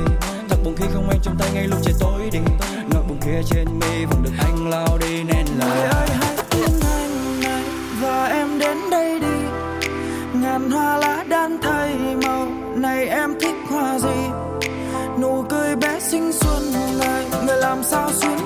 Thật 0.49 0.55
buồn 0.63 0.75
khi 0.77 0.85
không 0.93 1.09
em 1.09 1.19
trong 1.23 1.35
tay 1.39 1.49
ngay 1.53 1.67
lúc 1.67 1.79
trời 1.83 1.93
tối 1.99 2.29
đi. 2.31 2.39
Nỗi 2.93 3.03
buồn 3.07 3.17
kia 3.25 3.41
trên 3.45 3.79
mi 3.79 4.05
vẫn 4.05 4.23
được 4.23 4.31
anh 4.39 4.69
lao 4.69 4.97
đi, 4.97 5.23
nên 5.23 5.45
là 5.59 5.65
người 5.65 5.83
ơi, 5.83 6.07
hãy 6.19 6.35
tin 6.49 6.79
anh 6.81 7.41
này 7.41 7.63
và 8.01 8.25
em 8.25 8.59
đến 8.59 8.77
đây 8.91 9.19
đi. 9.19 9.27
Ngàn 10.33 10.71
hoa 10.71 10.97
lá 10.97 11.23
đan 11.29 11.57
thay 11.61 11.95
màu, 12.25 12.47
này 12.75 13.07
em 13.07 13.33
thích 13.41 13.55
hoa 13.69 13.99
gì? 13.99 14.29
Nụ 15.21 15.45
cười 15.49 15.75
bé 15.75 15.99
xinh 15.99 16.31
xuân 16.33 16.73
này, 16.99 17.25
người 17.45 17.57
làm 17.57 17.83
sao 17.83 18.11
xuyến 18.11 18.37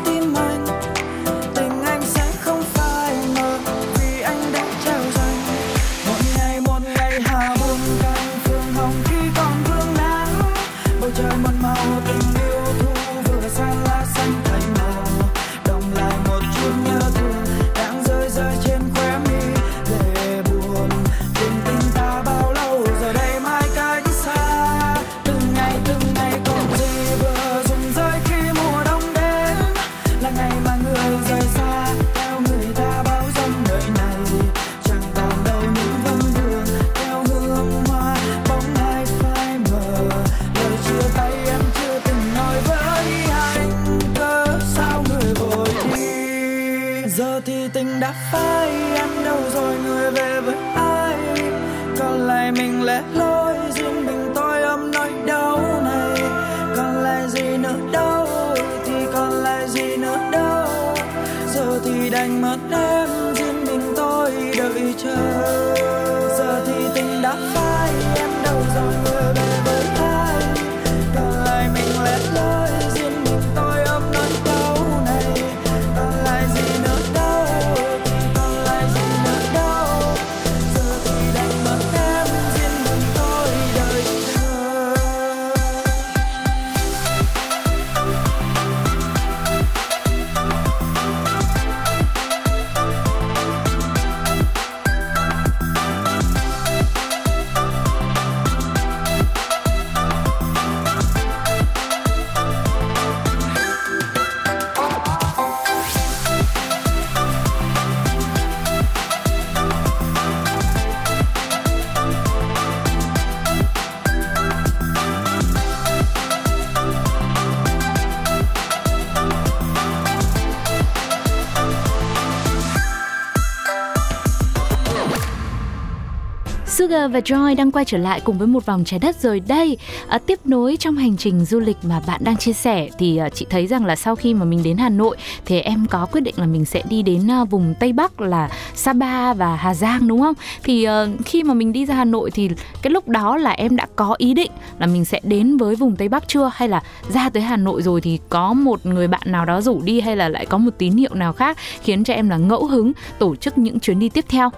và 127.15 127.21
Joy 127.21 127.55
đang 127.55 127.71
quay 127.71 127.85
trở 127.85 127.97
lại 127.97 128.21
cùng 128.23 128.37
với 128.37 128.47
một 128.47 128.65
vòng 128.65 128.83
trái 128.85 128.99
đất 128.99 129.15
rồi 129.21 129.39
đây. 129.39 129.77
À, 130.07 130.17
tiếp 130.17 130.39
nối 130.45 130.77
trong 130.79 130.95
hành 130.95 131.17
trình 131.17 131.45
du 131.45 131.59
lịch 131.59 131.77
mà 131.83 132.01
bạn 132.07 132.21
đang 132.23 132.37
chia 132.37 132.53
sẻ 132.53 132.89
thì 132.97 133.17
à, 133.17 133.29
chị 133.29 133.45
thấy 133.49 133.67
rằng 133.67 133.85
là 133.85 133.95
sau 133.95 134.15
khi 134.15 134.33
mà 134.33 134.45
mình 134.45 134.63
đến 134.63 134.77
Hà 134.77 134.89
Nội 134.89 135.17
thì 135.45 135.59
em 135.59 135.85
có 135.89 136.05
quyết 136.05 136.21
định 136.21 136.35
là 136.37 136.45
mình 136.45 136.65
sẽ 136.65 136.83
đi 136.89 137.01
đến 137.01 137.31
à, 137.31 137.43
vùng 137.43 137.73
Tây 137.79 137.93
Bắc 137.93 138.21
là 138.21 138.49
Sapa 138.73 139.33
và 139.33 139.55
Hà 139.55 139.73
Giang 139.73 140.07
đúng 140.07 140.21
không? 140.21 140.33
Thì 140.63 140.83
à, 140.83 141.05
khi 141.25 141.43
mà 141.43 141.53
mình 141.53 141.73
đi 141.73 141.85
ra 141.85 141.95
Hà 141.95 142.05
Nội 142.05 142.31
thì 142.31 142.49
cái 142.81 142.91
lúc 142.91 143.07
đó 143.07 143.37
là 143.37 143.51
em 143.51 143.75
đã 143.75 143.87
có 143.95 144.15
ý 144.17 144.33
định 144.33 144.51
là 144.79 144.87
mình 144.87 145.05
sẽ 145.05 145.19
đến 145.23 145.57
với 145.57 145.75
vùng 145.75 145.95
Tây 145.95 146.09
Bắc 146.09 146.27
chưa 146.27 146.51
hay 146.53 146.69
là 146.69 146.83
ra 147.09 147.29
tới 147.29 147.43
Hà 147.43 147.57
Nội 147.57 147.81
rồi 147.81 148.01
thì 148.01 148.19
có 148.29 148.53
một 148.53 148.85
người 148.85 149.07
bạn 149.07 149.23
nào 149.25 149.45
đó 149.45 149.61
rủ 149.61 149.81
đi 149.81 150.01
hay 150.01 150.15
là 150.15 150.29
lại 150.29 150.45
có 150.45 150.57
một 150.57 150.71
tín 150.77 150.93
hiệu 150.97 151.13
nào 151.13 151.33
khác 151.33 151.57
khiến 151.83 152.03
cho 152.03 152.13
em 152.13 152.29
là 152.29 152.37
ngẫu 152.37 152.65
hứng 152.65 152.91
tổ 153.19 153.35
chức 153.35 153.57
những 153.57 153.79
chuyến 153.79 153.99
đi 153.99 154.09
tiếp 154.09 154.25
theo? 154.29 154.51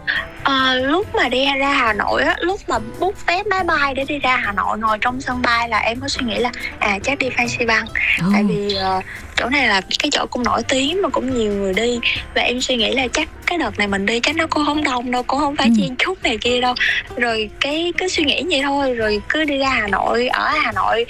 À, 0.44 0.74
lúc 0.74 1.16
mà 1.16 1.30
đi 1.30 1.46
ra 1.60 1.74
Hà 1.74 1.94
Nội 1.94 2.24
á, 2.24 2.36
lúc 2.48 2.60
mà 2.70 2.80
book 3.00 3.26
vé 3.28 3.44
máy 3.44 3.64
bay 3.64 3.94
để 3.94 4.04
đi 4.08 4.20
ra 4.20 4.38
Hà 4.38 4.52
Nội 4.52 4.78
ngồi 4.80 4.98
trong 5.02 5.22
sân 5.22 5.42
bay 5.42 5.70
là 5.70 5.78
em 5.78 6.00
có 6.00 6.08
suy 6.08 6.26
nghĩ 6.26 6.38
là 6.40 6.52
à 6.80 7.00
chắc 7.04 7.20
đi 7.20 7.30
Phan 7.38 7.48
Xi 7.48 7.66
Păng 7.68 7.86
Ồ. 8.22 8.26
tại 8.34 8.44
vì 8.44 8.76
ờ, 8.76 9.02
chỗ 9.38 9.50
này 9.50 9.68
là 9.68 9.82
cái 10.00 10.10
chỗ 10.12 10.26
cũng 10.30 10.44
nổi 10.44 10.64
tiếng 10.68 11.02
mà 11.02 11.10
cũng 11.10 11.38
nhiều 11.40 11.52
người 11.52 11.74
đi. 11.74 12.00
Và 12.36 12.42
em 12.42 12.62
suy 12.62 12.76
nghĩ 12.76 12.94
là 12.96 13.08
chắc 13.14 13.30
cái 13.46 13.58
đợt 13.58 13.78
này 13.78 13.88
mình 13.88 14.06
đi 14.06 14.20
chắc 14.20 14.36
nó 14.36 14.48
cũng 14.50 14.66
không 14.66 14.84
đông 14.84 15.12
đâu 15.12 15.24
cũng 15.24 15.40
không 15.40 15.56
phải 15.56 15.68
Ừ. 15.68 15.74
chen 15.78 15.96
chúc 15.96 16.24
này 16.24 16.38
kia 16.38 16.62
đâu. 16.62 16.74
Rồi 17.18 17.50
cái 17.60 17.94
cứ 17.98 18.08
suy 18.08 18.24
nghĩ 18.24 18.44
vậy 18.50 18.62
thôi 18.64 18.94
rồi 18.94 19.22
cứ 19.30 19.44
đi 19.44 19.58
ra 19.58 19.70
Hà 19.70 19.88
Nội 19.88 20.28
ở 20.28 20.50
Hà 20.50 20.72
Nội 20.72 21.06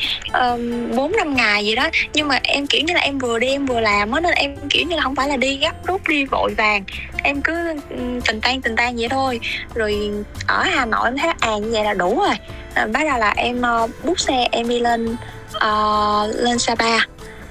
bốn 0.95 1.11
năm 1.17 1.35
ngày 1.35 1.65
gì 1.65 1.75
đó. 1.75 1.89
Nhưng 2.13 2.27
mà 2.27 2.39
em 2.43 2.67
kiểu 2.67 2.81
như 2.81 2.93
là 2.93 2.99
em 3.01 3.17
vừa 3.19 3.39
đi 3.39 3.47
em 3.47 3.65
vừa 3.65 3.79
làm 3.79 4.11
á 4.11 4.19
nên 4.19 4.33
em 4.33 4.55
kiểu 4.69 4.85
như 4.87 4.95
là 4.95 5.01
không 5.03 5.15
phải 5.15 5.29
là 5.29 5.37
đi 5.37 5.57
gấp 5.57 5.85
rút 5.87 6.07
đi 6.07 6.25
vội 6.25 6.53
vàng. 6.57 6.83
Em 7.23 7.41
cứ 7.41 7.67
ừm, 7.89 8.21
tình 8.21 8.41
tan 8.41 8.61
tình 8.61 8.75
tan 8.75 8.95
vậy 8.97 9.09
thôi. 9.09 9.39
Rồi 9.75 10.09
ở 10.47 10.63
Hà 10.63 10.85
Nội 10.85 11.07
em 11.07 11.17
thấy 11.17 11.31
à 11.39 11.57
như 11.57 11.69
vậy 11.71 11.83
là 11.83 11.93
đủ 11.93 12.19
rồi. 12.19 12.35
À, 12.73 12.85
bắt 12.85 13.03
đầu 13.09 13.17
là 13.19 13.33
em 13.37 13.57
uh, 13.83 13.89
book 14.03 14.19
xe 14.19 14.47
em 14.51 14.69
đi 14.69 14.79
lên 14.79 15.15
ờ, 15.53 16.31
lên 16.35 16.59
Sapa 16.59 16.97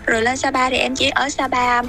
rồi 0.06 0.22
lên 0.22 0.36
Sapa 0.36 0.70
thì 0.70 0.76
em 0.76 0.94
chỉ 0.94 1.10
ở 1.10 1.28
Sapa 1.28 1.82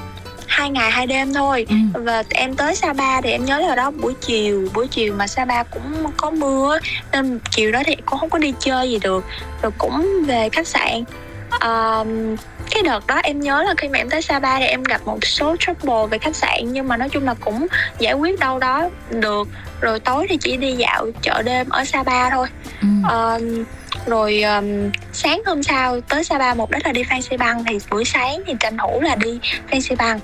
hai 0.47 0.69
ngày 0.69 0.91
hai 0.91 1.07
đêm 1.07 1.33
thôi. 1.33 1.65
Ừ. 1.69 2.01
và 2.03 2.23
em 2.29 2.55
tới 2.55 2.75
Sapa 2.75 3.21
thì 3.21 3.31
em 3.31 3.45
nhớ 3.45 3.59
là 3.59 3.75
đó 3.75 3.91
buổi 3.91 4.13
chiều 4.21 4.69
buổi 4.73 4.87
chiều 4.87 5.13
mà 5.17 5.27
Sapa 5.27 5.63
cũng 5.63 6.11
có 6.17 6.31
mưa 6.31 6.79
nên 7.11 7.39
chiều 7.51 7.71
đó 7.71 7.81
thì 7.85 7.95
cũng 8.05 8.19
không 8.19 8.29
có 8.29 8.39
đi 8.39 8.53
chơi 8.59 8.89
gì 8.91 8.99
được. 8.99 9.25
Rồi 9.61 9.71
cũng 9.77 10.23
về 10.27 10.49
khách 10.49 10.67
sạn. 10.67 11.03
Ờm, 11.49 12.35
cái 12.71 12.83
đợt 12.83 13.07
đó 13.07 13.15
em 13.23 13.39
nhớ 13.39 13.63
là 13.63 13.73
khi 13.77 13.87
mà 13.87 13.97
em 13.97 14.09
tới 14.09 14.21
Sapa 14.21 14.59
thì 14.59 14.65
em 14.65 14.83
gặp 14.83 15.01
một 15.05 15.25
số 15.25 15.55
trouble 15.59 16.07
về 16.11 16.17
khách 16.17 16.35
sạn 16.35 16.59
nhưng 16.63 16.87
mà 16.87 16.97
nói 16.97 17.09
chung 17.09 17.25
là 17.25 17.33
cũng 17.33 17.67
giải 17.99 18.13
quyết 18.13 18.39
đâu 18.39 18.59
đó 18.59 18.89
được. 19.09 19.47
Rồi 19.81 19.99
tối 19.99 20.25
thì 20.29 20.37
chỉ 20.37 20.57
đi 20.57 20.71
dạo 20.71 21.05
chợ 21.21 21.41
đêm 21.41 21.69
ở 21.69 21.85
Sapa 21.85 22.29
thôi. 22.29 22.47
Ừ. 22.81 22.87
Ờm, 23.03 23.63
rồi 24.07 24.41
um, 24.41 24.91
sáng 25.13 25.41
hôm 25.45 25.63
sau 25.63 26.01
tới 26.01 26.23
Sapa 26.23 26.53
mục 26.53 26.71
đích 26.71 26.85
là 26.85 26.91
đi 26.91 27.03
Phan 27.09 27.21
Xi 27.21 27.37
Băng 27.37 27.63
thì 27.65 27.77
buổi 27.91 28.05
sáng 28.05 28.41
thì 28.47 28.53
tranh 28.59 28.77
thủ 28.77 29.01
là 29.01 29.15
đi 29.15 29.39
Phan 29.71 29.81
Xi 29.81 29.95
Băng 29.95 30.19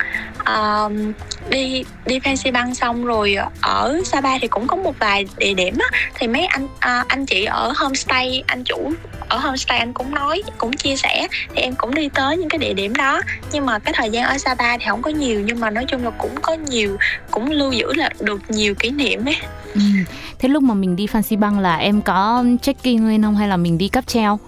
um, 0.45 1.13
đi 1.49 1.83
đi 2.05 2.19
Phan 2.19 2.37
Xi 2.37 2.49
xong 2.75 3.05
rồi 3.05 3.35
ở 3.61 3.99
Sapa 4.05 4.39
thì 4.39 4.47
cũng 4.47 4.67
có 4.67 4.75
một 4.75 4.95
vài 4.99 5.25
địa 5.37 5.53
điểm 5.53 5.77
á 5.79 5.99
thì 6.15 6.27
mấy 6.27 6.45
anh 6.45 6.67
à, 6.79 7.05
anh 7.07 7.25
chị 7.25 7.43
ở 7.43 7.73
homestay 7.75 8.43
anh 8.47 8.63
chủ 8.63 8.91
ở 9.29 9.37
homestay 9.37 9.79
anh 9.79 9.93
cũng 9.93 10.15
nói 10.15 10.43
cũng 10.57 10.73
chia 10.73 10.95
sẻ 10.95 11.27
thì 11.55 11.61
em 11.61 11.75
cũng 11.75 11.95
đi 11.95 12.09
tới 12.09 12.37
những 12.37 12.49
cái 12.49 12.57
địa 12.59 12.73
điểm 12.73 12.95
đó 12.95 13.21
nhưng 13.51 13.65
mà 13.65 13.79
cái 13.79 13.93
thời 13.97 14.09
gian 14.09 14.23
ở 14.23 14.37
Sapa 14.37 14.77
thì 14.77 14.85
không 14.87 15.01
có 15.01 15.11
nhiều 15.11 15.41
nhưng 15.41 15.59
mà 15.59 15.69
nói 15.69 15.85
chung 15.87 16.03
là 16.03 16.09
cũng 16.09 16.41
có 16.41 16.53
nhiều 16.53 16.97
cũng 17.31 17.51
lưu 17.51 17.71
giữ 17.71 17.93
là 17.93 18.09
được 18.19 18.41
nhiều 18.49 18.75
kỷ 18.75 18.89
niệm 18.89 19.25
ấy 19.25 19.35
Ừ. 19.73 19.81
Thế 20.39 20.49
lúc 20.49 20.63
mà 20.63 20.73
mình 20.73 20.95
đi 20.95 21.07
Fancy 21.07 21.39
Băng 21.39 21.59
là 21.59 21.75
em 21.75 22.01
có 22.01 22.45
check-in 22.61 23.07
lên 23.07 23.23
không 23.23 23.35
hay 23.35 23.47
là 23.47 23.57
mình 23.57 23.77
đi 23.77 23.87
cáp 23.87 24.07
treo? 24.07 24.39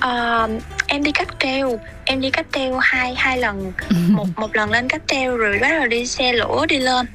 Ờ, 0.00 0.48
em 0.86 1.02
đi 1.02 1.12
cáp 1.12 1.28
treo. 1.38 1.80
Em 2.04 2.20
đi 2.20 2.30
cáp 2.30 2.46
treo 2.52 2.78
hai 2.78 3.14
hai 3.14 3.38
lần. 3.38 3.72
Một 4.08 4.26
một 4.36 4.56
lần 4.56 4.70
lên 4.70 4.88
cáp 4.88 5.00
treo 5.06 5.36
rồi 5.36 5.58
bắt 5.60 5.68
đầu 5.68 5.86
đi 5.86 6.06
xe 6.06 6.32
lửa 6.32 6.66
đi 6.68 6.78
lên 6.78 7.06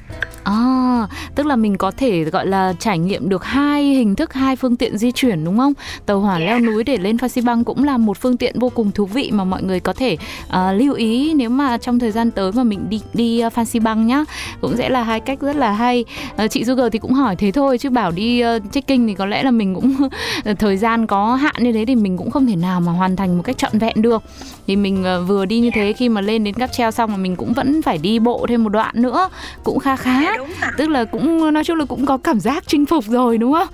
À, 0.48 1.06
tức 1.34 1.46
là 1.46 1.56
mình 1.56 1.76
có 1.76 1.90
thể 1.90 2.24
gọi 2.24 2.46
là 2.46 2.72
trải 2.78 2.98
nghiệm 2.98 3.28
được 3.28 3.44
hai 3.44 3.84
hình 3.84 4.14
thức, 4.16 4.32
hai 4.32 4.56
phương 4.56 4.76
tiện 4.76 4.98
di 4.98 5.12
chuyển 5.12 5.44
đúng 5.44 5.58
không? 5.58 5.72
Tàu 6.06 6.20
hỏa 6.20 6.38
Dạ. 6.38 6.46
leo 6.46 6.58
núi 6.60 6.84
để 6.84 6.96
lên 6.96 7.18
Phan 7.18 7.30
Xi 7.30 7.40
Păng 7.46 7.64
cũng 7.64 7.84
là 7.84 7.96
một 7.96 8.18
phương 8.18 8.36
tiện 8.36 8.58
vô 8.58 8.68
cùng 8.68 8.92
thú 8.92 9.06
vị 9.06 9.30
mà 9.32 9.44
mọi 9.44 9.62
người 9.62 9.80
có 9.80 9.92
thể 9.92 10.16
à, 10.48 10.72
lưu 10.72 10.94
ý 10.94 11.34
nếu 11.34 11.50
mà 11.50 11.78
trong 11.78 11.98
thời 11.98 12.10
gian 12.10 12.30
tới 12.30 12.52
mà 12.52 12.62
mình 12.64 12.86
đi 12.88 13.00
đi 13.14 13.42
uh, 13.46 13.52
Phan 13.52 13.64
Xi 13.66 13.80
Păng 13.80 14.06
nhá. 14.06 14.24
Cũng 14.60 14.76
sẽ 14.76 14.88
là 14.88 15.02
hai 15.02 15.20
cách 15.20 15.40
rất 15.40 15.56
là 15.56 15.72
hay. 15.72 16.04
À, 16.36 16.46
chị 16.46 16.64
Sugar 16.64 16.92
thì 16.92 16.98
cũng 16.98 17.12
hỏi 17.12 17.36
thế 17.36 17.50
thôi 17.50 17.78
chứ 17.78 17.90
bảo 17.90 18.10
đi 18.10 18.42
uh, 18.56 18.62
trekking 18.72 19.06
thì 19.06 19.14
có 19.14 19.26
lẽ 19.26 19.42
là 19.42 19.50
mình 19.50 19.74
cũng 19.74 19.94
thời 20.58 20.76
gian 20.76 21.06
có 21.06 21.34
hạn 21.34 21.54
như 21.58 21.72
thế 21.72 21.84
thì 21.84 21.94
mình 21.94 22.16
cũng 22.16 22.30
không 22.30 22.46
thể 22.46 22.56
nào 22.56 22.80
mà 22.80 22.92
hoàn 22.92 23.16
thành 23.16 23.36
một 23.36 23.42
cách 23.42 23.58
trọn 23.58 23.78
vẹn 23.78 24.02
được. 24.02 24.22
Thì 24.66 24.76
mình 24.76 25.04
uh, 25.22 25.28
vừa 25.28 25.44
đi 25.44 25.60
như 25.60 25.70
thế 25.74 25.92
khi 25.92 26.08
mà 26.08 26.20
lên 26.20 26.44
đến 26.44 26.54
cáp 26.54 26.72
treo 26.72 26.90
xong 26.90 27.10
mà 27.12 27.16
mình 27.16 27.36
cũng 27.36 27.52
vẫn 27.52 27.82
phải 27.82 27.98
đi 27.98 28.18
bộ 28.18 28.46
thêm 28.48 28.64
một 28.64 28.70
đoạn 28.70 29.02
nữa, 29.02 29.28
cũng 29.64 29.78
kha 29.78 29.96
khá 29.96 30.37
đúng 30.38 30.50
tức 30.76 30.88
là 30.88 31.04
cũng 31.04 31.52
nói 31.52 31.64
chung 31.64 31.76
là 31.76 31.84
cũng 31.84 32.06
có 32.06 32.16
cảm 32.16 32.40
giác 32.40 32.64
chinh 32.66 32.86
phục 32.86 33.04
rồi 33.08 33.38
đúng 33.38 33.52
không? 33.52 33.68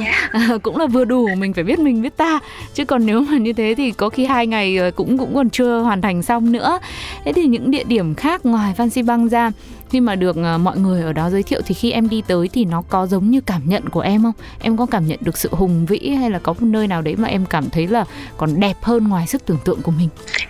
Dạ 0.00 0.28
À, 0.30 0.48
cũng 0.62 0.76
là 0.76 0.86
vừa 0.86 1.04
đủ 1.04 1.28
mình 1.38 1.52
phải 1.54 1.64
biết 1.64 1.78
mình 1.78 2.02
biết 2.02 2.16
ta. 2.16 2.40
Chứ 2.74 2.84
còn 2.84 3.06
nếu 3.06 3.20
mà 3.20 3.38
như 3.38 3.52
thế 3.52 3.74
thì 3.76 3.90
có 3.90 4.08
khi 4.08 4.24
hai 4.24 4.46
ngày 4.46 4.76
ờ, 4.76 4.90
cũng 4.90 5.18
cũng 5.18 5.34
còn 5.34 5.50
chưa 5.50 5.78
hoàn 5.78 6.02
thành 6.02 6.22
xong 6.22 6.52
nữa. 6.52 6.78
Thế 7.24 7.32
thì 7.32 7.46
những 7.46 7.70
địa 7.70 7.84
điểm 7.84 8.14
khác 8.14 8.46
ngoài 8.46 8.74
Phan 8.76 8.90
Xi 8.90 9.02
Păng 9.02 9.28
ra 9.28 9.52
khi 9.90 10.00
mà 10.00 10.14
được 10.14 10.36
ờ, 10.36 10.58
mọi 10.58 10.78
người 10.78 11.02
ở 11.02 11.12
đó 11.12 11.30
giới 11.30 11.42
thiệu 11.42 11.60
thì 11.66 11.74
khi 11.74 11.90
em 11.90 12.08
đi 12.08 12.22
tới 12.26 12.48
thì 12.52 12.64
nó 12.64 12.82
có 12.88 13.06
giống 13.06 13.30
như 13.30 13.40
cảm 13.40 13.62
nhận 13.64 13.88
của 13.88 14.00
em 14.00 14.22
không? 14.22 14.32
Em 14.60 14.76
có 14.76 14.86
cảm 14.86 15.06
nhận 15.06 15.18
được 15.20 15.38
sự 15.38 15.48
hùng 15.52 15.86
vĩ 15.86 16.08
hay 16.08 16.30
là 16.30 16.38
có 16.38 16.52
một 16.52 16.62
nơi 16.62 16.86
nào 16.86 17.02
đấy 17.02 17.16
mà 17.16 17.28
em 17.28 17.46
cảm 17.46 17.70
thấy 17.70 17.86
là 17.86 18.04
còn 18.36 18.60
đẹp 18.60 18.76
hơn 18.82 19.08
ngoài 19.08 19.26
sức 19.26 19.46
tưởng 19.46 19.58
tượng 19.64 19.82
của 19.82 19.92
mình? 19.98 20.08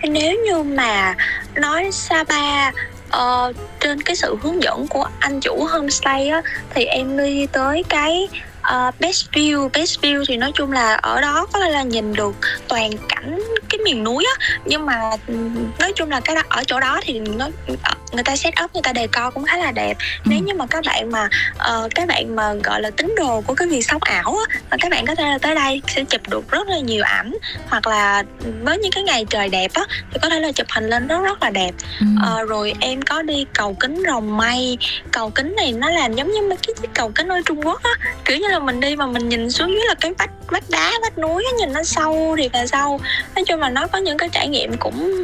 Nếu 0.09 0.37
như 0.45 0.63
mà 0.63 1.15
nói 1.55 1.89
Sapa 1.91 2.71
Ờ, 3.15 3.53
trên 3.79 4.01
cái 4.01 4.15
sự 4.15 4.35
hướng 4.41 4.63
dẫn 4.63 4.87
của 4.87 5.07
anh 5.19 5.39
chủ 5.39 5.65
homestay 5.69 6.27
á, 6.29 6.41
thì 6.69 6.85
em 6.85 7.17
đi 7.17 7.47
tới 7.47 7.83
cái 7.89 8.27
ờ, 8.65 8.91
best 8.99 9.25
view 9.31 9.69
best 9.69 9.99
view 9.99 10.23
thì 10.27 10.37
nói 10.37 10.51
chung 10.55 10.71
là 10.71 10.95
ở 10.95 11.21
đó 11.21 11.47
có 11.53 11.59
thể 11.59 11.69
là 11.69 11.83
nhìn 11.83 12.13
được 12.13 12.35
toàn 12.67 12.91
cảnh 13.09 13.39
cái 13.69 13.79
miền 13.85 14.03
núi 14.03 14.25
á. 14.39 14.59
Nhưng 14.65 14.85
mà 14.85 15.11
ừm, 15.27 15.71
nói 15.79 15.93
chung 15.95 16.09
là 16.09 16.19
cái 16.19 16.35
đó, 16.35 16.41
ở 16.49 16.63
chỗ 16.63 16.79
đó 16.79 16.99
thì 17.03 17.19
nó 17.19 17.49
ờ, 17.83 17.93
người 18.11 18.23
ta 18.23 18.35
set 18.35 18.53
up 18.63 18.73
người 18.73 18.83
ta 18.83 18.93
đề 18.93 19.07
co 19.07 19.29
cũng 19.31 19.45
khá 19.45 19.57
là 19.57 19.71
đẹp. 19.71 19.97
Nếu 20.25 20.39
như 20.39 20.53
mà 20.53 20.65
các 20.69 20.83
bạn 20.85 21.11
mà 21.11 21.29
ờ, 21.57 21.89
các 21.95 22.07
bạn 22.07 22.35
mà 22.35 22.53
gọi 22.53 22.81
là 22.81 22.89
tín 22.89 23.15
đồ 23.17 23.41
của 23.41 23.53
cái 23.53 23.67
việc 23.67 23.81
sống 23.81 24.01
ảo 24.03 24.37
á 24.49 24.77
các 24.81 24.91
bạn 24.91 25.05
có 25.05 25.15
thể 25.15 25.23
là 25.23 25.37
tới 25.37 25.55
đây 25.55 25.81
sẽ 25.87 26.03
chụp 26.03 26.21
được 26.29 26.51
rất 26.51 26.67
là 26.67 26.79
nhiều 26.79 27.03
ảnh 27.03 27.33
hoặc 27.69 27.87
là 27.87 28.23
với 28.63 28.77
những 28.77 28.91
cái 28.91 29.03
ngày 29.03 29.25
trời 29.29 29.49
đẹp 29.49 29.71
á 29.73 29.83
thì 30.13 30.19
có 30.21 30.29
thể 30.29 30.39
là 30.39 30.51
chụp 30.51 30.67
hình 30.69 30.89
lên 30.89 31.07
rất 31.07 31.19
rất 31.23 31.43
là 31.43 31.49
đẹp. 31.49 31.71
Ừ. 31.99 32.05
Ờ, 32.23 32.43
rồi 32.43 32.73
em 32.79 33.01
có 33.01 33.21
đi 33.21 33.45
cầu 33.53 33.73
kính 33.79 34.03
rồng 34.07 34.37
mây. 34.37 34.77
Cầu 35.11 35.29
kính 35.29 35.55
này 35.55 35.71
nó 35.71 35.89
làm 35.89 36.13
giống 36.13 36.31
như 36.31 36.41
mấy 36.41 36.57
cái 36.67 36.73
chiếc 36.81 36.89
cầu 36.93 37.11
kính 37.15 37.27
ở 37.27 37.41
Trung 37.45 37.61
Quốc 37.65 37.83
á 37.83 37.91
kiểu 38.25 38.37
như 38.37 38.47
là 38.47 38.54
mình 38.59 38.79
đi 38.79 38.95
mà 38.95 39.05
mình 39.05 39.29
nhìn 39.29 39.51
xuống 39.51 39.69
dưới 39.69 39.85
là 39.87 39.95
cái 40.01 40.13
vách 40.17 40.31
vách 40.47 40.69
đá 40.69 40.91
vách 41.01 41.17
núi 41.17 41.45
nhìn 41.59 41.73
nó 41.73 41.83
sâu 41.83 42.35
thì 42.37 42.49
là 42.53 42.67
sâu. 42.67 42.99
Nói 43.35 43.45
chung 43.47 43.59
là 43.59 43.69
nó 43.69 43.87
có 43.87 43.99
những 43.99 44.17
cái 44.17 44.29
trải 44.31 44.47
nghiệm 44.47 44.77
cũng 44.77 45.23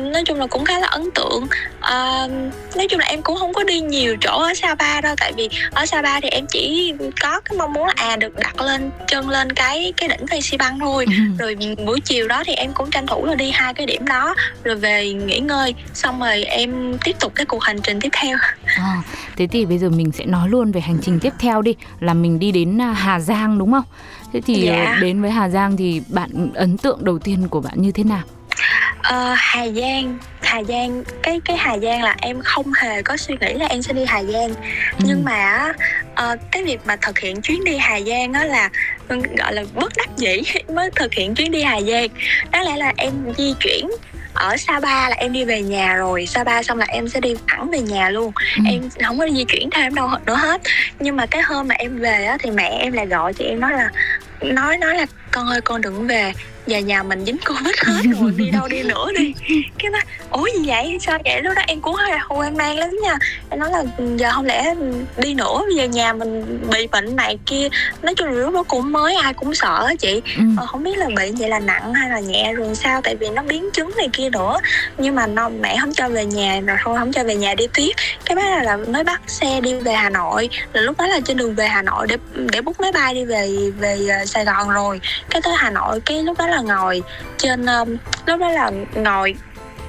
nói 0.00 0.22
chung 0.26 0.38
là 0.38 0.46
cũng 0.46 0.64
khá 0.64 0.78
là 0.78 0.86
ấn 0.86 1.10
tượng. 1.14 1.46
Ờ, 1.80 2.28
nói 2.76 2.88
chung 2.90 3.00
là 3.00 3.06
em 3.06 3.22
cũng 3.22 3.36
không 3.38 3.52
có 3.52 3.64
đi 3.64 3.80
nhiều 3.80 4.16
chỗ 4.20 4.42
ở 4.42 4.54
Sapa 4.54 5.00
đâu 5.00 5.14
tại 5.18 5.32
vì 5.36 5.48
ở 5.70 5.86
Sapa 5.86 6.20
thì 6.20 6.28
em 6.28 6.46
chỉ 6.46 6.92
có 7.22 7.40
cái 7.40 7.58
mong 7.58 7.72
muốn 7.72 7.86
là 7.86 7.92
à 7.96 8.16
được 8.16 8.36
đặt 8.36 8.60
lên 8.60 8.90
chân 9.08 9.28
lên 9.28 9.52
cái 9.52 9.92
cái 9.96 10.08
đỉnh 10.08 10.26
Phan 10.26 10.40
Xi 10.40 10.56
Păng 10.56 10.78
thôi. 10.80 11.06
Ừ. 11.06 11.12
rồi 11.38 11.56
buổi 11.86 12.00
chiều 12.00 12.28
đó 12.28 12.42
thì 12.46 12.52
em 12.52 12.72
cũng 12.74 12.90
tranh 12.90 13.06
thủ 13.06 13.26
là 13.26 13.34
đi 13.34 13.50
hai 13.50 13.74
cái 13.74 13.86
điểm 13.86 14.06
đó 14.06 14.34
rồi 14.64 14.76
về 14.76 15.12
nghỉ 15.12 15.38
ngơi 15.38 15.74
xong 15.94 16.20
rồi 16.20 16.44
em 16.44 16.98
tiếp 17.04 17.16
tục 17.20 17.32
cái 17.34 17.46
cuộc 17.46 17.62
hành 17.62 17.80
trình 17.82 18.00
tiếp 18.00 18.08
theo. 18.12 18.36
À, 18.64 19.02
thế 19.36 19.46
thì 19.50 19.66
bây 19.66 19.78
giờ 19.78 19.88
mình 19.88 20.12
sẽ 20.12 20.24
nói 20.24 20.48
luôn 20.48 20.72
về 20.72 20.80
hành 20.80 20.98
trình 21.02 21.18
tiếp 21.20 21.32
theo 21.38 21.62
đi 21.62 21.74
là 22.00 22.14
mình 22.14 22.38
đi 22.38 22.52
đến 22.52 22.61
à, 22.82 22.92
Hà 22.92 23.20
Giang 23.20 23.58
đúng 23.58 23.72
không? 23.72 23.84
Thế 24.32 24.40
thì 24.46 24.54
Dạ. 24.54 24.84
ờ, 24.94 25.00
đến 25.00 25.22
với 25.22 25.30
Hà 25.30 25.48
Giang 25.48 25.76
thì 25.76 26.02
bạn 26.08 26.30
ấn 26.54 26.78
tượng 26.78 27.04
đầu 27.04 27.18
tiên 27.18 27.48
của 27.50 27.60
bạn 27.60 27.74
như 27.82 27.92
thế 27.92 28.04
nào? 28.04 28.22
Ờ, 29.02 29.34
Hà 29.38 29.68
Giang 29.68 30.18
Hà 30.42 30.62
Giang 30.62 31.02
cái 31.22 31.40
cái 31.44 31.56
Hà 31.56 31.78
Giang 31.78 32.02
là 32.02 32.16
em 32.20 32.40
không 32.44 32.66
hề 32.82 33.02
có 33.02 33.16
suy 33.16 33.34
nghĩ 33.40 33.52
là 33.52 33.66
em 33.66 33.82
sẽ 33.82 33.92
đi 33.92 34.04
Hà 34.08 34.22
Giang 34.22 34.48
Ừ. 34.98 34.98
nhưng 34.98 35.24
mà 35.24 35.72
ờ, 36.14 36.36
cái 36.52 36.62
việc 36.64 36.80
mà 36.86 36.96
thực 36.96 37.18
hiện 37.18 37.40
chuyến 37.42 37.64
đi 37.64 37.76
Hà 37.76 38.00
Giang 38.00 38.32
á 38.32 38.44
là 38.44 38.70
gọi 39.38 39.52
là 39.54 39.64
bất 39.74 39.92
đắc 39.96 40.08
dĩ 40.16 40.42
mới 40.74 40.90
thực 40.96 41.14
hiện 41.14 41.34
chuyến 41.34 41.50
đi 41.52 41.62
Hà 41.62 41.80
Giang 41.80 42.08
đáng 42.50 42.64
lẽ 42.64 42.76
là 42.76 42.92
em 42.96 43.12
di 43.38 43.54
chuyển 43.60 43.86
ở 44.34 44.56
Sapa 44.56 45.08
là 45.08 45.16
em 45.16 45.32
đi 45.32 45.44
về 45.44 45.62
nhà 45.62 45.94
rồi. 45.94 46.26
Sapa 46.26 46.62
xong 46.62 46.78
là 46.78 46.86
em 46.88 47.08
sẽ 47.08 47.20
đi 47.20 47.34
thẳng 47.48 47.70
về 47.70 47.80
nhà 47.80 48.10
luôn. 48.10 48.32
Ừ. 48.56 48.62
em 48.66 48.88
không 49.06 49.18
có 49.18 49.28
di 49.28 49.44
chuyển 49.44 49.70
thêm 49.70 49.94
đâu 49.94 50.08
nữa 50.26 50.36
hết. 50.36 50.60
Nhưng 51.00 51.16
mà 51.16 51.26
cái 51.26 51.42
hôm 51.42 51.68
mà 51.68 51.74
em 51.74 51.98
về 51.98 52.24
á 52.24 52.36
thì 52.40 52.50
mẹ 52.50 52.68
em 52.68 52.92
lại 52.92 53.06
gọi 53.06 53.34
chị 53.34 53.44
em 53.44 53.60
nói 53.60 53.72
là 53.72 53.90
nói 54.40 54.78
nói 54.78 54.94
là 54.94 55.06
con 55.30 55.46
ơi 55.46 55.60
con 55.60 55.80
đừng 55.80 56.06
về 56.06 56.32
về 56.66 56.82
nhà 56.82 57.02
mình 57.02 57.24
dính 57.24 57.38
covid 57.46 57.74
hết 57.84 58.02
rồi 58.20 58.32
đi 58.36 58.50
đâu 58.50 58.68
đi 58.68 58.82
nữa 58.82 59.06
đi. 59.18 59.34
Cái 59.78 59.90
nói 59.90 60.02
ủa 60.30 60.46
gì 60.46 60.68
vậy? 60.68 60.98
Sao 61.00 61.18
vậy? 61.24 61.40
Lúc 61.42 61.52
đó 61.56 61.62
em 61.66 61.80
cũng 61.80 61.94
hơi 61.94 62.10
hoang 62.28 62.56
mang 62.56 62.78
lắm 62.78 62.90
nha. 63.02 63.18
Em 63.50 63.60
nói 63.60 63.70
là 63.70 63.84
giờ 64.16 64.30
không 64.32 64.44
lẽ 64.44 64.74
đi 65.16 65.34
nữa 65.34 65.62
bây 65.66 65.74
giờ 65.74 65.84
nhà 65.84 66.12
mình 66.12 66.60
bị 66.70 66.86
bệnh 66.86 67.16
này 67.16 67.38
kia. 67.46 67.68
Nói 68.02 68.14
chung 68.14 68.28
là 68.28 68.32
lúc 68.32 68.54
đó 68.54 68.62
cũng 68.62 68.92
mới 68.92 69.14
ai 69.14 69.34
cũng 69.34 69.54
sợ 69.54 69.84
á 69.86 69.94
chị. 69.98 70.22
Ừ. 70.36 70.44
ờ, 70.56 70.66
không 70.66 70.82
biết 70.84 70.98
là 70.98 71.06
bị 71.16 71.32
vậy 71.38 71.48
là 71.48 71.58
nặng 71.58 71.94
hay 71.94 72.10
là 72.10 72.20
nhẹ 72.20 72.52
rồi 72.52 72.74
sao 72.74 73.00
tại 73.02 73.16
vì 73.16 73.28
nó 73.28 73.42
biến 73.42 73.70
chứng 73.72 73.90
này 73.96 74.08
kia 74.12 74.30
nữa. 74.30 74.58
Nhưng 74.98 75.14
mà 75.14 75.26
nó 75.26 75.48
mẹ 75.48 75.76
không 75.80 75.94
cho 75.94 76.08
về 76.08 76.24
nhà 76.24 76.60
rồi 76.66 76.76
thôi 76.84 76.98
không 76.98 77.12
cho 77.12 77.24
về 77.24 77.34
nhà 77.34 77.54
đi 77.54 77.66
tiếp. 77.74 77.92
Cái 78.24 78.36
bắt 78.36 78.44
là, 78.50 78.62
là 78.62 78.76
mới 78.76 79.04
bắt 79.04 79.20
xe 79.26 79.60
đi 79.60 79.74
về 79.74 79.92
Hà 79.92 80.10
Nội. 80.10 80.48
Là 80.72 80.80
lúc 80.80 80.98
đó 80.98 81.06
là 81.06 81.20
trên 81.24 81.36
đường 81.36 81.54
về 81.54 81.66
Hà 81.66 81.82
Nội 81.82 82.06
để 82.08 82.16
để 82.34 82.60
book 82.60 82.80
máy 82.80 82.92
bay 82.92 83.14
đi 83.14 83.24
về 83.24 83.50
về 83.78 83.98
ờ, 84.08 84.24
Sài 84.24 84.44
Gòn 84.44 84.70
rồi. 84.70 85.00
Cái 85.30 85.42
tới 85.42 85.54
Hà 85.56 85.70
Nội 85.70 86.00
cái 86.00 86.22
lúc 86.22 86.38
đó 86.38 86.46
là 86.52 86.60
ngồi 86.60 87.02
trên 87.38 87.66
um, 87.66 87.96
lúc 88.26 88.40
đó 88.40 88.48
là 88.48 88.70
ngồi 88.94 89.34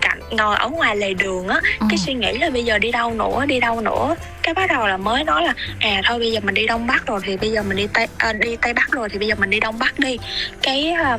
cạnh 0.01 0.19
ngồi 0.31 0.55
ở 0.55 0.69
ngoài 0.69 0.95
lề 0.95 1.13
đường 1.13 1.47
á. 1.47 1.59
Ờ. 1.79 1.87
cái 1.89 1.97
suy 1.97 2.13
nghĩ 2.13 2.37
là 2.37 2.49
bây 2.49 2.63
giờ 2.63 2.77
đi 2.77 2.91
đâu 2.91 3.13
nữa 3.13 3.45
đi 3.47 3.59
đâu 3.59 3.81
nữa. 3.81 4.15
Cái 4.43 4.53
bắt 4.53 4.69
đầu 4.69 4.87
là 4.87 4.97
mới 4.97 5.23
nói 5.23 5.43
là 5.43 5.53
à 5.79 6.01
thôi 6.05 6.19
bây 6.19 6.31
giờ 6.31 6.39
mình 6.43 6.53
đi 6.53 6.67
đông 6.67 6.87
bắc 6.87 7.05
rồi 7.05 7.19
thì 7.23 7.37
bây 7.37 7.51
giờ 7.51 7.63
mình 7.63 7.77
đi 7.77 7.87
tây 7.93 8.07
à, 8.17 8.33
đi 8.33 8.55
tây 8.55 8.73
bắc 8.73 8.91
rồi 8.91 9.09
thì 9.09 9.19
bây 9.19 9.27
giờ 9.27 9.35
mình 9.35 9.49
đi 9.49 9.59
đông 9.59 9.79
bắc 9.79 9.99
đi. 9.99 10.17
Cái 10.61 10.89
à, 10.89 11.17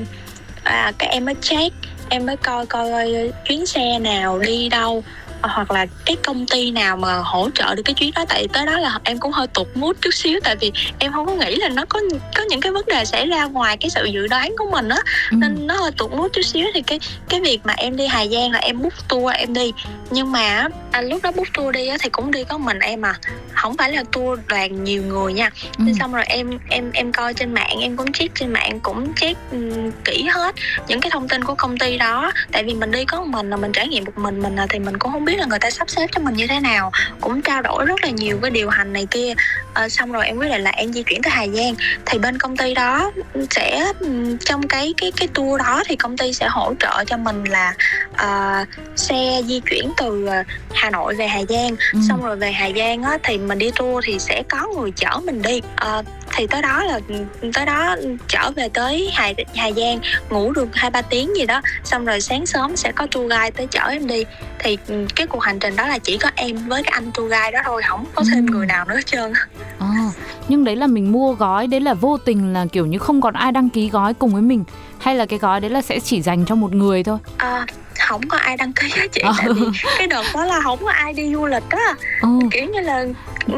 à, 0.65 0.93
cái 0.99 1.09
em 1.09 1.25
mới 1.25 1.35
check 1.41 1.77
em 2.09 2.27
mới 2.27 2.37
coi 2.37 2.67
coi 2.67 3.33
chuyến 3.45 3.67
xe 3.67 3.99
nào 3.99 4.39
đi 4.39 4.69
đâu 4.69 5.05
hoặc 5.51 5.71
là 5.71 5.87
cái 6.05 6.17
công 6.25 6.47
ty 6.47 6.71
nào 6.71 6.97
mà 6.97 7.17
hỗ 7.25 7.49
trợ 7.55 7.75
được 7.75 7.83
cái 7.83 7.95
chuyến 7.95 8.11
đó 8.15 8.25
tại 8.29 8.47
tới 8.53 8.67
đó 8.67 8.79
là 8.79 8.99
em 9.05 9.19
cũng 9.19 9.33
hơi 9.33 9.47
tụt 9.47 9.67
mút 9.75 9.97
chút 10.01 10.15
xíu 10.15 10.41
tại 10.45 10.57
vì 10.57 10.73
em 10.99 11.13
không 11.13 11.27
có 11.27 11.33
nghĩ 11.35 11.57
là 11.57 11.69
nó 11.69 11.85
có 11.89 12.01
có 12.37 12.43
những 12.49 12.61
cái 12.61 12.73
vấn 12.73 12.87
đề 12.87 13.05
xảy 13.05 13.27
ra 13.27 13.45
ngoài 13.45 13.77
cái 13.77 13.91
sự 13.91 14.05
dự 14.05 14.27
đoán 14.27 14.55
của 14.59 14.71
mình 14.71 14.89
á 14.89 14.99
Ừ. 15.31 15.37
nên 15.41 15.67
nó 15.67 15.75
hơi 15.75 15.91
tụt 15.97 16.13
mút 16.13 16.29
chút 16.33 16.43
xíu 16.43 16.67
thì 16.75 16.83
cái 16.83 17.01
cái 17.29 17.41
việc 17.41 17.61
mà 17.65 17.75
em 17.77 17.97
đi 17.97 18.07
Hà 18.07 18.27
Giang 18.27 18.51
là 18.53 18.59
em 18.59 18.83
book 18.83 19.09
tour 19.09 19.35
em 19.35 19.55
đi 19.55 19.73
nhưng 20.11 20.33
mà 20.33 20.41
á, 20.57 20.69
à, 20.93 21.01
lúc 21.01 21.23
đó 21.23 21.33
book 21.33 21.47
tour 21.55 21.75
đi 21.75 21.87
á, 21.87 21.97
thì 22.01 22.09
cũng 22.11 22.31
đi 22.31 22.45
có 22.45 22.59
mình 22.59 22.79
em 22.79 23.05
à 23.05 23.15
không 23.53 23.77
phải 23.77 23.93
là 23.93 24.05
tour 24.13 24.41
đoàn 24.49 24.85
nhiều 24.85 25.03
người 25.03 25.33
nha 25.33 25.51
Ừ. 25.79 25.85
Xong 26.01 26.13
rồi 26.13 26.25
em 26.27 26.59
em 26.71 26.91
em 26.93 27.13
coi 27.13 27.35
trên 27.35 27.55
mạng 27.55 27.77
em 27.81 27.97
cũng 27.97 28.13
check 28.13 28.35
trên 28.35 28.53
mạng 28.53 28.81
cũng 28.83 29.15
check 29.15 29.39
um, 29.53 29.91
kỹ 30.05 30.23
hết 30.33 30.55
những 30.89 31.01
cái 31.01 31.11
thông 31.11 31.29
tin 31.29 31.45
của 31.45 31.55
công 31.55 31.79
ty 31.79 31.99
đó 31.99 32.33
tại 32.53 32.65
vì 32.65 32.75
mình 32.75 32.91
đi 32.91 33.05
có 33.05 33.19
một 33.21 33.27
mình 33.27 33.51
là 33.51 33.57
mình 33.57 33.73
trải 33.73 33.89
nghiệm 33.89 34.05
một 34.05 34.19
mình 34.19 34.43
mình 34.43 34.57
à, 34.57 34.67
thì 34.71 34.79
mình 34.79 34.99
cũng 34.99 35.13
không 35.13 35.25
biết 35.25 35.34
là 35.37 35.47
người 35.47 35.59
ta 35.59 35.71
sắp 35.71 35.91
xếp 35.91 36.07
cho 36.13 36.21
mình 36.21 36.35
như 36.35 36.47
thế 36.47 36.61
nào. 36.61 36.93
Cũng 37.21 37.43
trao 37.43 37.63
đổi 37.63 37.85
rất 37.87 38.05
là 38.05 38.11
nhiều 38.11 38.39
với 38.41 38.51
điều 38.51 38.69
hành 38.69 38.93
này 38.93 39.07
kia. 39.11 39.35
Ờ, 39.75 39.89
xong 39.89 40.13
rồi 40.13 40.27
em 40.27 40.37
quyết 40.37 40.49
định 40.49 40.63
là 40.63 40.71
em 40.71 40.93
di 40.93 41.03
chuyển 41.03 41.23
tới 41.23 41.31
Hà 41.31 41.47
Giang. 41.47 41.75
Thì 42.07 42.19
bên 42.19 42.39
công 42.39 42.57
ty 42.57 42.75
đó 42.75 43.13
sẽ 43.51 43.93
trong 44.41 44.69
cái 44.69 44.95
cái 44.97 45.13
cái 45.17 45.29
tour 45.29 45.59
đó 45.59 45.83
thì 45.87 45.97
công 45.97 46.17
ty 46.17 46.33
sẽ 46.33 46.49
hỗ 46.49 46.75
trợ 46.81 47.05
cho 47.07 47.17
mình 47.17 47.45
là 47.45 47.75
ờ, 48.17 48.65
xe 48.97 49.43
di 49.47 49.61
chuyển 49.71 49.93
từ 49.97 50.27
ờ, 50.27 50.43
Hà 50.73 50.91
Nội 50.91 51.15
về 51.15 51.29
Hà 51.29 51.41
Giang. 51.49 51.77
Ừ. 51.93 51.99
xong 52.09 52.23
rồi 52.23 52.37
về 52.37 52.53
Hà 52.53 52.71
Giang 52.77 53.03
á 53.03 53.19
thì 53.23 53.39
mình 53.39 53.59
đi 53.59 53.71
tour 53.77 54.05
thì 54.07 54.19
sẽ 54.19 54.43
có 54.49 54.67
người 54.77 54.91
chở 54.97 55.21
mình 55.25 55.43
đi. 55.43 55.61
Ờ, 55.77 56.03
thì 56.37 56.47
tới 56.47 56.63
đó 56.63 56.85
là 56.85 57.01
tới 57.55 57.67
đó 57.67 57.97
trở 58.29 58.51
về 58.57 58.69
tới 58.69 59.11
Hà 59.15 59.33
Hà 59.57 59.71
Giang 59.71 59.99
ngủ 60.31 60.53
được 60.53 60.69
hai 60.73 60.91
ba 60.91 61.03
tiếng 61.03 61.37
gì 61.37 61.47
đó 61.47 61.61
xong 61.85 62.05
rồi 62.05 62.21
sáng 62.21 62.47
sớm 62.47 62.77
sẽ 62.77 62.93
có 62.93 63.07
tour 63.11 63.31
guide 63.31 63.51
tới 63.51 63.67
chở 63.71 63.81
em 63.91 64.07
đi 64.07 64.25
thì 64.59 64.79
ừ, 64.89 65.07
cái 65.17 65.27
cuộc 65.27 65.39
hành 65.43 65.59
trình 65.59 65.77
đó 65.77 65.87
là 65.89 65.99
chỉ 65.99 66.19
có 66.19 66.31
em 66.35 66.57
với 66.69 66.83
cái 66.83 66.91
anh 66.95 67.11
tour 67.15 67.31
guide 67.31 67.51
đó 67.51 67.61
thôi 67.65 67.83
không 67.89 68.05
có 68.15 68.23
thêm 68.33 68.47
Ừ. 68.47 68.53
người 68.53 68.67
nào 68.67 68.85
nữa 68.85 68.95
hết 68.97 69.07
trơn. 69.07 69.33
Ờ, 69.79 69.87
nhưng 70.49 70.65
đấy 70.65 70.77
là 70.77 70.87
mình 70.87 71.13
mua 71.13 71.33
gói 71.33 71.67
đấy 71.67 71.81
là 71.81 71.95
vô 71.95 72.17
tình 72.17 72.53
là 72.53 72.67
kiểu 72.73 72.87
như 72.87 72.99
không 72.99 73.21
còn 73.21 73.35
ai 73.35 73.53
đăng 73.53 73.69
ký 73.71 73.89
gói 73.91 74.15
cùng 74.15 74.33
với 74.33 74.43
mình 74.43 74.65
hay 74.99 75.15
là 75.15 75.27
cái 75.27 75.39
gói 75.39 75.61
đấy 75.61 75.71
là 75.71 75.83
sẽ 75.83 76.01
chỉ 76.01 76.23
dành 76.23 76.45
cho 76.45 76.55
một 76.55 76.73
người 76.75 77.03
thôi 77.03 77.19
Ờ, 77.39 77.65
không 78.09 78.29
có 78.29 78.39
ai 78.39 78.57
đăng 78.57 78.73
ký 78.73 78.87
á 78.97 79.07
chị 79.13 79.21
Ờ. 79.25 79.33
tại 79.39 79.49
vì 79.53 79.67
cái 79.99 80.07
đợt 80.07 80.23
đó 80.35 80.45
là 80.45 80.61
không 80.61 80.79
có 80.85 80.91
ai 80.91 81.13
đi 81.13 81.35
du 81.35 81.47
lịch 81.47 81.69
á 81.71 81.95
ừ. 82.21 82.29
kiểu 82.51 82.67
như 82.73 82.81
là 82.81 83.05
ừ, 83.47 83.55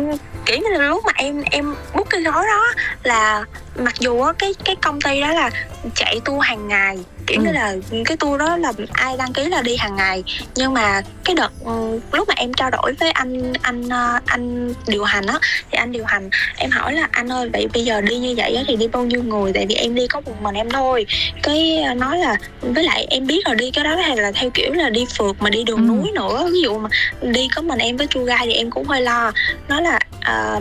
kiểu 0.47 0.59
như 0.59 0.69
là 0.79 0.89
lúc 0.89 1.05
mà 1.05 1.13
em 1.17 1.43
em 1.51 1.75
book 1.95 2.07
cái 2.11 2.23
gói 2.23 2.47
đó 2.47 2.65
là 3.03 3.45
mặc 3.77 3.95
dù 3.99 4.25
cái 4.39 4.55
cái 4.65 4.77
công 4.77 5.01
ty 5.01 5.21
đó 5.21 5.33
là 5.33 5.51
chạy 5.95 6.21
tour 6.25 6.45
hàng 6.45 6.69
ngày 6.69 6.99
kiểu 7.27 7.41
như 7.41 7.49
Ừ. 7.49 7.53
là 7.53 7.75
cái 8.05 8.17
tour 8.17 8.41
đó 8.41 8.57
là 8.57 8.73
ai 8.93 9.17
đăng 9.17 9.33
ký 9.33 9.45
là 9.45 9.63
đi 9.63 9.77
hàng 9.77 9.97
ngày. 9.97 10.25
Nhưng 10.55 10.75
mà 10.75 11.03
cái 11.25 11.35
đợt 11.35 11.51
ừ, 11.65 12.01
lúc 12.13 12.29
mà 12.29 12.35
em 12.37 12.53
trao 12.55 12.71
đổi 12.71 12.93
với 13.01 13.11
anh 13.11 13.53
anh 13.63 13.89
ờ, 13.89 14.19
anh 14.27 14.73
điều 14.87 15.05
hành 15.05 15.27
á 15.27 15.39
thì 15.73 15.79
anh 15.79 15.93
điều 15.93 16.05
hành 16.05 16.31
em 16.57 16.71
hỏi 16.71 16.93
là 16.93 17.09
anh 17.11 17.33
ơi 17.33 17.49
vậy 17.53 17.67
bây 17.75 17.85
giờ 17.85 18.01
đi 18.01 18.17
như 18.19 18.35
vậy 18.37 18.55
á 18.57 18.63
thì 18.67 18.77
đi 18.77 18.89
bao 18.89 19.05
nhiêu 19.05 19.23
người? 19.23 19.53
Tại 19.53 19.67
vì 19.69 19.75
em 19.75 19.95
đi 19.95 20.07
có 20.07 20.21
một 20.21 20.43
mình 20.43 20.55
em 20.55 20.71
thôi. 20.71 21.07
Cái 21.43 21.83
ờ, 21.83 21.95
nói 21.95 22.19
là 22.19 22.37
với 22.61 22.85
lại 22.85 23.07
em 23.11 23.27
biết 23.27 23.47
rồi 23.47 23.55
đi 23.57 23.71
cái 23.71 23.85
đó 23.85 23.97
thì 24.07 24.15
là 24.21 24.33
theo 24.35 24.51
kiểu 24.51 24.73
là 24.73 24.91
đi 24.91 25.07
phượt 25.19 25.37
mà 25.41 25.51
đi 25.51 25.65
đường 25.65 25.77
Ừ. 25.77 25.83
núi 25.95 26.11
nữa. 26.15 26.49
Ví 26.53 26.61
dụ 26.61 26.79
mà 26.79 26.89
đi 27.23 27.49
có 27.55 27.63
mình 27.63 27.79
em 27.79 27.97
với 27.97 28.07
tour 28.07 28.27
guide 28.29 28.45
thì 28.45 28.53
em 28.53 28.71
cũng 28.71 28.87
hơi 28.87 29.01
lo. 29.01 29.33
Nói 29.69 29.83
là 29.83 29.99
à, 30.21 30.61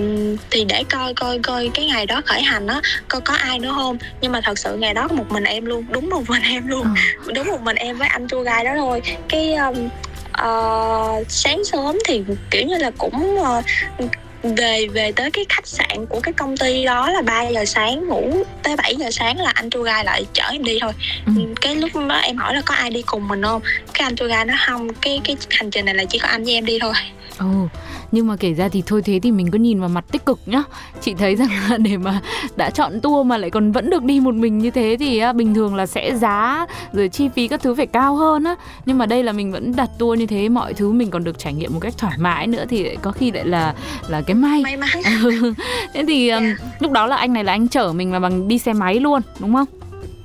thì 0.51 0.65
để 0.65 0.83
coi 0.89 1.13
coi 1.13 1.39
coi 1.39 1.69
cái 1.73 1.85
ngày 1.85 2.05
đó 2.05 2.21
khởi 2.25 2.41
hành 2.41 2.67
á 2.67 2.81
coi 3.07 3.21
có 3.21 3.33
ai 3.33 3.59
nữa 3.59 3.71
không? 3.75 3.97
Nhưng 4.21 4.31
mà 4.31 4.41
thật 4.43 4.59
sự 4.59 4.75
ngày 4.77 4.93
đó 4.93 5.07
có 5.07 5.15
một 5.15 5.25
mình 5.29 5.43
em 5.43 5.65
luôn 5.65 5.85
đúng 5.89 6.09
một 6.09 6.21
mình 6.27 6.41
em 6.43 6.54
luôn. 6.65 6.87
Ờ. 7.25 7.33
đúng 7.33 7.47
một 7.47 7.61
mình 7.61 7.75
em 7.75 7.97
với 7.97 8.07
anh 8.07 8.27
tour 8.27 8.47
guide 8.47 8.63
đó 8.63 8.71
thôi. 8.75 9.01
Cái 9.29 9.53
um, 9.53 9.89
ờ, 10.31 11.23
sáng 11.29 11.63
sớm 11.63 11.97
thì 12.05 12.23
kiểu 12.51 12.65
như 12.65 12.77
là 12.77 12.91
cũng 12.97 13.37
ờ, 13.43 13.61
về 14.43 14.87
về 14.87 15.11
tới 15.11 15.31
cái 15.31 15.45
khách 15.49 15.67
sạn 15.67 16.05
của 16.09 16.19
cái 16.19 16.33
công 16.33 16.57
ty 16.57 16.85
đó 16.85 17.09
là 17.09 17.21
3 17.21 17.43
giờ 17.43 17.65
sáng 17.65 18.07
ngủ 18.07 18.43
tới 18.63 18.75
7 18.75 18.95
giờ 18.95 19.11
sáng 19.11 19.39
là 19.39 19.51
anh 19.55 19.69
tour 19.69 19.85
guide 19.85 20.03
lại 20.03 20.25
chở 20.33 20.43
em 20.51 20.63
đi 20.63 20.77
thôi. 20.81 20.91
Ừ. 21.25 21.33
cái 21.61 21.75
lúc 21.75 21.91
đó 21.95 22.15
em 22.15 22.37
hỏi 22.37 22.55
là 22.55 22.61
có 22.65 22.75
ai 22.75 22.89
đi 22.89 23.01
cùng 23.01 23.27
mình 23.27 23.43
không? 23.43 23.61
Cái 23.93 24.03
anh 24.07 24.15
tour 24.15 24.31
guide 24.31 24.45
nói 24.45 24.57
không 24.67 24.93
cái 24.93 25.21
cái 25.23 25.37
hành 25.49 25.71
trình 25.71 25.85
này 25.85 25.95
là 25.95 26.05
chỉ 26.05 26.19
có 26.19 26.27
anh 26.27 26.43
với 26.43 26.53
em 26.53 26.65
đi 26.65 26.79
thôi. 26.79 26.93
Ừ, 27.39 27.45
nhưng 28.15 28.27
mà 28.27 28.35
kể 28.35 28.53
ra 28.53 28.69
thì 28.69 28.83
thôi 28.85 29.01
thế 29.05 29.19
thì 29.23 29.31
mình 29.31 29.51
cứ 29.51 29.57
nhìn 29.57 29.79
vào 29.79 29.89
mặt 29.89 30.05
tích 30.11 30.25
cực 30.25 30.39
nhá 30.45 30.63
Chị 31.01 31.13
thấy 31.13 31.35
rằng 31.35 31.49
là 31.69 31.77
để 31.77 31.97
mà 31.97 32.21
đã 32.55 32.69
chọn 32.69 33.01
tour 33.01 33.27
mà 33.27 33.37
lại 33.37 33.49
còn 33.49 33.71
vẫn 33.71 33.89
được 33.89 34.03
đi 34.03 34.19
một 34.19 34.35
mình 34.35 34.57
như 34.57 34.71
thế 34.71 34.97
thì 34.99 35.17
á, 35.17 35.33
bình 35.33 35.53
thường 35.53 35.75
là 35.75 35.85
sẽ 35.85 36.15
giá 36.15 36.65
rồi 36.93 37.09
chi 37.09 37.29
phí 37.29 37.47
các 37.47 37.61
thứ 37.61 37.75
phải 37.75 37.87
cao 37.87 38.15
hơn 38.15 38.43
á 38.43 38.55
Nhưng 38.85 38.97
mà 38.97 39.05
đây 39.05 39.23
là 39.23 39.31
mình 39.31 39.51
vẫn 39.51 39.75
đặt 39.75 39.89
tour 39.99 40.19
như 40.19 40.25
thế 40.25 40.49
mọi 40.49 40.73
thứ 40.73 40.91
mình 40.91 41.09
còn 41.11 41.23
được 41.23 41.39
trải 41.39 41.53
nghiệm 41.53 41.73
một 41.73 41.79
cách 41.79 41.93
thoải 41.97 42.17
mái 42.17 42.47
nữa 42.47 42.65
thì 42.69 42.95
có 43.01 43.11
khi 43.11 43.31
lại 43.31 43.45
là 43.45 43.73
là 44.07 44.21
cái 44.21 44.35
may 44.35 44.63
may 44.63 44.77
mắn. 44.77 44.89
Thế 45.93 46.03
thì 46.07 46.29
um, 46.29 46.43
lúc 46.79 46.91
đó 46.91 47.07
là 47.07 47.15
anh 47.15 47.33
này 47.33 47.43
là 47.43 47.53
anh 47.53 47.67
chở 47.67 47.93
mình 47.93 48.13
là 48.13 48.19
bằng 48.19 48.47
đi 48.47 48.57
xe 48.57 48.73
máy 48.73 48.99
luôn 48.99 49.21
đúng 49.39 49.53
không? 49.53 49.67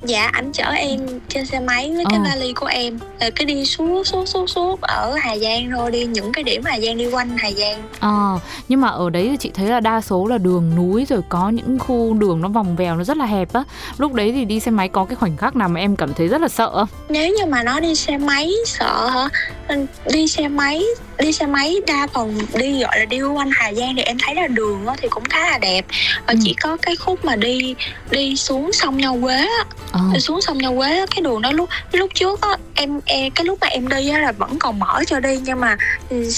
Dạ 0.03 0.29
anh 0.33 0.51
chở 0.53 0.63
em 0.71 0.99
trên 1.29 1.45
xe 1.45 1.59
máy 1.59 1.91
với 1.95 2.05
cái 2.09 2.19
Ờ. 2.19 2.29
vali 2.29 2.53
của 2.53 2.65
em 2.65 2.99
rồi 3.21 3.31
cái 3.31 3.45
đi 3.45 3.65
suốt 3.65 4.03
suốt 4.07 4.25
suốt 4.27 4.49
suốt 4.49 4.81
ở 4.81 5.15
hà 5.21 5.37
giang 5.37 5.71
thôi 5.75 5.91
đi 5.91 6.05
những 6.05 6.31
cái 6.33 6.43
điểm 6.43 6.61
hà 6.65 6.79
giang 6.79 6.97
đi 6.97 7.07
quanh 7.11 7.37
hà 7.37 7.51
giang 7.51 7.83
Ờ, 7.99 8.39
nhưng 8.67 8.81
mà 8.81 8.87
ở 8.89 9.09
đấy 9.09 9.27
thì 9.31 9.37
chị 9.39 9.51
thấy 9.53 9.67
là 9.67 9.79
đa 9.79 10.01
số 10.01 10.27
là 10.27 10.37
đường 10.37 10.75
núi 10.75 11.05
rồi 11.09 11.21
có 11.29 11.49
những 11.49 11.79
khu 11.79 12.13
đường 12.13 12.41
nó 12.41 12.47
vòng 12.49 12.75
vèo 12.75 12.95
nó 12.95 13.03
rất 13.03 13.17
là 13.17 13.25
hẹp 13.25 13.53
á. 13.53 13.63
Lúc 13.97 14.13
đấy 14.13 14.31
thì 14.31 14.45
đi 14.45 14.59
xe 14.59 14.71
máy 14.71 14.89
có 14.89 15.05
cái 15.05 15.15
khoảnh 15.15 15.37
khắc 15.37 15.55
nào 15.55 15.69
mà 15.69 15.79
em 15.79 15.95
cảm 15.95 16.13
thấy 16.13 16.27
rất 16.27 16.41
là 16.41 16.47
sợ 16.47 16.71
không? 16.73 16.87
nếu 17.09 17.29
như 17.39 17.45
mà 17.45 17.63
nó 17.63 17.79
đi 17.79 17.95
xe 17.95 18.17
máy 18.17 18.51
sợ 18.65 19.07
hả 19.09 19.29
Ừ, 19.67 19.85
đi 20.13 20.27
xe 20.27 20.47
máy 20.47 20.83
đi 21.19 21.33
xe 21.33 21.45
máy 21.45 21.75
đa 21.87 22.07
phần 22.13 22.39
đi 22.55 22.79
gọi 22.81 22.99
là 22.99 23.05
đi 23.05 23.21
quanh 23.21 23.49
hà 23.53 23.73
giang 23.73 23.95
thì 23.95 24.01
em 24.01 24.17
thấy 24.25 24.35
là 24.35 24.47
đường 24.47 24.85
thì 25.01 25.07
cũng 25.09 25.23
khá 25.29 25.51
là 25.51 25.57
đẹp 25.57 25.85
và 26.27 26.33
Ừ. 26.33 26.39
chỉ 26.43 26.55
có 26.61 26.77
cái 26.81 26.95
khúc 26.95 27.25
mà 27.25 27.35
đi 27.35 27.75
đi 28.11 28.35
xuống 28.35 28.73
sông 28.73 28.97
nho 28.97 29.13
quế 29.21 29.35
á 29.35 29.63
Ờ, 29.91 30.19
xuống 30.19 30.41
sông 30.41 30.57
Nho 30.57 30.71
Quế 30.77 31.05
cái 31.15 31.21
đường 31.21 31.41
đó 31.41 31.51
lúc 31.51 31.69
lúc 31.91 32.09
trước 32.13 32.41
á 32.41 32.49
em, 32.75 32.99
em 33.05 33.31
cái 33.31 33.45
lúc 33.45 33.57
mà 33.61 33.67
em 33.67 33.87
đi 33.87 34.09
á 34.09 34.19
là 34.19 34.31
vẫn 34.31 34.59
còn 34.59 34.79
mở 34.79 35.03
cho 35.07 35.19
đi 35.19 35.39
nhưng 35.43 35.59
mà 35.59 35.77
ừ, 36.09 36.29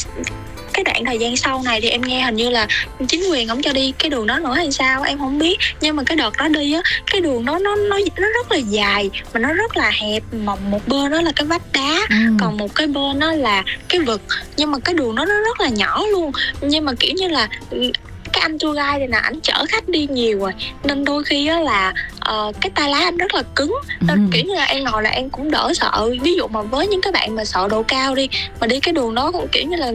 cái 0.73 0.83
đoạn 0.83 1.05
thời 1.05 1.19
gian 1.19 1.37
sau 1.37 1.61
này 1.65 1.81
thì 1.81 1.89
em 1.89 2.01
nghe 2.01 2.21
hình 2.21 2.35
như 2.35 2.49
là 2.49 2.67
chính 3.07 3.31
quyền 3.31 3.47
không 3.47 3.61
cho 3.61 3.73
đi 3.73 3.93
cái 3.97 4.09
đường 4.09 4.27
đó 4.27 4.39
nữa 4.39 4.53
hay 4.53 4.71
sao 4.71 5.03
em 5.03 5.19
không 5.19 5.39
biết. 5.39 5.57
Nhưng 5.81 5.95
mà 5.95 6.03
cái 6.03 6.17
đợt 6.17 6.37
đó 6.37 6.47
đi 6.47 6.73
á 6.73 6.81
cái 7.11 7.21
đường 7.21 7.45
đó 7.45 7.59
nó 7.59 7.75
nó 7.75 7.99
nó 8.17 8.27
rất 8.27 8.51
là 8.51 8.57
dài 8.57 9.09
mà 9.33 9.39
nó 9.39 9.53
rất 9.53 9.77
là 9.77 9.91
hẹp. 10.01 10.23
Mà 10.31 10.55
một 10.55 10.87
bên 10.87 11.11
đó 11.11 11.21
là 11.21 11.31
cái 11.35 11.47
vách 11.47 11.71
đá 11.73 11.97
ừ. 12.09 12.15
còn 12.39 12.57
một 12.57 12.75
cái 12.75 12.87
bên 12.87 13.19
đó 13.19 13.31
là 13.31 13.63
cái 13.89 14.01
vực. 14.01 14.21
Nhưng 14.57 14.71
mà 14.71 14.79
cái 14.79 14.95
đường 14.95 15.15
đó 15.15 15.25
nó 15.25 15.35
rất 15.35 15.61
là 15.61 15.69
nhỏ 15.69 16.03
luôn. 16.11 16.31
Nhưng 16.61 16.85
mà 16.85 16.93
kiểu 16.99 17.13
như 17.13 17.27
là 17.27 17.47
ừ, 17.69 17.91
cái 18.33 18.41
anh 18.41 18.59
tour 18.59 18.75
guide 18.77 18.97
này 18.97 19.07
nè 19.07 19.17
ảnh 19.17 19.39
chở 19.43 19.65
khách 19.69 19.89
đi 19.89 20.07
nhiều 20.11 20.39
rồi 20.39 20.51
nên 20.83 21.05
đôi 21.05 21.23
khi 21.23 21.47
á 21.47 21.59
là 21.59 21.93
ờ, 22.19 22.51
cái 22.61 22.69
tay 22.75 22.89
lái 22.89 23.03
anh 23.03 23.17
rất 23.17 23.33
là 23.33 23.43
cứng 23.55 23.75
nên 24.01 24.17
Ừ. 24.25 24.29
kiểu 24.33 24.43
như 24.45 24.53
là 24.55 24.63
em 24.63 24.83
ngồi 24.83 25.03
là 25.03 25.09
em 25.09 25.29
cũng 25.29 25.51
đỡ 25.51 25.71
sợ 25.75 26.09
ví 26.21 26.35
dụ 26.35 26.47
mà 26.47 26.61
với 26.61 26.87
những 26.87 27.01
cái 27.01 27.11
bạn 27.11 27.35
mà 27.35 27.45
sợ 27.45 27.67
độ 27.67 27.83
cao 27.83 28.15
đi 28.15 28.27
mà 28.61 28.67
đi 28.67 28.79
cái 28.79 28.93
đường 28.93 29.15
đó 29.15 29.31
cũng 29.31 29.47
kiểu 29.51 29.63
như 29.67 29.75
là 29.77 29.91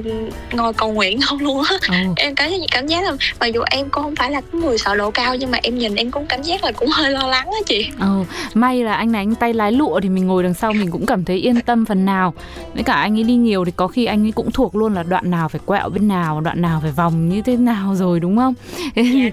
ngồi 0.53 0.73
cầu 0.73 0.93
nguyện 0.93 1.21
không 1.27 1.39
luôn 1.39 1.63
á 1.71 1.77
Ừ. 1.89 1.95
em 2.17 2.35
cảm 2.35 2.51
cảm 2.71 2.87
giác 2.87 3.05
là 3.05 3.13
mặc 3.41 3.47
dù 3.47 3.61
em 3.71 3.89
cũng 3.91 4.03
không 4.03 4.17
phải 4.17 4.31
là 4.31 4.41
người 4.53 4.79
sợ 4.79 4.95
độ 4.97 5.11
cao 5.11 5.37
nhưng 5.37 5.51
mà 5.51 5.59
em 5.63 5.79
nhìn 5.79 5.95
em 5.95 6.11
cũng 6.11 6.27
cảm 6.27 6.43
giác 6.43 6.65
là 6.65 6.73
cũng 6.73 6.89
hơi 6.89 7.11
lo 7.11 7.27
lắng 7.27 7.47
á 7.47 7.59
chị 7.67 7.87
Ừ, 8.01 8.25
may 8.55 8.83
là 8.85 8.95
anh 8.95 9.13
này 9.13 9.23
anh 9.23 9.35
tay 9.35 9.55
lái 9.55 9.73
lụa 9.73 10.01
thì 10.01 10.09
mình 10.09 10.27
ngồi 10.27 10.43
đằng 10.43 10.55
sau 10.55 10.73
mình 10.73 10.91
cũng 10.91 11.07
cảm 11.07 11.25
thấy 11.25 11.37
yên 11.37 11.61
tâm 11.61 11.85
phần 11.85 12.05
nào. 12.05 12.35
Với 12.75 12.83
cả 12.83 12.93
anh 12.95 13.17
ấy 13.19 13.23
đi 13.23 13.35
nhiều 13.35 13.65
thì 13.65 13.73
có 13.77 13.89
khi 13.89 14.05
anh 14.05 14.25
ấy 14.27 14.33
cũng 14.33 14.51
thuộc 14.51 14.77
luôn 14.77 14.95
là 14.95 15.03
đoạn 15.03 15.31
nào 15.31 15.49
phải 15.49 15.61
quẹo 15.67 15.89
bên 15.89 16.09
nào, 16.09 16.41
đoạn 16.41 16.63
nào 16.63 16.79
phải 16.83 16.91
vòng 16.91 17.29
như 17.29 17.43
thế 17.43 17.57
nào 17.57 17.95
rồi 17.95 18.21
đúng 18.21 18.28
không? 18.37 18.55
Thế 18.95 19.03
thì- 19.03 19.31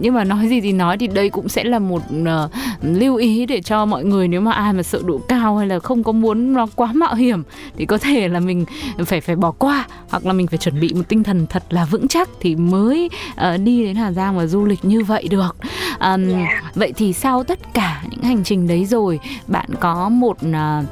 Nhưng 0.00 0.14
mà 0.14 0.24
nói 0.24 0.48
gì 0.48 0.60
thì 0.60 0.72
nói 0.72 0.98
thì 0.98 1.06
đây 1.06 1.30
cũng 1.30 1.48
sẽ 1.48 1.64
là 1.64 1.78
một 1.78 2.02
ờ, 2.26 2.48
lưu 2.82 3.16
ý 3.16 3.46
để 3.46 3.60
cho 3.60 3.84
mọi 3.86 4.04
người 4.04 4.28
nếu 4.28 4.40
mà 4.40 4.52
ai 4.52 4.72
mà 4.72 4.82
sợ 4.82 5.00
độ 5.04 5.18
cao 5.28 5.56
hay 5.56 5.66
là 5.66 5.78
không 5.78 6.02
có 6.04 6.12
muốn 6.12 6.52
nó 6.52 6.66
quá 6.74 6.92
mạo 6.92 7.14
hiểm 7.14 7.42
thì 7.76 7.86
có 7.86 7.98
thể 7.98 8.28
là 8.28 8.40
mình 8.40 8.64
phải 9.06 9.20
phải 9.20 9.36
bỏ 9.36 9.50
qua 9.50 9.86
hoặc 10.08 10.26
là 10.26 10.32
mình 10.32 10.46
phải 10.46 10.58
chuẩn 10.58 10.80
bị 10.80 10.92
một 10.94 11.02
tinh 11.08 11.22
thần 11.22 11.46
thật 11.46 11.64
là 11.70 11.84
vững 11.84 12.08
chắc 12.08 12.28
thì 12.40 12.56
mới 12.56 13.10
ờ, 13.36 13.56
đi 13.56 13.84
đến 13.84 13.96
Hà 13.96 14.12
Giang 14.12 14.36
và 14.36 14.46
du 14.46 14.64
lịch 14.64 14.84
như 14.84 15.04
vậy 15.04 15.28
được. 15.30 15.56
Ờm, 15.98 16.30
Dạ. 16.30 16.62
Vậy 16.74 16.92
thì 16.96 17.12
sau 17.12 17.44
tất 17.44 17.74
cả 17.74 18.02
những 18.10 18.22
hành 18.22 18.44
trình 18.44 18.66
đấy 18.68 18.84
rồi, 18.84 19.20
bạn 19.46 19.68
có 19.80 20.08
một 20.08 20.36
à, 20.52 20.82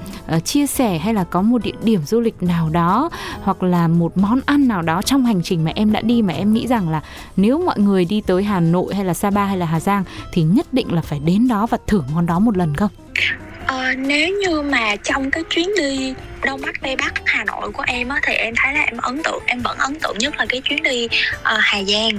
chia 0.45 0.67
sẻ 0.67 0.99
hay 0.99 1.15
là 1.15 1.25
có 1.25 1.43
một 1.43 1.63
địa 1.65 1.73
điểm 1.85 2.01
du 2.07 2.21
lịch 2.21 2.43
nào 2.43 2.69
đó 2.73 3.11
hoặc 3.43 3.63
là 3.63 3.89
một 3.89 4.19
món 4.19 4.41
ăn 4.47 4.69
nào 4.69 4.83
đó 4.83 5.03
trong 5.03 5.25
hành 5.25 5.43
trình 5.43 5.65
mà 5.65 5.71
em 5.75 5.93
đã 5.93 6.01
đi 6.01 6.23
mà 6.23 6.33
em 6.35 6.53
nghĩ 6.53 6.67
rằng 6.67 6.89
là 6.89 7.03
nếu 7.43 7.59
mọi 7.59 7.79
người 7.79 8.05
đi 8.05 8.21
tới 8.27 8.43
Hà 8.43 8.61
Nội 8.61 8.95
hay 8.95 9.05
là 9.05 9.15
Sapa 9.15 9.45
hay 9.45 9.57
là 9.57 9.67
Hà 9.67 9.81
Giang 9.81 10.05
thì 10.33 10.43
nhất 10.43 10.67
định 10.73 10.93
là 10.93 11.03
phải 11.03 11.19
đến 11.19 11.49
đó 11.49 11.67
và 11.67 11.79
thử 11.87 12.03
món 12.15 12.27
đó 12.27 12.39
một 12.39 12.57
lần 12.57 12.75
không? 12.75 12.91
Ờ, 13.67 13.95
nếu 13.95 14.29
như 14.29 14.63
mà 14.63 14.97
trong 14.97 15.31
cái 15.31 15.43
chuyến 15.51 15.69
đi 15.79 16.15
đông 16.45 16.61
bắc 16.63 16.81
tây 16.83 16.97
bắc 16.97 17.13
hà 17.25 17.45
nội 17.45 17.71
của 17.73 17.85
em 17.87 18.09
á 18.09 18.21
thì 18.23 18.35
em 18.35 18.55
thấy 18.57 18.75
là 18.75 18.81
em 18.81 18.97
ấn 18.97 19.23
tượng 19.23 19.43
em 19.47 19.63
vẫn 19.63 19.79
ấn 19.79 19.99
tượng 20.01 20.19
nhất 20.19 20.37
là 20.37 20.47
cái 20.49 20.61
chuyến 20.61 20.83
đi 20.83 21.05
uh, 21.05 21.59
hà 21.61 21.83
giang. 21.83 22.19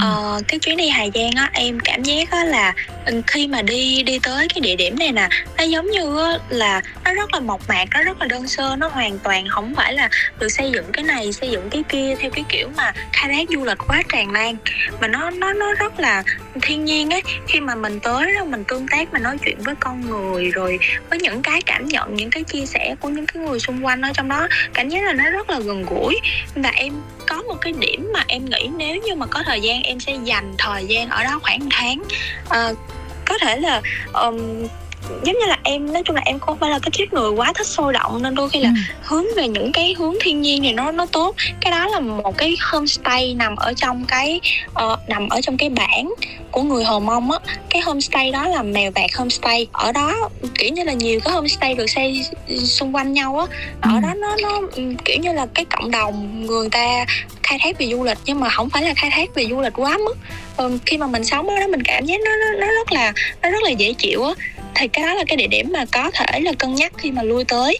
Ờ, 0.00 0.42
cái 0.48 0.58
chuyến 0.60 0.76
đi 0.76 0.88
Hà 0.88 1.04
Giang 1.14 1.30
á 1.36 1.50
em 1.52 1.80
cảm 1.80 2.02
giác 2.02 2.30
á 2.30 2.44
là 2.44 2.74
ừ, 3.06 3.22
khi 3.26 3.46
mà 3.46 3.62
đi 3.62 4.02
đi 4.02 4.18
tới 4.18 4.48
cái 4.48 4.60
địa 4.60 4.76
điểm 4.76 4.98
này 4.98 5.12
nè 5.12 5.28
nó 5.56 5.64
giống 5.64 5.90
như 5.90 6.18
á, 6.18 6.38
là 6.48 6.82
nó 7.04 7.14
rất 7.14 7.34
là 7.34 7.40
mộc 7.40 7.68
mạc 7.68 7.84
nó 7.94 8.02
rất 8.02 8.20
là 8.20 8.26
đơn 8.26 8.48
sơ 8.48 8.76
nó 8.78 8.88
hoàn 8.88 9.18
toàn 9.18 9.48
không 9.48 9.74
phải 9.74 9.94
là 9.94 10.08
được 10.38 10.48
xây 10.48 10.70
dựng 10.70 10.84
cái 10.92 11.04
này 11.04 11.32
xây 11.32 11.50
dựng 11.50 11.70
cái 11.70 11.82
kia 11.88 12.14
theo 12.18 12.30
cái 12.30 12.44
kiểu 12.48 12.68
mà 12.76 12.92
khai 13.12 13.32
thác 13.32 13.48
du 13.48 13.64
lịch 13.64 13.78
quá 13.88 14.02
tràn 14.12 14.32
lan 14.32 14.56
mà 15.00 15.08
nó 15.08 15.30
nó 15.30 15.52
nó 15.52 15.74
rất 15.74 16.00
là 16.00 16.22
thiên 16.62 16.84
nhiên 16.84 17.10
ấy 17.10 17.22
khi 17.48 17.60
mà 17.60 17.74
mình 17.74 18.00
tới 18.00 18.34
đó 18.34 18.44
mình 18.44 18.64
tương 18.64 18.88
tác 18.88 19.12
mình 19.12 19.22
nói 19.22 19.38
chuyện 19.44 19.56
với 19.58 19.74
con 19.80 20.00
người 20.10 20.50
rồi 20.50 20.78
với 21.10 21.18
những 21.18 21.42
cái 21.42 21.62
cảm 21.66 21.88
nhận 21.88 22.14
những 22.14 22.30
cái 22.30 22.42
chia 22.42 22.66
sẻ 22.66 22.94
của 23.00 23.08
những 23.08 23.26
cái 23.26 23.42
người 23.42 23.59
xung 23.60 23.84
quanh 23.84 24.00
ở 24.00 24.10
trong 24.14 24.28
đó 24.28 24.48
cảm 24.74 24.88
giác 24.88 25.04
là 25.04 25.12
nó 25.12 25.30
rất 25.30 25.50
là 25.50 25.58
gần 25.58 25.86
gũi. 25.90 26.20
Và 26.54 26.70
em 26.70 26.92
có 27.28 27.42
một 27.42 27.56
cái 27.60 27.72
điểm 27.78 28.10
mà 28.14 28.24
em 28.28 28.44
nghĩ 28.44 28.70
nếu 28.76 28.96
như 28.96 29.14
mà 29.14 29.26
có 29.26 29.42
thời 29.46 29.60
gian 29.60 29.82
em 29.82 30.00
sẽ 30.00 30.16
dành 30.24 30.54
thời 30.58 30.86
gian 30.86 31.08
ở 31.08 31.24
đó 31.24 31.38
khoảng 31.42 31.68
tháng 31.70 32.02
uh, 32.44 32.78
có 33.24 33.38
thể 33.38 33.56
là 33.56 33.80
um, 34.12 34.66
giống 35.08 35.38
như 35.40 35.46
là 35.46 35.58
em 35.64 35.92
nói 35.92 36.02
chung 36.04 36.16
là 36.16 36.22
em 36.24 36.38
không 36.38 36.58
phải 36.58 36.70
là 36.70 36.78
cái 36.78 36.90
tiếp 36.98 37.04
người 37.12 37.30
quá 37.30 37.52
thích 37.52 37.66
sôi 37.66 37.92
động 37.92 38.22
nên 38.22 38.34
đôi 38.34 38.48
khi 38.50 38.60
là 38.60 38.68
Ừ. 38.68 38.74
hướng 39.02 39.24
về 39.36 39.48
những 39.48 39.72
cái 39.72 39.94
hướng 39.98 40.14
thiên 40.20 40.42
nhiên 40.42 40.62
thì 40.62 40.72
nó 40.72 40.92
nó 40.92 41.06
tốt. 41.06 41.34
Cái 41.60 41.70
đó 41.70 41.86
là 41.86 42.00
một 42.00 42.36
cái 42.38 42.56
homestay 42.72 43.34
nằm 43.34 43.56
ở 43.56 43.72
trong 43.76 44.04
cái 44.08 44.40
ờ, 44.74 44.96
nằm 45.08 45.28
ở 45.28 45.40
trong 45.40 45.56
cái 45.56 45.68
bản 45.68 46.14
của 46.50 46.62
người 46.62 46.84
Hờ 46.84 46.98
Mông 46.98 47.30
á. 47.30 47.38
Cái 47.70 47.82
homestay 47.82 48.30
đó 48.30 48.48
là 48.48 48.62
mèo 48.62 48.90
vạc 48.94 49.10
homestay. 49.16 49.66
Ở 49.72 49.92
đó 49.92 50.28
kiểu 50.58 50.70
như 50.72 50.84
là 50.84 50.92
nhiều 50.92 51.20
cái 51.24 51.32
homestay 51.32 51.74
được 51.74 51.86
xây 51.86 52.22
xung 52.64 52.94
quanh 52.94 53.12
nhau 53.12 53.38
á. 53.38 53.46
Ở 53.80 53.90
Ừ. 53.94 54.00
đó 54.02 54.14
nó 54.16 54.36
nó 54.42 54.60
ừm, 54.76 54.96
kiểu 54.96 55.16
như 55.20 55.32
là 55.32 55.46
cái 55.54 55.64
cộng 55.64 55.90
đồng 55.90 56.46
người 56.46 56.68
ta 56.68 57.04
khai 57.42 57.58
thác 57.62 57.78
về 57.78 57.86
du 57.86 58.04
lịch 58.04 58.18
nhưng 58.24 58.40
mà 58.40 58.48
không 58.48 58.70
phải 58.70 58.82
là 58.82 58.94
khai 58.96 59.10
thác 59.12 59.34
về 59.34 59.46
du 59.50 59.60
lịch 59.60 59.72
quá 59.76 59.98
mức. 60.04 60.16
Ờ, 60.56 60.70
khi 60.86 60.98
mà 60.98 61.06
mình 61.06 61.24
sống 61.24 61.48
ở 61.48 61.60
đó 61.60 61.66
mình 61.66 61.82
cảm 61.82 62.06
giác 62.06 62.20
nó 62.24 62.30
nó, 62.36 62.58
nó 62.60 62.66
rất 62.66 62.92
là 62.92 63.12
nó 63.42 63.50
rất 63.50 63.62
là 63.62 63.70
dễ 63.70 63.92
chịu 63.92 64.24
á 64.24 64.32
thì 64.74 64.88
cái 64.88 65.06
đó 65.06 65.14
là 65.14 65.24
cái 65.26 65.36
địa 65.36 65.46
điểm 65.46 65.72
mà 65.72 65.84
có 65.92 66.10
thể 66.10 66.40
là 66.40 66.52
cân 66.52 66.74
nhắc 66.74 66.92
khi 66.96 67.10
mà 67.10 67.22
lui 67.22 67.44
tới. 67.44 67.78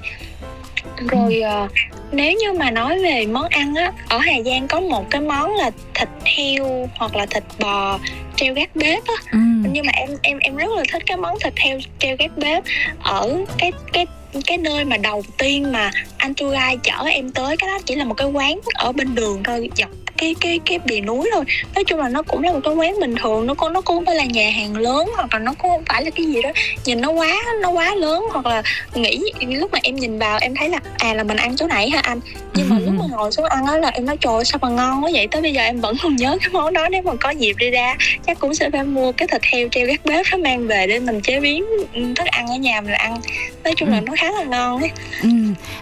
Rồi 1.09 1.41
ờ, 1.41 1.68
nếu 2.12 2.32
như 2.32 2.53
mà 2.53 2.70
nói 2.70 2.99
về 2.99 3.26
món 3.26 3.49
ăn 3.49 3.74
á 3.74 3.93
ở 4.09 4.18
Hà 4.18 4.32
Giang 4.45 4.68
có 4.68 4.80
một 4.80 5.11
cái 5.11 5.20
món 5.20 5.55
là 5.55 5.70
thịt 5.95 6.09
heo 6.24 6.88
hoặc 6.97 7.16
là 7.16 7.26
thịt 7.26 7.43
bò 7.59 7.99
treo 8.36 8.55
gác 8.55 8.76
bếp 8.76 9.07
á. 9.07 9.14
Ừ. 9.32 9.38
nhưng 9.72 9.86
mà 9.86 9.93
em 9.93 10.09
em 10.22 10.38
em 10.38 10.57
rất 10.57 10.70
là 10.70 10.82
thích 10.93 11.03
cái 11.07 11.16
món 11.16 11.38
thịt 11.45 11.53
heo 11.57 11.78
treo 11.99 12.16
gác 12.18 12.38
bếp 12.38 12.62
ở 13.03 13.36
cái 13.59 13.72
cái 13.93 14.07
cái 14.47 14.59
nơi 14.59 14.84
mà 14.84 14.97
đầu 14.97 15.22
tiên 15.38 15.72
mà 15.72 15.91
anh 16.16 16.32
guide 16.38 16.76
chở 16.82 17.05
em 17.05 17.32
tới. 17.32 17.57
Cái 17.57 17.68
đó 17.68 17.78
chỉ 17.86 17.95
là 17.95 18.05
một 18.05 18.14
cái 18.14 18.28
quán 18.28 18.61
ở 18.74 18.93
bên 18.93 19.14
đường 19.14 19.43
thôi 19.43 19.70
dọc 19.76 19.91
cái 20.21 20.35
cái 20.41 20.61
cái 20.66 20.79
bìa 20.79 21.01
núi 21.01 21.31
thôi. 21.35 21.45
Nói 21.75 21.85
chung 21.85 21.99
là 21.99 22.09
nó 22.09 22.23
cũng 22.23 22.43
là 22.43 22.53
một 22.53 22.61
cái 22.64 22.75
quán 22.75 23.01
bình 23.01 23.14
thường 23.23 23.47
nó 23.47 23.55
cũng 23.55 23.73
nó 23.73 23.81
cũng 23.81 23.97
không 23.97 24.05
phải 24.07 24.14
là 24.16 24.25
nhà 24.25 24.51
hàng 24.51 24.77
lớn 24.77 25.09
hoặc 25.16 25.29
là 25.33 25.39
nó 25.39 25.55
cũng 25.59 25.71
không 25.71 25.83
phải 25.87 26.05
là 26.05 26.11
cái 26.11 26.27
gì 26.27 26.43
đó. 26.43 26.51
Nhìn 26.85 27.01
nó 27.01 27.11
quá 27.11 27.37
nó 27.62 27.71
quá 27.71 27.95
lớn 27.95 28.25
hoặc 28.33 28.47
là 28.47 28.62
nghĩ 28.95 29.21
lúc 29.41 29.73
mà 29.73 29.79
em 29.83 29.97
nhìn 29.97 30.18
vào 30.18 30.39
em 30.41 30.55
thấy 30.55 30.68
là 30.68 30.79
à 30.99 31.14
là 31.14 31.23
mình 31.23 31.37
ăn 31.37 31.57
chỗ 31.57 31.66
này 31.66 31.91
hả 31.91 32.01
anh? 32.01 32.21
Nhưng 32.55 32.68
mà 32.68 32.79
lúc 32.79 32.95
mà 32.99 33.05
ngồi 33.16 33.33
xuống 33.33 33.45
ăn 33.47 33.66
á 33.66 33.79
là 33.79 33.89
em 33.89 34.07
nói 34.07 34.16
trời 34.21 34.45
sao 34.45 34.59
mà 34.62 34.68
ngon 34.68 35.05
quá 35.05 35.11
vậy? 35.14 35.29
Tới 35.31 35.43
bây 35.43 35.53
giờ 35.53 35.62
em 35.62 35.81
vẫn 35.81 35.97
còn 36.03 36.16
nhớ 36.16 36.37
cái 36.41 36.49
món 36.53 36.73
đó. 36.73 36.89
Nếu 36.89 37.03
mà 37.03 37.12
có 37.21 37.31
dịp 37.31 37.55
đi 37.59 37.71
ra 37.71 37.97
chắc 38.27 38.39
cũng 38.41 38.55
sẽ 38.55 38.71
phải 38.71 38.85
mua 38.85 39.12
cái 39.12 39.29
thịt 39.29 39.43
heo 39.45 39.68
treo 39.71 39.87
gác 39.87 40.05
bếp 40.05 40.27
đó 40.33 40.39
mang 40.39 40.66
về 40.66 40.87
để 40.87 41.01
mình 41.01 41.21
chế 41.21 41.41
biến 41.41 41.64
ừ, 41.95 42.03
thức 42.16 42.27
ăn 42.27 42.47
ở 42.49 42.57
nhà 42.57 42.81
mình 42.81 42.93
ăn. 42.93 43.16
Nói 43.64 43.75
chung 43.77 43.89
là 43.89 43.97
Ừ. 43.99 44.03
nó 44.07 44.12
khá 44.18 44.31
là 44.31 44.45
ngon 44.45 44.81
ấy. 44.81 44.91
Ừ, 45.23 45.29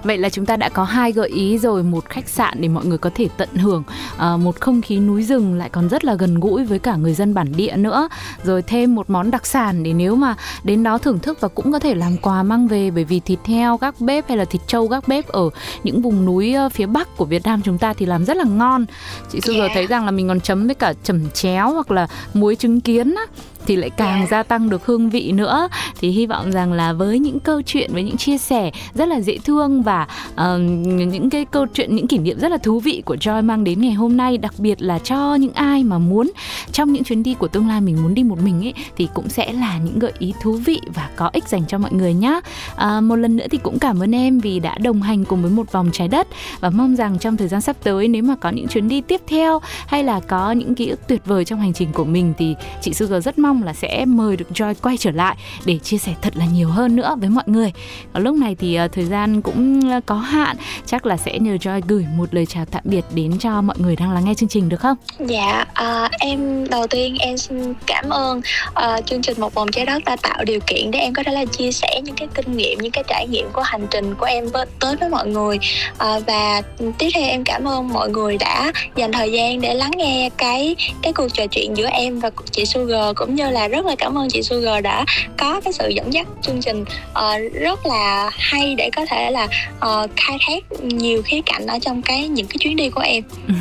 vậy 0.03 0.19
là 0.19 0.29
chúng 0.29 0.47
ta 0.47 0.57
đã 0.57 0.69
có 0.69 0.85
hai 0.85 1.13
gợi 1.13 1.29
ý 1.29 1.59
rồi 1.59 1.83
một 1.83 2.09
khách 2.11 2.29
sạn 2.29 2.55
để 2.61 2.69
mọi 2.69 2.85
người 2.85 2.99
có 2.99 3.11
thể 3.15 3.27
tận 3.37 3.49
hưởng 3.55 3.83
à, 4.29 4.37
một 4.37 4.61
không 4.61 4.83
khí 4.83 4.99
núi 5.01 5.23
rừng 5.23 5.55
lại 5.55 5.69
còn 5.69 5.89
rất 5.89 6.05
là 6.05 6.15
gần 6.15 6.41
gũi 6.41 6.65
với 6.65 6.79
cả 6.79 6.97
người 6.97 7.15
dân 7.15 7.35
bản 7.35 7.53
địa 7.57 7.77
nữa. 7.77 8.09
Rồi 8.45 8.63
thêm 8.63 8.95
một 8.95 9.11
món 9.11 9.31
đặc 9.31 9.47
sản 9.47 9.83
để 9.83 9.93
nếu 9.93 10.15
mà 10.15 10.35
đến 10.65 10.83
đó 10.83 10.99
thưởng 10.99 11.19
thức 11.19 11.41
và 11.41 11.49
cũng 11.49 11.73
có 11.73 11.79
thể 11.79 11.95
làm 11.95 12.17
quà 12.17 12.43
mang 12.43 12.69
về 12.69 12.91
bởi 12.91 13.05
vì 13.05 13.21
thịt 13.21 13.39
heo 13.45 13.77
gác 13.77 14.01
bếp 14.01 14.29
hay 14.29 14.37
là 14.37 14.45
thịt 14.45 14.61
trâu 14.67 14.87
gác 14.87 15.09
bếp 15.09 15.29
ở 15.29 15.51
những 15.85 16.03
vùng 16.03 16.25
núi 16.25 16.55
ờ, 16.55 16.69
phía 16.69 16.87
bắc 16.87 17.17
của 17.17 17.25
Việt 17.25 17.43
Nam 17.45 17.63
chúng 17.65 17.79
ta 17.79 17.93
thì 17.93 18.07
làm 18.07 18.25
rất 18.25 18.37
là 18.37 18.45
ngon. 18.45 18.87
Chị 19.31 19.41
Su 19.41 19.53
giờ 19.53 19.59
Yeah. 19.59 19.71
thấy 19.75 19.87
rằng 19.87 20.05
là 20.05 20.11
mình 20.11 20.29
còn 20.29 20.41
chấm 20.41 20.67
với 20.67 20.75
cả 20.75 20.95
chẩm 21.05 21.31
chéo 21.31 21.73
hoặc 21.73 21.91
là 21.91 22.09
muối 22.35 22.57
trứng 22.57 22.81
kiến 22.81 23.15
á 23.15 23.27
thì 23.69 23.77
lại 23.77 23.91
càng 23.91 24.19
Yeah. 24.19 24.31
gia 24.31 24.43
tăng 24.43 24.71
được 24.71 24.87
hương 24.87 25.11
vị 25.11 25.33
nữa 25.33 25.69
thì 26.01 26.11
hy 26.11 26.27
vọng 26.27 26.53
rằng 26.53 26.73
là 26.73 26.93
với 26.93 27.19
những 27.19 27.41
câu 27.41 27.63
chuyện 27.63 27.91
với 27.93 28.03
những 28.03 28.17
chia 28.17 28.39
sẻ 28.39 28.71
rất 28.95 29.09
là 29.09 29.21
dễ 29.21 29.39
thương 29.45 29.83
và 29.83 30.07
ờ, 30.35 30.59
những 30.59 31.31
cái 31.31 31.45
câu 31.45 31.67
chuyện 31.75 31.97
những 31.97 32.07
kỷ 32.07 32.19
niệm 32.19 32.39
rất 32.39 32.49
là 32.49 32.57
thú 32.57 32.81
vị 32.81 33.03
của 33.05 33.15
Joy 33.15 33.45
mang 33.45 33.65
đến 33.65 33.81
ngày 33.81 33.93
hôm 33.93 34.17
nay 34.17 34.39
đặc 34.39 34.55
biệt 34.59 34.83
là 34.83 34.99
cho 34.99 35.35
những 35.35 35.53
ai 35.53 35.85
mà 35.85 35.99
muốn 35.99 36.31
trong 36.73 36.93
những 36.93 37.05
chuyến 37.05 37.23
đi 37.23 37.35
của 37.35 37.49
tương 37.49 37.69
lai 37.69 37.81
mình 37.81 38.03
muốn 38.03 38.15
đi 38.15 38.23
một 38.23 38.39
mình 38.45 38.67
ấy 38.67 38.75
thì 38.97 39.09
cũng 39.15 39.29
sẽ 39.29 39.53
là 39.53 39.79
những 39.79 39.99
gợi 39.99 40.13
ý 40.19 40.35
thú 40.43 40.53
vị 40.53 40.81
và 40.95 41.11
có 41.17 41.31
ích 41.33 41.49
dành 41.49 41.63
cho 41.69 41.79
mọi 41.79 41.93
người 41.93 42.15
nhé 42.15 42.41
à, 42.77 43.01
một 43.01 43.17
lần 43.17 43.37
nữa 43.37 43.47
thì 43.51 43.59
cũng 43.59 43.79
cảm 43.79 44.03
ơn 44.03 44.15
em 44.15 44.39
vì 44.39 44.61
đã 44.61 44.79
đồng 44.79 45.03
hành 45.03 45.25
cùng 45.25 45.43
với 45.43 45.51
một 45.51 45.73
vòng 45.73 45.91
trái 45.93 46.09
đất 46.09 46.29
và 46.61 46.71
mong 46.71 46.97
rằng 46.97 47.19
trong 47.19 47.37
thời 47.37 47.49
gian 47.49 47.61
sắp 47.61 47.77
tới 47.83 48.09
nếu 48.09 48.23
mà 48.23 48.37
có 48.37 48.51
những 48.51 48.69
chuyến 48.69 48.89
đi 48.89 49.01
tiếp 49.01 49.21
theo 49.29 49.61
hay 49.87 50.05
là 50.05 50.21
có 50.21 50.53
những 50.53 50.75
ký 50.75 50.89
ức 50.89 51.01
tuyệt 51.09 51.23
vời 51.25 51.45
trong 51.45 51.61
hành 51.61 51.73
trình 51.73 51.89
của 51.93 52.05
mình 52.05 52.35
thì 52.39 52.55
chị 52.81 52.95
Sugar 52.95 53.25
rất 53.25 53.39
mong 53.39 53.58
là 53.63 53.73
sẽ 53.73 54.05
mời 54.05 54.37
được 54.37 54.47
Joy 54.55 54.75
quay 54.83 54.97
trở 54.97 55.11
lại 55.11 55.37
để 55.65 55.79
chia 55.79 55.99
sẻ 55.99 56.13
thật 56.23 56.37
là 56.37 56.45
nhiều 56.45 56.69
hơn 56.69 56.97
nữa 56.97 57.17
với 57.21 57.29
mọi 57.29 57.45
người. 57.47 57.73
Ở 58.13 58.21
lúc 58.21 58.37
này 58.37 58.57
thì 58.59 58.75
ờ, 58.75 58.89
thời 58.89 59.05
gian 59.05 59.43
cũng 59.43 59.91
ờ, 59.91 60.01
có 60.07 60.15
hạn, 60.15 60.57
chắc 60.87 61.07
là 61.07 61.17
sẽ 61.17 61.39
nhờ 61.39 61.53
Joy 61.53 61.81
gửi 61.89 62.05
một 62.17 62.35
lời 62.35 62.47
chào 62.47 62.65
tạm 62.65 62.83
biệt 62.85 63.05
đến 63.15 63.39
cho 63.39 63.63
mọi 63.63 63.77
người 63.79 63.97
đang 63.97 64.13
lắng 64.13 64.25
nghe 64.25 64.35
chương 64.35 64.49
trình 64.49 64.69
được 64.69 64.81
không? 64.81 64.97
Dạ, 65.19 65.67
uh, 65.83 66.11
em 66.19 66.69
đầu 66.71 66.87
tiên 66.87 67.17
em 67.19 67.39
xin 67.39 67.75
cảm 67.87 68.09
ơn 68.09 68.41
uh, 68.69 69.07
chương 69.07 69.23
trình 69.23 69.41
Một 69.41 69.55
Vòng 69.55 69.69
Trái 69.73 69.87
Đất 69.87 70.05
đã 70.05 70.17
tạo 70.23 70.45
điều 70.45 70.61
kiện 70.67 70.91
để 70.91 70.99
em 70.99 71.15
có 71.15 71.23
thể 71.27 71.33
là 71.33 71.45
chia 71.45 71.73
sẻ 71.73 72.01
những 72.05 72.15
cái 72.15 72.29
kinh 72.35 72.57
nghiệm, 72.57 72.79
những 72.79 72.93
cái 72.93 73.05
trải 73.09 73.27
nghiệm 73.27 73.51
của 73.53 73.63
hành 73.63 73.87
trình 73.91 74.15
của 74.15 74.27
em 74.27 74.49
với, 74.49 74.67
tới 74.81 74.97
với 74.97 75.09
mọi 75.09 75.27
người 75.27 75.59
uh, 75.93 76.27
và 76.27 76.63
tiếp 76.99 77.09
theo 77.15 77.25
em 77.25 77.45
cảm 77.45 77.69
ơn 77.69 77.89
mọi 77.89 78.11
người 78.11 78.37
đã 78.39 78.73
dành 78.97 79.13
thời 79.13 79.33
gian 79.33 79.61
để 79.61 79.75
lắng 79.75 79.91
nghe 79.97 80.31
cái 80.37 80.77
cái 81.03 81.13
cuộc 81.13 81.29
trò 81.35 81.47
chuyện 81.47 81.77
giữa 81.77 81.89
em 81.93 82.19
và 82.21 82.31
chị 82.51 82.65
Sugar 82.65 83.17
cũng 83.17 83.35
như 83.35 83.48
là 83.51 83.69
rất 83.69 83.87
là 83.87 83.95
cảm 83.99 84.19
ơn 84.19 84.29
chị 84.31 84.43
Sugar 84.43 84.85
đã 84.85 85.05
có 85.37 85.61
cái 85.61 85.73
sự 85.73 85.89
dẫn 85.89 86.13
dắt 86.13 86.27
chương 86.43 86.61
trình. 86.61 86.85
Uh, 87.11 87.53
rất 87.53 87.87
là 87.87 88.31
hay 88.33 88.75
để 88.75 88.91
có 88.97 89.07
thể 89.07 89.31
là 89.31 89.45
uh, 89.45 90.11
khai 90.17 90.39
thác 90.47 90.83
nhiều 90.83 91.23
khía 91.25 91.41
cạnh 91.47 91.67
ở 91.67 91.79
trong 91.79 92.03
cái 92.03 92.29
những 92.29 92.47
cái 92.47 92.57
chuyến 92.59 92.77
đi 92.77 92.91
của 92.91 93.01
em. 93.01 93.25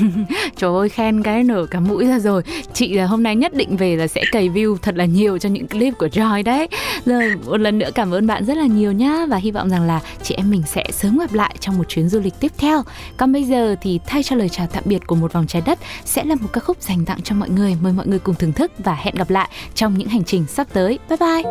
Trời 0.58 0.72
ơi 0.74 0.90
khen 0.90 1.24
cái 1.24 1.44
nở 1.44 1.66
cả 1.72 1.80
mũi 1.80 2.06
ra 2.06 2.20
rồi. 2.20 2.42
Chị 2.74 2.94
là 2.94 3.06
hôm 3.06 3.24
nay 3.24 3.36
nhất 3.36 3.54
định 3.54 3.78
về 3.78 3.96
là 3.96 4.08
sẽ 4.08 4.24
cày 4.32 4.50
view 4.50 4.78
thật 4.78 4.96
là 4.98 5.06
nhiều 5.06 5.38
cho 5.38 5.50
những 5.50 5.68
clip 5.68 5.94
của 5.98 6.08
Joy 6.08 6.44
đấy. 6.44 6.68
Rồi 7.06 7.36
một 7.46 7.58
lần 7.58 7.80
nữa 7.80 7.90
cảm 7.96 8.14
ơn 8.14 8.28
bạn 8.28 8.46
rất 8.46 8.58
là 8.58 8.66
nhiều 8.66 8.92
nhá. 8.92 9.26
Và 9.30 9.38
hy 9.38 9.52
vọng 9.52 9.70
rằng 9.70 9.88
là 9.88 10.00
chị 10.24 10.36
em 10.36 10.50
mình 10.50 10.64
sẽ 10.68 10.84
sớm 10.92 11.18
gặp 11.18 11.34
lại 11.34 11.56
trong 11.60 11.78
một 11.78 11.84
chuyến 11.88 12.10
du 12.10 12.20
lịch 12.20 12.34
tiếp 12.40 12.52
theo. 12.58 12.84
Còn 13.18 13.32
bây 13.32 13.44
giờ 13.44 13.76
thì 13.82 14.00
thay 14.08 14.24
cho 14.24 14.36
lời 14.36 14.50
chào 14.50 14.68
tạm 14.68 14.84
biệt 14.86 15.08
của 15.08 15.16
một 15.16 15.34
vòng 15.34 15.48
trái 15.48 15.62
đất 15.66 15.80
Sẽ 16.06 16.24
là 16.24 16.36
một 16.36 16.48
ca 16.54 16.62
khúc 16.62 16.82
dành 16.82 17.06
tặng 17.06 17.22
cho 17.24 17.36
mọi 17.36 17.50
người. 17.50 17.76
Mời 17.82 17.94
mọi 17.94 18.08
người 18.08 18.20
cùng 18.20 18.36
thưởng 18.36 18.54
thức 18.54 18.72
và 18.80 18.96
hẹn 18.96 19.16
gặp 19.16 19.30
lại 19.30 19.50
trong 19.76 19.98
những 19.98 20.08
hành 20.08 20.24
trình 20.24 20.46
sắp 20.48 20.68
tới. 20.74 21.00
Bye 21.10 21.18
bye! 21.20 21.44